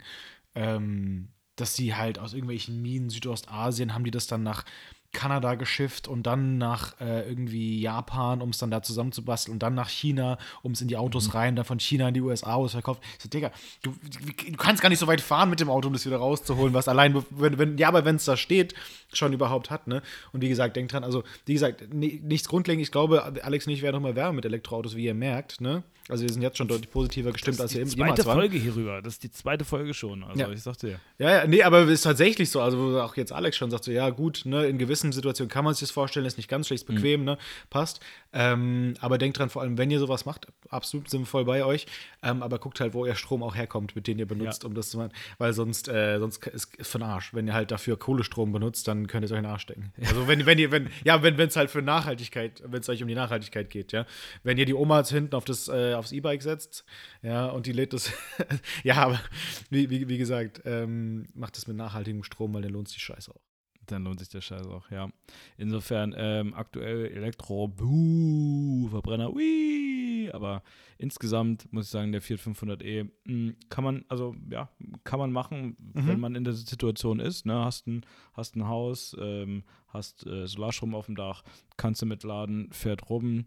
ähm, 0.55 1.29
dass 1.57 1.75
sie 1.75 1.95
halt 1.95 2.19
aus 2.19 2.33
irgendwelchen 2.33 2.81
Minen 2.81 3.11
Südostasien 3.11 3.93
haben 3.93 4.05
die 4.05 4.11
das 4.13 4.29
dann 4.29 4.45
nach 4.45 4.65
Kanada 5.13 5.55
geschifft 5.57 6.09
und 6.09 6.25
dann 6.27 6.59
nach 6.59 6.99
äh, 7.01 7.29
irgendwie 7.29 7.81
Japan, 7.81 8.41
um 8.41 8.51
es 8.51 8.59
dann 8.59 8.71
da 8.71 8.83
zusammenzubasteln 8.83 9.55
und 9.55 9.63
dann 9.63 9.75
nach 9.75 9.89
China, 9.91 10.39
um 10.63 10.73
es 10.73 10.81
in 10.81 10.89
die 10.89 10.97
Autos 10.97 11.35
rein, 11.35 11.55
dann 11.55 11.65
von 11.67 11.79
China 11.79 12.09
in 12.09 12.15
die 12.15 12.23
USA 12.23 12.55
ausverkauft. 12.55 13.03
Ich 13.19 13.23
so, 13.23 13.29
Digga, 13.29 13.51
du, 13.83 13.93
du 13.93 14.57
kannst 14.57 14.83
gar 14.83 14.89
nicht 14.89 14.99
so 14.99 15.07
weit 15.07 15.21
fahren 15.21 15.51
mit 15.51 15.61
dem 15.61 15.69
Auto, 15.71 15.89
um 15.89 15.93
das 15.93 16.07
wieder 16.07 16.17
rauszuholen, 16.17 16.73
was 16.75 16.89
allein, 16.89 17.15
wenn, 17.31 17.59
wenn, 17.59 17.79
ja, 17.79 17.89
aber 17.89 18.05
wenn 18.05 18.17
es 18.17 18.25
da 18.25 18.37
steht, 18.37 18.75
schon 19.13 19.33
überhaupt 19.33 19.71
hat, 19.71 19.87
ne? 19.87 20.03
Und 20.33 20.41
wie 20.41 20.49
gesagt, 20.49 20.77
denkt 20.77 20.93
dran, 20.93 21.05
also, 21.05 21.23
wie 21.45 21.53
gesagt, 21.53 21.93
ni- 21.93 22.21
nichts 22.25 22.49
grundlegend, 22.49 22.83
ich 22.83 22.91
glaube, 22.93 23.23
Alex 23.45 23.67
und 23.67 23.75
ich 23.75 23.83
werden 23.83 23.97
noch 23.97 24.09
mal 24.09 24.17
wärmer 24.17 24.33
mit 24.33 24.45
Elektroautos, 24.47 24.97
wie 24.97 25.05
ihr 25.05 25.15
merkt, 25.15 25.61
ne? 25.61 25.83
Also, 26.13 26.23
wir 26.25 26.33
sind 26.33 26.43
jetzt 26.43 26.59
schon 26.59 26.69
deutlich 26.69 26.91
positiver 26.91 27.33
gestimmt, 27.33 27.61
als 27.61 27.73
die 27.73 27.79
wir 27.79 27.87
zweite 27.87 27.99
jemals 27.99 28.27
waren. 28.27 28.39
Folge 28.39 28.59
hierüber. 28.59 29.03
Das 29.03 29.15
ist 29.15 29.23
die 29.25 29.31
zweite 29.31 29.65
Folge 29.65 29.95
schon. 29.95 30.23
Also 30.23 30.41
Ja. 30.41 30.51
ich 30.51 30.63
sagte 30.63 30.89
ja. 30.91 30.97
Ja, 31.19 31.31
ja, 31.39 31.47
nee, 31.47 31.63
aber 31.63 31.81
es 31.81 31.91
ist 31.91 32.03
tatsächlich 32.03 32.51
so. 32.51 32.61
Also, 32.61 33.01
auch 33.01 33.17
jetzt 33.17 33.33
Alex 33.33 33.57
schon 33.57 33.71
sagt, 33.71 33.85
so, 33.85 33.91
ja, 33.91 34.11
gut, 34.11 34.43
ne, 34.45 34.67
in 34.67 34.79
gewissen 34.79 35.11
Situationen 35.13 35.51
kann 35.51 35.65
man 35.65 35.75
sich 35.75 35.81
das 35.81 35.91
vorstellen, 35.91 36.27
ist 36.27 36.37
nicht 36.37 36.49
ganz 36.49 36.69
schlecht, 36.69 36.83
ist 36.89 36.95
bequem, 36.95 37.25
ne, 37.25 37.39
passt. 37.71 38.01
Ähm, 38.33 38.95
aber 39.01 39.19
denkt 39.19 39.39
dran, 39.39 39.51
vor 39.51 39.63
allem, 39.63 39.77
wenn 39.79 39.91
ihr 39.91 39.99
sowas 39.99 40.25
macht, 40.25 40.47
absolut 40.71 41.11
sind 41.11 41.21
wir 41.23 41.27
voll 41.27 41.45
bei 41.45 41.65
euch. 41.65 41.87
Ähm, 42.23 42.43
aber 42.43 42.59
guckt 42.59 42.81
halt, 42.81 42.95
wo 42.95 43.05
ihr 43.07 43.15
Strom 43.15 43.43
auch 43.43 43.55
herkommt, 43.55 43.95
mit 43.97 44.07
dem 44.07 44.19
ihr 44.19 44.27
benutzt, 44.27 44.63
Ja. 44.63 44.69
um 44.69 44.75
das 44.75 44.91
zu 44.91 44.99
machen. 44.99 45.13
Weil 45.39 45.53
sonst, 45.53 45.89
äh, 45.89 46.19
sonst 46.19 46.47
ist 46.47 46.69
es 46.79 46.89
für 46.89 46.99
den 46.99 47.05
Arsch. 47.05 47.35
Wenn 47.35 47.47
ihr 47.47 47.55
halt 47.55 47.71
dafür 47.71 47.99
Kohlestrom 47.99 48.53
benutzt, 48.53 48.89
dann 48.89 49.07
könnt 49.07 49.25
ihr 49.25 49.27
es 49.27 49.33
euch 49.33 49.39
in 49.39 49.45
den 49.45 49.51
Arsch 49.51 49.63
stecken. 49.63 49.93
Also, 50.07 50.27
wenn, 50.29 50.47
wenn 50.47 50.59
ihr, 50.59 50.71
wenn, 50.71 50.89
ja, 51.05 51.23
wenn 51.23 51.39
es 51.39 51.57
halt 51.57 51.71
für 51.71 51.83
Nachhaltigkeit, 51.83 52.63
wenn 52.67 52.81
es 52.81 52.89
euch 52.89 53.03
um 53.03 53.09
die 53.09 53.15
Nachhaltigkeit 53.15 53.71
geht, 53.71 53.93
ja. 53.93 54.07
Wenn 54.43 54.59
ihr 54.59 54.67
die 54.67 54.75
Omas 54.75 55.11
hinten 55.11 55.35
auf 55.35 55.45
das, 55.45 55.69
äh, 55.69 55.95
aufs 56.03 56.13
E-Bike 56.13 56.43
setzt, 56.43 56.85
ja, 57.23 57.49
und 57.49 57.67
die 57.67 57.73
lädt 57.73 57.93
das, 57.93 58.13
ja, 58.85 58.97
aber 58.97 59.21
wie, 59.71 59.91
wie, 59.91 60.09
wie 60.09 60.19
gesagt, 60.19 60.63
ähm, 60.65 61.27
macht 61.35 61.57
das 61.57 61.67
mit 61.67 61.77
nachhaltigem 61.77 62.23
Strom, 62.25 62.55
weil 62.55 62.63
dann 62.63 62.73
lohnt 62.73 62.89
sich 62.89 62.99
die 62.99 63.05
Scheiße 63.05 63.31
auch. 63.33 63.41
Dann 63.87 64.05
lohnt 64.05 64.21
sich 64.21 64.29
der 64.29 64.41
Scheiß 64.41 64.67
auch, 64.69 64.91
ja. 64.91 65.11
Insofern 65.57 66.15
ähm, 66.17 66.55
aktuell 66.55 67.07
Elektro, 67.07 67.67
buh, 67.67 68.89
Verbrenner, 68.89 69.33
ui, 69.33 70.31
aber 70.33 70.63
insgesamt 70.99 71.71
muss 71.73 71.87
ich 71.87 71.91
sagen, 71.91 72.13
der 72.13 72.23
Fiat 72.23 72.39
500e 72.39 73.09
mh, 73.25 73.55
kann 73.71 73.85
man, 73.85 74.05
also 74.09 74.37
ja, 74.51 74.71
kann 75.03 75.19
man 75.19 75.33
machen, 75.33 75.77
wenn 75.95 76.21
man 76.21 76.37
in 76.37 76.45
der 76.45 76.53
Situation 76.53 77.19
ist, 77.19 77.45
ne, 77.45 77.65
hast 77.65 77.89
ein, 77.89 78.07
hast 78.35 78.55
ein 78.55 78.69
Haus, 78.69 79.17
ähm, 79.21 79.65
hast 79.89 80.27
äh, 80.27 80.47
Solarstrom 80.47 80.95
auf 80.95 81.07
dem 81.07 81.17
Dach, 81.17 81.43
kannst 81.77 82.03
du 82.03 82.07
mitladen, 82.07 82.73
fährt 82.73 83.11
rum, 83.11 83.47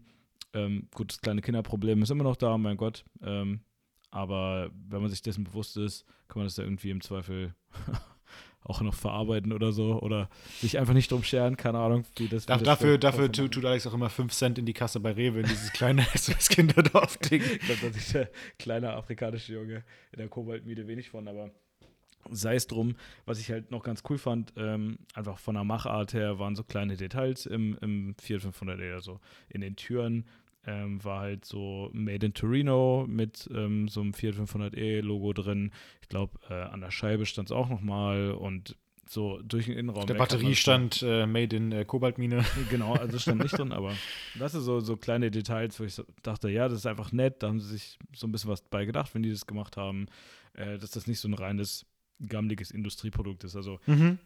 ähm, 0.54 0.88
gut, 0.94 1.12
das 1.12 1.20
kleine 1.20 1.42
Kinderproblem 1.42 2.02
ist 2.02 2.10
immer 2.10 2.24
noch 2.24 2.36
da, 2.36 2.56
mein 2.58 2.76
Gott, 2.76 3.04
ähm, 3.22 3.60
aber 4.10 4.70
wenn 4.88 5.00
man 5.00 5.10
sich 5.10 5.22
dessen 5.22 5.44
bewusst 5.44 5.76
ist, 5.76 6.04
kann 6.28 6.38
man 6.40 6.46
das 6.46 6.56
ja 6.56 6.64
irgendwie 6.64 6.90
im 6.90 7.00
Zweifel 7.02 7.54
auch 8.64 8.80
noch 8.80 8.94
verarbeiten 8.94 9.52
oder 9.52 9.72
so 9.72 10.00
oder 10.00 10.28
sich 10.60 10.78
einfach 10.78 10.94
nicht 10.94 11.10
drum 11.12 11.22
scheren, 11.22 11.56
keine 11.56 11.78
Ahnung, 11.78 12.04
wie 12.16 12.26
das. 12.28 12.44
Wie 12.44 12.46
Da, 12.48 12.54
das 12.56 12.64
dafür 12.64 12.92
für- 12.94 12.98
dafür 12.98 13.24
für- 13.26 13.32
tut, 13.32 13.52
tut 13.52 13.64
Alex 13.64 13.86
auch 13.86 13.94
immer 13.94 14.10
5 14.10 14.32
Cent 14.32 14.58
in 14.58 14.66
die 14.66 14.72
Kasse 14.72 14.98
bei 15.00 15.12
Rewe 15.12 15.40
in 15.40 15.46
dieses 15.46 15.72
kleine 15.72 16.02
SOS-Kinderdorf-Ding. 16.14 17.42
Ich 17.42 17.58
glaube, 17.60 17.80
da 17.82 17.92
sieht 17.92 18.14
der 18.14 18.30
kleine 18.58 18.92
afrikanische 18.94 19.52
Junge 19.54 19.84
in 20.12 20.18
der 20.18 20.28
Kobaltmiete 20.28 20.86
wenig 20.88 21.10
von, 21.10 21.28
aber 21.28 21.50
sei 22.30 22.56
es 22.56 22.66
drum. 22.66 22.96
Was 23.24 23.40
ich 23.40 23.50
halt 23.50 23.70
noch 23.70 23.82
ganz 23.82 24.02
cool 24.08 24.18
fand, 24.18 24.52
ähm, 24.56 24.98
einfach 25.14 25.38
von 25.38 25.54
der 25.54 25.64
Machart 25.64 26.14
her, 26.14 26.38
waren 26.38 26.56
so 26.56 26.64
kleine 26.64 26.96
Details 26.96 27.46
im, 27.46 27.76
im 27.80 28.14
Fiat 28.20 28.42
500e, 28.42 28.94
also 28.94 29.20
in 29.48 29.60
den 29.60 29.76
Türen. 29.76 30.26
Ähm, 30.68 31.02
war 31.04 31.20
halt 31.20 31.44
so 31.44 31.90
Made 31.92 32.26
in 32.26 32.34
Torino 32.34 33.06
mit 33.08 33.48
ähm, 33.54 33.86
so 33.86 34.00
einem 34.00 34.14
Fiat 34.14 34.34
500e 34.34 35.00
Logo 35.00 35.32
drin. 35.32 35.70
Ich 36.02 36.08
glaube, 36.08 36.40
äh, 36.50 36.54
an 36.54 36.80
der 36.80 36.90
Scheibe 36.90 37.24
stand 37.24 37.50
es 37.50 37.52
auch 37.52 37.68
nochmal 37.68 38.32
und 38.32 38.76
so 39.08 39.40
durch 39.42 39.66
den 39.66 39.76
Innenraum. 39.76 40.06
Der 40.06 40.16
weg 40.16 40.22
hat 40.22 40.30
Batterie 40.30 40.54
stand 40.54 41.02
äh, 41.02 41.26
made 41.26 41.56
in 41.56 41.72
äh, 41.72 41.84
Kobaltmine. 41.84 42.44
Genau, 42.70 42.94
also 42.94 43.18
stand 43.18 43.42
nicht 43.42 43.56
drin, 43.56 43.72
aber 43.72 43.94
das 44.38 44.52
sind 44.52 44.62
so, 44.62 44.80
so 44.80 44.96
kleine 44.96 45.30
Details, 45.30 45.78
wo 45.78 45.84
ich 45.84 45.94
so 45.94 46.04
dachte, 46.22 46.50
ja, 46.50 46.68
das 46.68 46.78
ist 46.78 46.86
einfach 46.86 47.12
nett, 47.12 47.42
da 47.42 47.48
haben 47.48 47.60
sie 47.60 47.68
sich 47.68 47.98
so 48.14 48.26
ein 48.26 48.32
bisschen 48.32 48.50
was 48.50 48.62
bei 48.62 48.84
gedacht, 48.84 49.14
wenn 49.14 49.22
die 49.22 49.30
das 49.30 49.46
gemacht 49.46 49.76
haben, 49.76 50.06
äh, 50.54 50.78
dass 50.78 50.90
das 50.90 51.06
nicht 51.06 51.20
so 51.20 51.28
ein 51.28 51.34
reines 51.34 51.86
gammeliges 52.24 52.70
Industrieprodukt 52.70 53.44
ist. 53.44 53.56
Also 53.56 53.78
Mhm. 53.86 54.18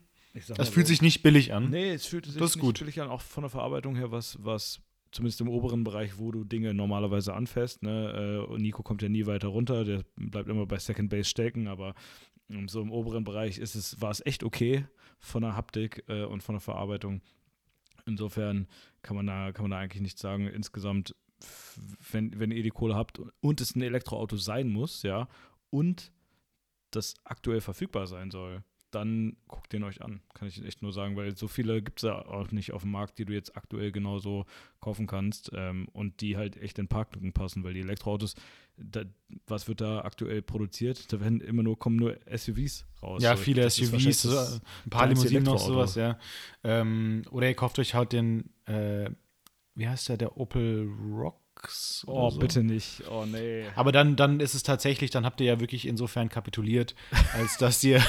Das 0.57 0.69
fühlt 0.69 0.87
so- 0.87 0.91
sich 0.93 1.03
nicht 1.03 1.23
billig 1.23 1.53
an. 1.53 1.71
Nee, 1.71 1.91
es 1.93 2.07
fühlt 2.07 2.25
sich 2.27 2.35
Das 2.37 2.51
ist 2.51 2.57
nicht 2.57 2.63
gut. 2.65 2.79
billig 2.79 3.01
an, 3.01 3.09
auch 3.09 3.21
von 3.21 3.43
der 3.43 3.51
Verarbeitung 3.51 3.97
her, 3.97 4.13
was, 4.13 4.39
was 4.45 4.81
zumindest 5.11 5.41
im 5.41 5.49
oberen 5.49 5.83
Bereich, 5.83 6.19
wo 6.19 6.31
du 6.31 6.45
Dinge 6.45 6.73
normalerweise 6.73 7.35
anfasst. 7.35 7.83
Ne? 7.83 8.39
Äh, 8.47 8.47
und 8.53 8.63
Nico 8.63 8.85
kommt 8.85 9.03
ja 9.03 9.09
nie 9.09 9.27
weiter 9.27 9.49
runter, 9.49 9.85
der 9.85 10.05
bleibt 10.17 10.49
immer 10.49 10.67
bei 10.67 10.79
Second 10.79 11.11
Base 11.11 11.29
stecken, 11.29 11.67
aber 11.67 11.95
ähm, 12.49 12.69
so 12.69 12.81
im 12.81 12.93
oberen 12.93 13.25
Bereich 13.25 13.59
ist 13.59 13.75
es, 13.75 14.01
war 14.01 14.13
es 14.13 14.25
echt 14.25 14.45
okay 14.45 14.87
von 15.19 15.43
der 15.43 15.57
Haptik 15.57 16.05
äh, 16.07 16.23
und 16.25 16.45
von 16.45 16.55
der 16.55 16.61
Verarbeitung. 16.61 17.23
Insofern 18.07 18.69
kann 19.03 19.17
man 19.17 19.27
da, 19.27 19.51
kann 19.53 19.65
man 19.65 19.73
da 19.73 19.79
eigentlich 19.79 20.03
nichts 20.03 20.21
sagen. 20.21 20.47
Insgesamt, 20.47 21.15
wenn, 22.13 22.39
wenn 22.39 22.51
ihr 22.51 22.63
die 22.63 22.71
Kohle 22.71 22.95
habt 22.95 23.21
und 23.41 23.61
es 23.61 23.75
ein 23.75 23.83
Elektroauto 23.83 24.37
sein 24.37 24.69
muss, 24.69 25.03
ja, 25.03 25.29
und 25.71 26.13
das 26.91 27.15
aktuell 27.25 27.61
verfügbar 27.61 28.07
sein 28.07 28.31
soll, 28.31 28.63
dann 28.91 29.37
guckt 29.47 29.73
den 29.73 29.85
euch 29.85 30.03
an. 30.03 30.21
Kann 30.35 30.49
ich 30.49 30.65
echt 30.65 30.83
nur 30.83 30.93
sagen, 30.93 31.17
weil 31.17 31.37
so 31.37 31.49
viele 31.49 31.83
gibt 31.83 32.01
es 32.01 32.03
ja 32.03 32.25
auch 32.27 32.51
nicht 32.51 32.73
auf 32.73 32.83
dem 32.83 32.91
Markt, 32.91 33.19
die 33.19 33.25
du 33.25 33.33
jetzt 33.33 33.57
aktuell 33.57 33.93
genauso 33.93 34.47
kaufen 34.81 35.07
kannst 35.07 35.51
ähm, 35.55 35.89
und 35.93 36.21
die 36.21 36.37
halt 36.37 36.57
echt 36.57 36.79
in 36.79 36.89
Parklücken 36.89 37.33
passen, 37.33 37.63
weil 37.63 37.75
die 37.75 37.81
Elektroautos, 37.81 38.35
da, 38.77 39.05
was 39.47 39.69
wird 39.69 39.81
da 39.81 40.01
aktuell 40.01 40.43
produziert? 40.43 41.13
Da 41.13 41.21
werden 41.21 41.41
immer 41.41 41.63
nur, 41.63 41.79
kommen 41.79 41.97
nur 41.97 42.19
SUVs 42.35 42.87
raus. 43.03 43.23
Ja, 43.23 43.37
So, 43.37 43.43
viele 43.43 43.69
SUVs, 43.71 44.23
so, 44.23 44.31
das 44.31 44.61
ein 44.87 44.91
paar 44.91 45.07
Limousinen 45.07 45.45
noch, 45.45 45.59
sowas, 45.59 45.95
ja. 45.95 46.19
Ähm, 46.65 47.23
oder 47.31 47.49
ihr 47.49 47.55
kauft 47.55 47.79
euch 47.79 47.95
halt 47.95 48.13
den, 48.13 48.51
äh, 48.67 49.11
wie 49.75 49.89
heißt 49.89 50.09
der, 50.09 50.17
der 50.17 50.37
Opel 50.37 50.89
Rocks? 51.13 51.39
Oder 52.07 52.17
Oh, 52.19 52.31
so. 52.31 52.39
bitte 52.41 52.63
nicht. 52.63 53.03
Oh, 53.11 53.25
nee. 53.27 53.65
Aber 53.77 53.93
dann, 53.93 54.17
dann 54.17 54.41
ist 54.41 54.55
es 54.55 54.63
tatsächlich, 54.63 55.11
dann 55.11 55.25
habt 55.25 55.41
ihr 55.41 55.47
ja 55.47 55.61
wirklich 55.61 55.87
insofern 55.87 56.29
kapituliert, 56.29 56.95
als 57.35 57.57
dass 57.59 57.83
ihr, 57.85 58.03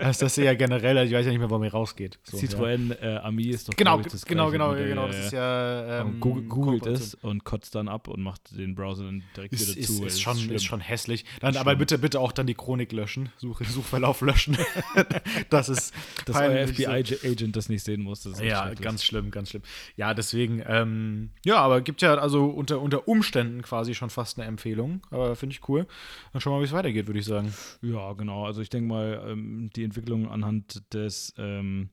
als 0.00 0.18
dass 0.18 0.38
ihr 0.38 0.44
ja 0.44 0.54
generell, 0.54 0.96
also 0.98 1.10
ich 1.12 1.16
weiß 1.18 1.26
ja 1.26 1.30
nicht 1.32 1.40
mehr, 1.40 1.50
warum 1.50 1.64
ihr 1.64 1.72
rausgeht. 1.72 2.18
So, 2.24 2.36
ja. 2.38 2.42
Citroën 2.44 3.00
äh, 3.02 3.16
Ami 3.18 3.44
ist 3.46 3.68
doch 3.68 3.74
Genau, 3.76 4.00
das 4.00 4.24
genau, 4.24 4.50
genau, 4.50 4.68
Modell, 4.68 4.88
genau. 4.88 5.02
ja, 5.02 5.06
Das 5.08 5.16
ja. 5.18 5.26
ist 5.26 5.32
ja. 5.32 6.00
Ähm, 6.02 6.20
Google, 6.20 6.42
googelt 6.44 6.86
es 6.86 7.14
und 7.14 7.44
kotzt 7.44 7.74
dann 7.74 7.88
ab 7.88 8.08
und 8.08 8.22
macht 8.22 8.56
den 8.56 8.74
Browser 8.74 9.04
dann 9.04 9.22
direkt 9.36 9.54
Ist, 9.54 9.68
wieder 9.68 9.78
ist, 9.80 9.96
zu. 9.96 10.04
ist, 10.04 10.14
es 10.14 10.20
schon, 10.20 10.36
schlimm. 10.38 10.54
ist 10.56 10.64
schon 10.64 10.80
hässlich. 10.80 11.24
Dann, 11.40 11.54
Ist 11.54 11.60
aber 11.60 11.76
bitte, 11.76 11.98
bitte 11.98 12.20
auch 12.20 12.32
dann 12.32 12.46
die 12.46 12.54
Chronik 12.54 12.92
löschen. 12.92 13.30
Such, 13.38 13.60
Suchverlauf 13.68 14.20
löschen. 14.20 14.56
das 15.50 15.68
ist 15.68 15.92
Dass 16.26 16.36
euer. 16.36 16.66
FBI-Agent 16.68 17.56
das 17.56 17.68
nicht 17.68 17.84
sehen 17.84 18.02
muss. 18.02 18.24
Ist 18.26 18.40
Ja, 18.40 18.72
ganz 18.74 19.04
schlimm, 19.04 19.30
ganz 19.30 19.50
schlimm. 19.50 19.62
Ja, 19.96 20.14
deswegen, 20.14 20.62
ähm, 20.66 21.30
ja, 21.44 21.56
aber 21.56 21.80
gibt 21.80 22.02
ja 22.02 22.14
also 22.14 22.46
unter, 22.46 22.80
unter 22.80 22.93
Umständen 23.00 23.62
quasi 23.62 23.94
schon 23.94 24.10
fast 24.10 24.38
eine 24.38 24.46
Empfehlung. 24.48 25.02
Aber 25.10 25.36
finde 25.36 25.54
ich 25.54 25.68
cool. 25.68 25.86
Dann 26.32 26.40
schauen 26.40 26.52
wir 26.52 26.56
mal, 26.56 26.62
wie 26.62 26.66
es 26.66 26.72
weitergeht, 26.72 27.06
würde 27.06 27.20
ich 27.20 27.26
sagen. 27.26 27.52
Ja, 27.82 28.12
genau. 28.12 28.44
Also 28.46 28.60
ich 28.60 28.70
denke 28.70 28.88
mal, 28.88 29.24
ähm, 29.26 29.70
die 29.74 29.84
Entwicklung 29.84 30.28
anhand 30.28 30.92
des, 30.92 31.34
ähm, 31.38 31.90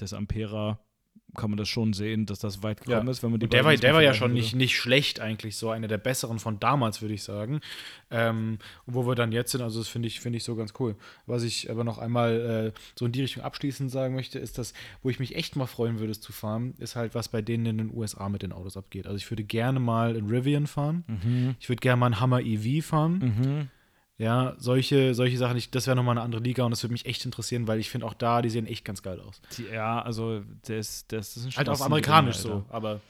des 0.00 0.12
Ampera 0.12 0.80
kann 1.36 1.50
man 1.50 1.56
das 1.58 1.68
schon 1.68 1.92
sehen, 1.92 2.24
dass 2.26 2.38
das 2.38 2.62
weit 2.62 2.80
gekommen 2.80 3.06
Ja. 3.06 3.10
ist, 3.10 3.22
wenn 3.22 3.30
man 3.30 3.38
die 3.40 3.46
Und 3.46 3.52
der 3.52 3.64
war, 3.64 3.76
der 3.76 3.94
war 3.94 4.02
ja 4.02 4.14
schon 4.14 4.30
würde. 4.30 4.40
nicht, 4.40 4.54
nicht 4.56 4.76
schlecht 4.78 5.20
eigentlich, 5.20 5.56
so 5.56 5.70
einer 5.70 5.86
der 5.86 5.98
besseren 5.98 6.38
von 6.38 6.58
damals, 6.58 7.02
würde 7.02 7.14
ich 7.14 7.22
sagen. 7.22 7.60
Ähm, 8.10 8.58
wo 8.86 9.06
wir 9.06 9.14
dann 9.14 9.30
jetzt 9.32 9.52
sind, 9.52 9.60
also 9.60 9.78
das 9.78 9.88
finde 9.88 10.08
ich, 10.08 10.20
finde 10.20 10.38
ich 10.38 10.44
so 10.44 10.56
ganz 10.56 10.72
cool. 10.80 10.96
Was 11.26 11.42
ich 11.42 11.70
aber 11.70 11.84
noch 11.84 11.98
einmal 11.98 12.72
äh, 12.74 12.80
so 12.98 13.04
in 13.06 13.12
die 13.12 13.20
Richtung 13.20 13.42
abschließend 13.42 13.90
sagen 13.90 14.14
möchte, 14.14 14.38
ist 14.38 14.56
das, 14.58 14.72
wo 15.02 15.10
ich 15.10 15.18
mich 15.20 15.36
echt 15.36 15.54
mal 15.56 15.66
freuen 15.66 15.98
würde, 15.98 16.12
es 16.12 16.20
zu 16.20 16.32
fahren, 16.32 16.74
ist 16.78 16.96
halt, 16.96 17.14
was 17.14 17.28
bei 17.28 17.42
denen 17.42 17.66
in 17.66 17.78
den 17.78 17.90
USA 17.94 18.28
mit 18.30 18.42
den 18.42 18.52
Autos 18.52 18.76
abgeht. 18.76 19.06
Also 19.06 19.16
ich 19.18 19.30
würde 19.30 19.44
gerne 19.44 19.80
mal 19.80 20.16
in 20.16 20.26
Rivian 20.30 20.66
fahren. 20.66 21.04
Mhm. 21.06 21.56
Ich 21.60 21.68
würde 21.68 21.80
gerne 21.80 21.98
mal 22.00 22.06
einen 22.06 22.20
Hammer 22.20 22.40
EV 22.40 22.82
fahren. 22.84 23.18
Mhm. 23.18 23.68
Ja, 24.18 24.54
solche, 24.58 25.14
solche 25.14 25.38
Sachen, 25.38 25.56
ich, 25.56 25.70
das 25.70 25.86
wäre 25.86 25.94
nochmal 25.94 26.16
eine 26.16 26.22
andere 26.22 26.42
Liga 26.42 26.64
und 26.64 26.72
das 26.72 26.82
würde 26.82 26.92
mich 26.92 27.06
echt 27.06 27.24
interessieren, 27.24 27.68
weil 27.68 27.78
ich 27.78 27.88
finde 27.88 28.04
auch 28.04 28.14
da, 28.14 28.42
die 28.42 28.50
sehen 28.50 28.66
echt 28.66 28.84
ganz 28.84 29.02
geil 29.02 29.20
aus. 29.20 29.40
Die, 29.56 29.66
ja, 29.72 30.02
also 30.02 30.42
ist, 30.66 31.12
das 31.12 31.36
ist 31.36 31.46
ein 31.46 31.56
Halt 31.56 31.68
auf 31.68 31.80
amerikanisch 31.82 32.38
Alter. 32.38 32.48
so, 32.48 32.64
aber 32.68 33.00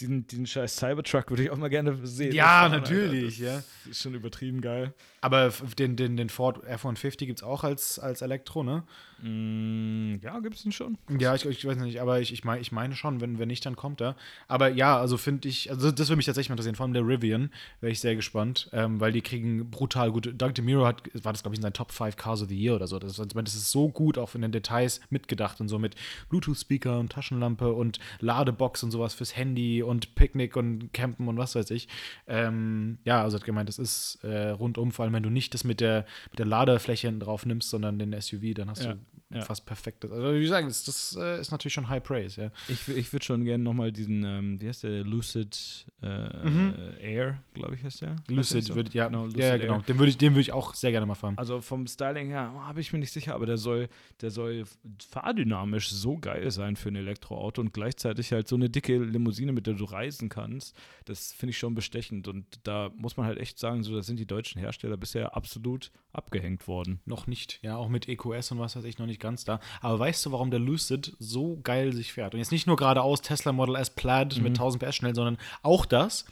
Diesen, 0.00 0.26
diesen 0.26 0.46
scheiß 0.46 0.76
Cybertruck 0.76 1.30
würde 1.30 1.44
ich 1.44 1.50
auch 1.50 1.56
mal 1.56 1.70
gerne 1.70 2.04
sehen. 2.04 2.34
Ja, 2.34 2.44
fahren, 2.44 2.72
natürlich. 2.72 3.38
Das 3.38 3.64
Ist 3.88 4.02
schon 4.02 4.14
übertrieben 4.14 4.60
geil. 4.60 4.92
Aber 5.20 5.52
den, 5.78 5.96
den, 5.96 6.16
den 6.16 6.28
Ford 6.28 6.64
F-150 6.66 7.26
gibt 7.26 7.38
es 7.38 7.42
auch 7.42 7.64
als, 7.64 7.98
als 7.98 8.20
Elektro, 8.20 8.62
ne? 8.62 8.82
Mm, 9.22 10.16
ja, 10.20 10.38
gibt 10.40 10.56
es 10.56 10.64
den 10.64 10.72
schon? 10.72 10.98
Ja, 11.18 11.34
ich, 11.34 11.46
ich 11.46 11.64
weiß 11.64 11.78
nicht, 11.78 12.00
aber 12.00 12.20
ich, 12.20 12.32
ich, 12.32 12.44
mein, 12.44 12.60
ich 12.60 12.72
meine 12.72 12.94
schon, 12.94 13.22
wenn, 13.22 13.38
wenn 13.38 13.48
nicht, 13.48 13.64
dann 13.64 13.76
kommt 13.76 14.02
er. 14.02 14.16
Aber 14.48 14.68
ja, 14.68 14.98
also 14.98 15.16
finde 15.16 15.48
ich, 15.48 15.70
also 15.70 15.90
das 15.90 16.08
würde 16.08 16.16
mich 16.16 16.26
tatsächlich 16.26 16.50
mal 16.50 16.54
interessieren, 16.54 16.74
vor 16.74 16.84
allem 16.84 16.92
der 16.92 17.06
Rivian, 17.06 17.50
wäre 17.80 17.92
ich 17.92 18.00
sehr 18.00 18.16
gespannt, 18.16 18.68
ähm, 18.72 19.00
weil 19.00 19.12
die 19.12 19.22
kriegen 19.22 19.70
brutal 19.70 20.10
gut. 20.12 20.30
Doug 20.36 20.52
DeMiro 20.52 20.84
hat, 20.84 21.02
war 21.24 21.32
das, 21.32 21.42
glaube 21.42 21.54
ich, 21.54 21.58
in 21.58 21.62
seinen 21.62 21.72
Top 21.72 21.92
5 21.92 22.16
Cars 22.16 22.42
of 22.42 22.48
the 22.48 22.58
Year 22.58 22.74
oder 22.74 22.86
so. 22.86 22.98
Das, 22.98 23.16
das 23.16 23.54
ist 23.54 23.70
so 23.70 23.88
gut 23.88 24.18
auch 24.18 24.34
in 24.34 24.42
den 24.42 24.52
Details 24.52 25.00
mitgedacht 25.08 25.60
und 25.60 25.68
so 25.68 25.78
mit 25.78 25.94
Bluetooth-Speaker 26.28 26.98
und 26.98 27.12
Taschenlampe 27.12 27.72
und 27.72 28.00
Ladebox 28.20 28.82
und 28.82 28.90
sowas 28.90 29.14
fürs 29.14 29.36
Handy 29.36 29.82
und 29.84 30.14
Picknick 30.14 30.56
und 30.56 30.92
Campen 30.92 31.28
und 31.28 31.36
was 31.38 31.54
weiß 31.54 31.70
ich. 31.70 31.88
Ähm, 32.26 32.98
ja, 33.04 33.22
also 33.22 33.36
hat 33.36 33.44
gemeint, 33.44 33.68
das 33.68 33.78
ist 33.78 34.18
äh, 34.22 34.50
rundum, 34.50 34.92
vor 34.92 35.04
allem 35.04 35.14
wenn 35.14 35.22
du 35.22 35.30
nicht 35.30 35.54
das 35.54 35.64
mit 35.64 35.80
der, 35.80 36.06
mit 36.30 36.38
der 36.38 36.46
Ladefläche 36.46 37.12
drauf 37.12 37.46
nimmst, 37.46 37.70
sondern 37.70 37.98
den 37.98 38.18
SUV, 38.20 38.54
dann 38.54 38.70
hast 38.70 38.84
Ja, 38.84 38.94
du 38.94 38.98
ja. 39.34 39.42
fast 39.42 39.66
perfektes. 39.66 40.10
Also 40.10 40.34
wie 40.34 40.40
gesagt, 40.40 40.68
das, 40.68 40.84
das 40.84 41.16
äh, 41.20 41.40
ist 41.40 41.50
natürlich 41.50 41.74
schon 41.74 41.88
High 41.88 42.02
Praise, 42.02 42.40
ja. 42.40 42.50
Ich, 42.68 42.88
ich 42.88 43.12
würde 43.12 43.24
schon 43.24 43.44
gerne 43.44 43.62
nochmal 43.62 43.92
diesen, 43.92 44.24
ähm, 44.24 44.60
wie 44.60 44.68
heißt 44.68 44.84
der, 44.84 45.04
Lucid 45.04 45.86
äh, 46.02 46.44
Mhm. 46.44 46.74
Air, 47.00 47.42
glaube 47.54 47.74
ich, 47.74 47.82
heißt 47.82 48.02
der. 48.02 48.16
Lucid 48.28 48.64
so? 48.64 48.74
würde 48.74 48.90
ja, 48.92 49.06
Genau, 49.08 49.26
ja, 49.28 49.38
ja, 49.38 49.52
Lucid 49.54 49.60
genau. 49.62 49.74
Air. 49.76 49.82
Den 49.82 49.98
würde 49.98 50.10
ich, 50.10 50.18
den 50.18 50.32
würde 50.32 50.40
ich 50.42 50.52
auch 50.52 50.74
sehr 50.74 50.90
gerne 50.90 51.06
mal 51.06 51.14
fahren. 51.14 51.38
Also 51.38 51.60
vom 51.60 51.86
Styling 51.86 52.28
her 52.28 52.52
habe 52.66 52.80
ich 52.80 52.92
mir 52.92 52.98
nicht 52.98 53.12
sicher, 53.12 53.34
aber 53.34 53.46
der 53.46 53.56
soll, 53.56 53.88
der 54.20 54.30
soll 54.30 54.64
fahrdynamisch 55.08 55.90
so 55.90 56.18
geil 56.18 56.50
sein 56.50 56.76
für 56.76 56.88
ein 56.88 56.96
Elektroauto 56.96 57.60
und 57.60 57.72
gleichzeitig 57.72 58.32
halt 58.32 58.48
so 58.48 58.56
eine 58.56 58.68
dicke 58.70 58.98
Limousine, 58.98 59.52
mit 59.52 59.66
der 59.66 59.74
du 59.74 59.84
reisen 59.84 60.28
kannst. 60.28 60.76
Das 61.04 61.32
finde 61.32 61.50
ich 61.50 61.58
schon 61.58 61.74
bestechend 61.74 62.28
und 62.28 62.44
da 62.64 62.90
muss 62.96 63.16
man 63.16 63.26
halt 63.26 63.38
echt 63.38 63.58
sagen, 63.58 63.82
so 63.82 63.94
da 63.94 64.02
sind 64.02 64.18
die 64.18 64.26
deutschen 64.26 64.60
Hersteller 64.60 64.96
bisher 64.96 65.36
absolut 65.36 65.90
abgehängt 66.12 66.68
worden. 66.68 67.00
Noch 67.04 67.26
nicht, 67.26 67.58
ja, 67.62 67.76
auch 67.76 67.88
mit 67.88 68.08
EQS 68.08 68.52
und 68.52 68.58
was 68.58 68.76
weiß 68.76 68.84
ich 68.84 68.98
noch 68.98 69.06
nicht 69.06 69.20
ganz 69.24 69.44
da. 69.44 69.58
Aber 69.80 69.98
weißt 69.98 70.24
du, 70.24 70.32
warum 70.32 70.52
der 70.52 70.60
Lucid 70.60 71.16
so 71.18 71.58
geil 71.64 71.92
sich 71.92 72.12
fährt? 72.12 72.34
Und 72.34 72.38
jetzt 72.38 72.52
nicht 72.52 72.68
nur 72.68 72.76
geradeaus 72.76 73.22
Tesla 73.22 73.52
Model 73.52 73.74
S 73.74 73.90
Plaid 73.90 74.40
mit 74.40 74.52
1000 74.52 74.84
PS 74.84 74.94
schnell, 74.94 75.14
sondern 75.14 75.38
auch 75.62 75.84
das, 75.86 76.24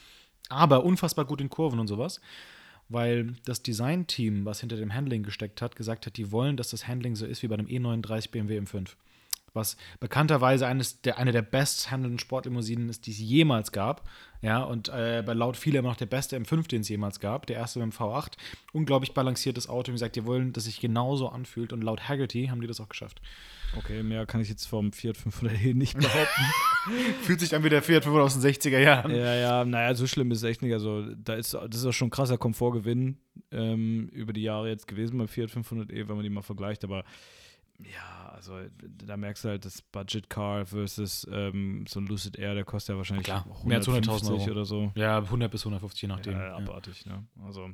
aber 0.49 0.85
unfassbar 0.85 1.25
gut 1.25 1.41
in 1.41 1.51
Kurven 1.51 1.81
und 1.81 1.89
sowas. 1.89 2.21
Weil 2.89 3.35
das 3.45 3.63
Design-Team, 3.63 4.45
was 4.45 4.61
hinter 4.61 4.77
dem 4.77 4.93
Handling 4.93 5.23
gesteckt 5.23 5.63
hat, 5.63 5.77
gesagt 5.77 6.07
hat, 6.07 6.17
die 6.17 6.31
wollen, 6.31 6.57
dass 6.57 6.71
das 6.71 6.87
Handling 6.87 7.17
so 7.17 7.25
ist 7.25 7.43
wie 7.43 7.49
bei 7.49 7.55
einem 7.55 7.67
E39 7.67 8.31
BMW 8.31 8.61
M5. 8.61 8.91
Was 9.55 9.77
bekannterweise 10.01 10.67
eines 10.67 11.03
der, 11.03 11.19
eine 11.19 11.33
der 11.33 11.43
best 11.43 11.91
handelnden 11.91 12.19
Sportlimousinen 12.19 12.89
ist, 12.89 13.07
die 13.07 13.11
es 13.11 13.19
jemals 13.19 13.73
gab. 13.73 14.09
Ja, 14.41 14.63
und 14.63 14.89
äh, 14.89 15.23
bei 15.25 15.35
laut 15.35 15.57
viele 15.57 15.79
immer 15.79 15.91
noch 15.91 15.97
der 15.97 16.07
beste 16.07 16.37
M5, 16.37 16.69
den 16.69 16.81
es 16.81 16.89
jemals 16.89 17.21
gab, 17.21 17.47
der 17.47 17.57
erste 17.57 17.79
mit 17.79 17.93
dem 17.93 17.97
V8. 17.97 18.33
Unglaublich 18.73 19.13
balanciertes 19.15 19.69
Auto. 19.69 19.89
Wie 19.89 19.95
gesagt, 19.95 20.17
die 20.17 20.25
wollen, 20.25 20.53
dass 20.53 20.65
sich 20.65 20.81
genauso 20.81 21.29
anfühlt. 21.29 21.73
Und 21.73 21.83
laut 21.83 22.09
Haggerty 22.09 22.47
haben 22.47 22.61
die 22.61 22.67
das 22.67 22.81
auch 22.81 22.89
geschafft. 22.89 23.21
Okay, 23.77 24.03
mehr 24.03 24.27
kann 24.27 24.41
ich 24.41 24.49
jetzt 24.49 24.67
vom 24.67 24.93
Fiat 24.93 25.17
500e 25.17 25.75
nicht 25.75 25.97
behaupten. 25.97 26.43
Fühlt 27.23 27.41
sich 27.41 27.55
an 27.55 27.65
wie 27.65 27.71
der 27.71 27.83
Fiat 27.83 28.05
500 28.05 28.27
aus 28.27 28.39
den 28.39 28.43
60er 28.43 28.79
Jahren. 28.79 29.15
ja, 29.15 29.35
ja, 29.35 29.65
naja, 29.65 29.95
so 29.95 30.07
schlimm 30.07 30.31
ist 30.31 30.39
es 30.39 30.45
echt 30.45 30.63
nicht. 30.63 30.73
Also, 30.73 31.07
da 31.15 31.35
ist, 31.35 31.55
das 31.55 31.77
ist 31.77 31.87
auch 31.87 31.93
schon 31.93 32.09
ein 32.09 32.11
krasser 32.11 32.37
Komfortgewinn 32.37 33.19
ähm, 33.51 34.09
über 34.09 34.33
die 34.33 34.43
Jahre 34.43 34.69
jetzt 34.69 34.87
gewesen 34.89 35.19
beim 35.19 35.29
Fiat 35.29 35.51
500e, 35.51 36.09
wenn 36.09 36.17
man 36.17 36.23
die 36.23 36.31
mal 36.31 36.43
vergleicht. 36.43 36.85
Aber 36.85 37.05
ja, 37.79 38.31
also 38.35 38.59
da 38.79 39.17
merkst 39.17 39.45
du 39.45 39.49
halt 39.49 39.65
das 39.65 39.83
Budget 39.83 40.29
Car 40.31 40.67
versus 40.67 41.27
ähm, 41.31 41.85
so 41.89 42.01
ein 42.01 42.07
Lucid 42.07 42.39
Air, 42.39 42.55
der 42.55 42.65
kostet 42.65 42.95
ja 42.95 42.97
wahrscheinlich 42.99 43.27
Klar, 43.27 43.47
mehr 43.65 43.79
als 43.79 43.89
100.000 43.89 44.09
150 44.09 44.31
Euro. 44.31 44.51
oder 44.51 44.65
so. 44.65 44.93
Ja, 44.95 45.19
100 45.19 45.51
bis 45.51 45.63
150, 45.63 46.03
je 46.03 46.09
nachdem. 46.09 46.33
Ja, 46.35 46.57
abartig, 46.57 47.07
ne? 47.07 47.27
Also, 47.45 47.71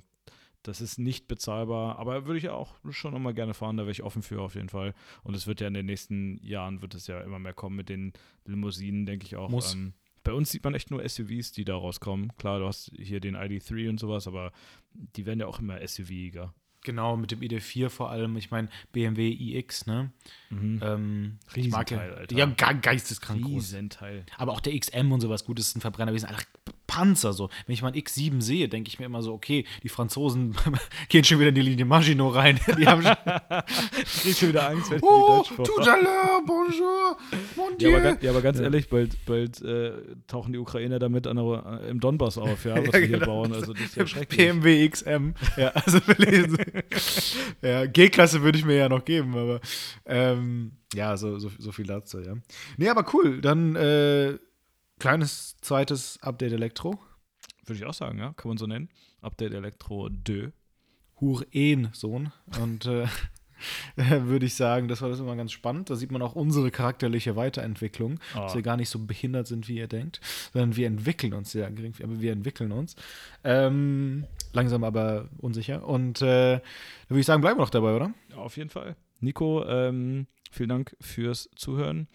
das 0.63 0.81
ist 0.81 0.99
nicht 0.99 1.29
bezahlbar, 1.29 1.99
aber 1.99 2.27
würde 2.27 2.39
ich 2.39 2.49
auch 2.49 2.75
schon 2.91 3.13
nochmal 3.13 3.35
gerne 3.35 3.55
fahren, 3.55 3.77
da 3.77 3.85
wäre 3.85 3.93
ich 3.93 4.03
offen 4.03 4.23
für 4.23 4.41
auf 4.41 4.55
jeden 4.55 4.69
Fall. 4.69 4.95
Und 5.23 5.35
es 5.35 5.47
wird 5.47 5.61
ja 5.61 5.69
in 5.69 5.75
den 5.75 5.87
nächsten 5.87 6.39
Jahren, 6.45 6.83
wird 6.83 6.95
es 6.95 7.07
ja 7.07 7.21
immer 7.21 7.39
mehr 7.39 7.55
kommen 7.55 7.77
mit 7.77 7.89
den 7.89 8.13
Limousinen, 8.45 9.07
denke 9.07 9.27
ich 9.27 9.37
auch. 9.37 9.49
Muss. 9.49 9.75
Ähm, 9.75 9.95
bei 10.25 10.33
uns 10.33 10.51
sieht 10.51 10.65
man 10.65 10.75
echt 10.75 10.91
nur 10.91 11.09
SUVs, 11.09 11.53
die 11.53 11.65
da 11.65 11.75
rauskommen. 11.75 12.37
Klar, 12.37 12.59
du 12.59 12.67
hast 12.67 12.93
hier 12.99 13.21
den 13.21 13.37
ID3 13.37 13.89
und 13.89 14.01
sowas, 14.01 14.27
aber 14.27 14.53
die 14.93 15.25
werden 15.25 15.41
ja 15.41 15.47
auch 15.47 15.61
immer 15.61 15.79
SUV-iger. 15.87 16.53
Genau, 16.89 17.19
mit 17.19 17.31
dem 17.33 17.41
ID4 17.41 17.91
vor 17.91 18.09
allem. 18.11 18.39
Ich 18.39 18.51
meine, 18.51 18.69
BMW 18.93 19.29
iX, 19.31 19.85
ne? 19.87 20.11
Mhm. 20.49 20.81
Ähm, 20.83 21.23
mag 21.69 21.91
ja, 21.91 21.99
Riesenteil, 21.99 22.15
Alter. 22.15 22.35
ja, 22.37 22.47
ge- 22.47 22.79
geisteskrank 22.81 23.43
groß. 23.43 23.53
Riesenteil. 23.53 24.25
Aber 24.39 24.53
auch 24.53 24.61
der 24.63 24.79
XM 24.79 25.13
und 25.13 25.21
sowas, 25.21 25.45
gut, 25.45 25.59
das 25.59 25.69
ist 25.69 25.77
ein 25.77 25.83
Verbrenner. 25.83 26.13
Wir 26.13 26.21
sind 26.21 26.31
alle 26.31 26.39
Panzer. 26.89 27.33
So. 27.33 27.49
Wenn 27.67 27.75
ich 27.75 27.83
mal 27.83 27.93
einen 27.93 28.03
X7 28.03 28.41
sehe, 28.43 28.69
denke 28.69 28.89
ich 28.89 28.99
mir 28.99 29.05
immer 29.07 29.23
so, 29.23 29.33
okay, 29.33 29.65
die 29.85 29.89
Franzosen 29.89 30.57
gehen 31.09 31.23
schon 31.23 31.39
wieder 31.39 31.51
in 31.51 31.55
die 31.55 31.61
Linie 31.63 31.85
Maginot 31.85 32.35
rein. 32.35 32.59
Die 32.79 32.87
haben 32.89 33.03
schon, 33.03 33.15
Ich 34.25 34.37
schon 34.39 34.49
wieder 34.49 34.69
Angst, 34.69 34.91
wenn 34.91 34.97
ich 34.99 35.03
oh, 35.05 35.45
die 35.49 35.57
Deutsch 35.57 35.69
tout 35.71 35.81
à 35.83 35.97
l'heure, 35.97 36.45
bonjour, 36.47 37.17
mon 37.57 37.71
Ja, 37.73 37.77
Dieu. 37.79 37.89
aber, 37.95 38.01
ganz- 38.03 38.23
ja, 38.23 38.31
aber 38.31 38.43
ganz 38.43 38.59
ehrlich, 38.59 38.89
bald, 38.89 39.25
bald 39.27 39.61
äh, 39.63 39.93
tauchen 40.27 40.53
die 40.53 40.59
Ukrainer 40.59 40.99
damit 40.99 41.27
an 41.27 41.37
der, 41.37 41.81
äh, 41.85 41.91
im 41.91 42.01
Donbass 42.01 42.39
auf, 42.39 42.65
ja, 42.65 42.77
was 42.77 42.87
Ja, 42.87 42.93
wir 42.95 43.01
hier 43.01 43.09
genau. 43.19 43.27
bauen. 43.27 43.53
Also 43.53 43.73
das 43.75 43.83
ist 43.85 43.97
ja 43.97 44.07
schrecklich. 44.07 44.37
BMW 44.39 44.89
XM. 44.89 45.35
Ja, 45.57 45.69
also 45.69 46.01
wir 46.07 46.17
lesen. 46.17 46.57
ja, 47.63 47.87
G-Klasse 47.87 48.43
würde 48.43 48.59
ich 48.59 48.65
mir 48.65 48.77
ja 48.77 48.89
noch 48.89 49.05
geben, 49.05 49.37
aber 49.37 49.61
ähm, 50.07 50.73
ja, 50.95 51.17
so, 51.19 51.39
so, 51.39 51.51
so 51.59 51.71
viel 51.71 51.87
dazu, 51.87 52.19
ja. 52.21 52.35
Nee, 52.79 52.89
aber 52.89 53.05
cool. 53.13 53.41
Dann 53.43 53.77
äh, 53.77 54.39
kleines 54.99 55.57
zweites 55.61 56.19
Update 56.23 56.53
Elektro. 56.53 56.99
Würde 57.67 57.79
ich 57.79 57.85
auch 57.87 57.95
sagen, 57.95 58.19
ja, 58.19 58.33
kann 58.35 58.49
man 58.49 58.59
so 58.59 58.67
nennen. 58.67 58.89
Update 59.21 59.53
Elektro 59.55 60.09
2. 60.27 60.53
Huren-Sohn. 61.21 62.33
Und 62.61 62.87
äh, 62.87 63.07
würde 63.97 64.47
ich 64.47 64.55
sagen, 64.55 64.89
das 64.89 65.03
war 65.03 65.09
das 65.09 65.19
immer 65.21 65.37
ganz 65.37 65.53
spannend. 65.53 65.91
Da 65.91 65.97
sieht 65.97 66.13
man 66.13 66.23
auch 66.23 66.35
unsere 66.35 66.71
charakterliche 66.71 67.37
Weiterentwicklung, 67.37 68.21
Ah. 68.35 68.43
dass 68.43 68.55
wir 68.55 68.63
gar 68.63 68.77
nicht 68.77 68.89
so 68.89 68.99
behindert 69.01 69.47
sind, 69.47 69.69
wie 69.69 69.77
ihr 69.77 69.89
denkt, 69.89 70.21
sondern 70.53 70.77
wir 70.77 70.87
entwickeln 70.87 71.33
uns 71.35 71.51
sehr 71.53 71.71
gering, 71.71 71.95
aber 72.03 72.21
wir 72.21 72.33
entwickeln 72.33 72.73
uns. 72.73 72.95
Ähm, 73.45 74.27
langsam 74.53 74.85
aber 74.85 75.29
unsicher. 75.39 75.87
Und 75.87 76.23
äh, 76.23 76.59
da 76.59 76.63
würde 77.09 77.21
ich 77.21 77.27
sagen, 77.27 77.41
bleiben 77.43 77.59
wir 77.59 77.63
noch 77.65 77.71
dabei, 77.71 77.95
oder? 77.97 78.15
Ja, 78.31 78.37
auf 78.37 78.57
jeden 78.57 78.71
Fall. 78.71 78.97
Nico, 79.21 79.65
ähm, 79.67 80.27
vielen 80.51 80.69
Dank 80.69 80.97
fürs 81.01 81.51
Zuhören. 81.57 82.07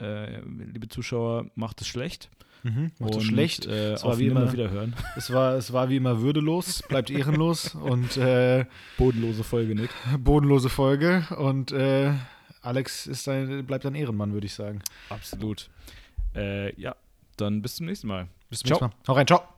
Äh, 0.00 0.40
liebe 0.40 0.88
Zuschauer, 0.88 1.46
macht 1.54 1.80
es 1.80 1.86
schlecht. 1.88 2.30
Mhm. 2.62 2.92
Macht 2.98 3.14
Und, 3.14 3.20
es 3.20 3.24
schlecht. 3.28 3.66
Äh, 3.66 3.92
Es 3.92 4.04
war 4.04 4.18
wie 4.18 4.26
immer- 4.26 4.52
wieder 4.52 4.70
hören. 4.70 4.94
Es 5.16 5.32
war, 5.32 5.54
es 5.54 5.72
war 5.72 5.88
wie 5.90 5.96
immer 5.96 6.20
würdelos, 6.20 6.82
bleibt 6.88 7.10
ehrenlos 7.10 7.74
und 7.74 8.16
äh, 8.16 8.64
Bodenlose 8.98 9.44
Folge, 9.44 9.74
Nick. 9.74 9.90
bodenlose 10.18 10.68
Folge. 10.70 11.26
Und 11.38 11.72
äh, 11.72 12.12
Alex 12.62 13.06
ist 13.06 13.28
ein, 13.28 13.66
bleibt 13.66 13.84
ein 13.86 13.94
Ehrenmann, 13.94 14.32
würde 14.32 14.46
ich 14.46 14.54
sagen. 14.54 14.80
Absolut. 15.10 15.68
Äh, 16.34 16.74
ja, 16.80 16.96
dann 17.36 17.60
bis 17.62 17.76
zum 17.76 17.86
nächsten 17.86 18.08
Mal. 18.08 18.28
Bis 18.50 18.60
zum 18.60 18.70
nächsten 18.70 18.86
Mal. 18.86 18.92
Hau 19.06 19.12
rein, 19.12 19.26
ciao. 19.26 19.53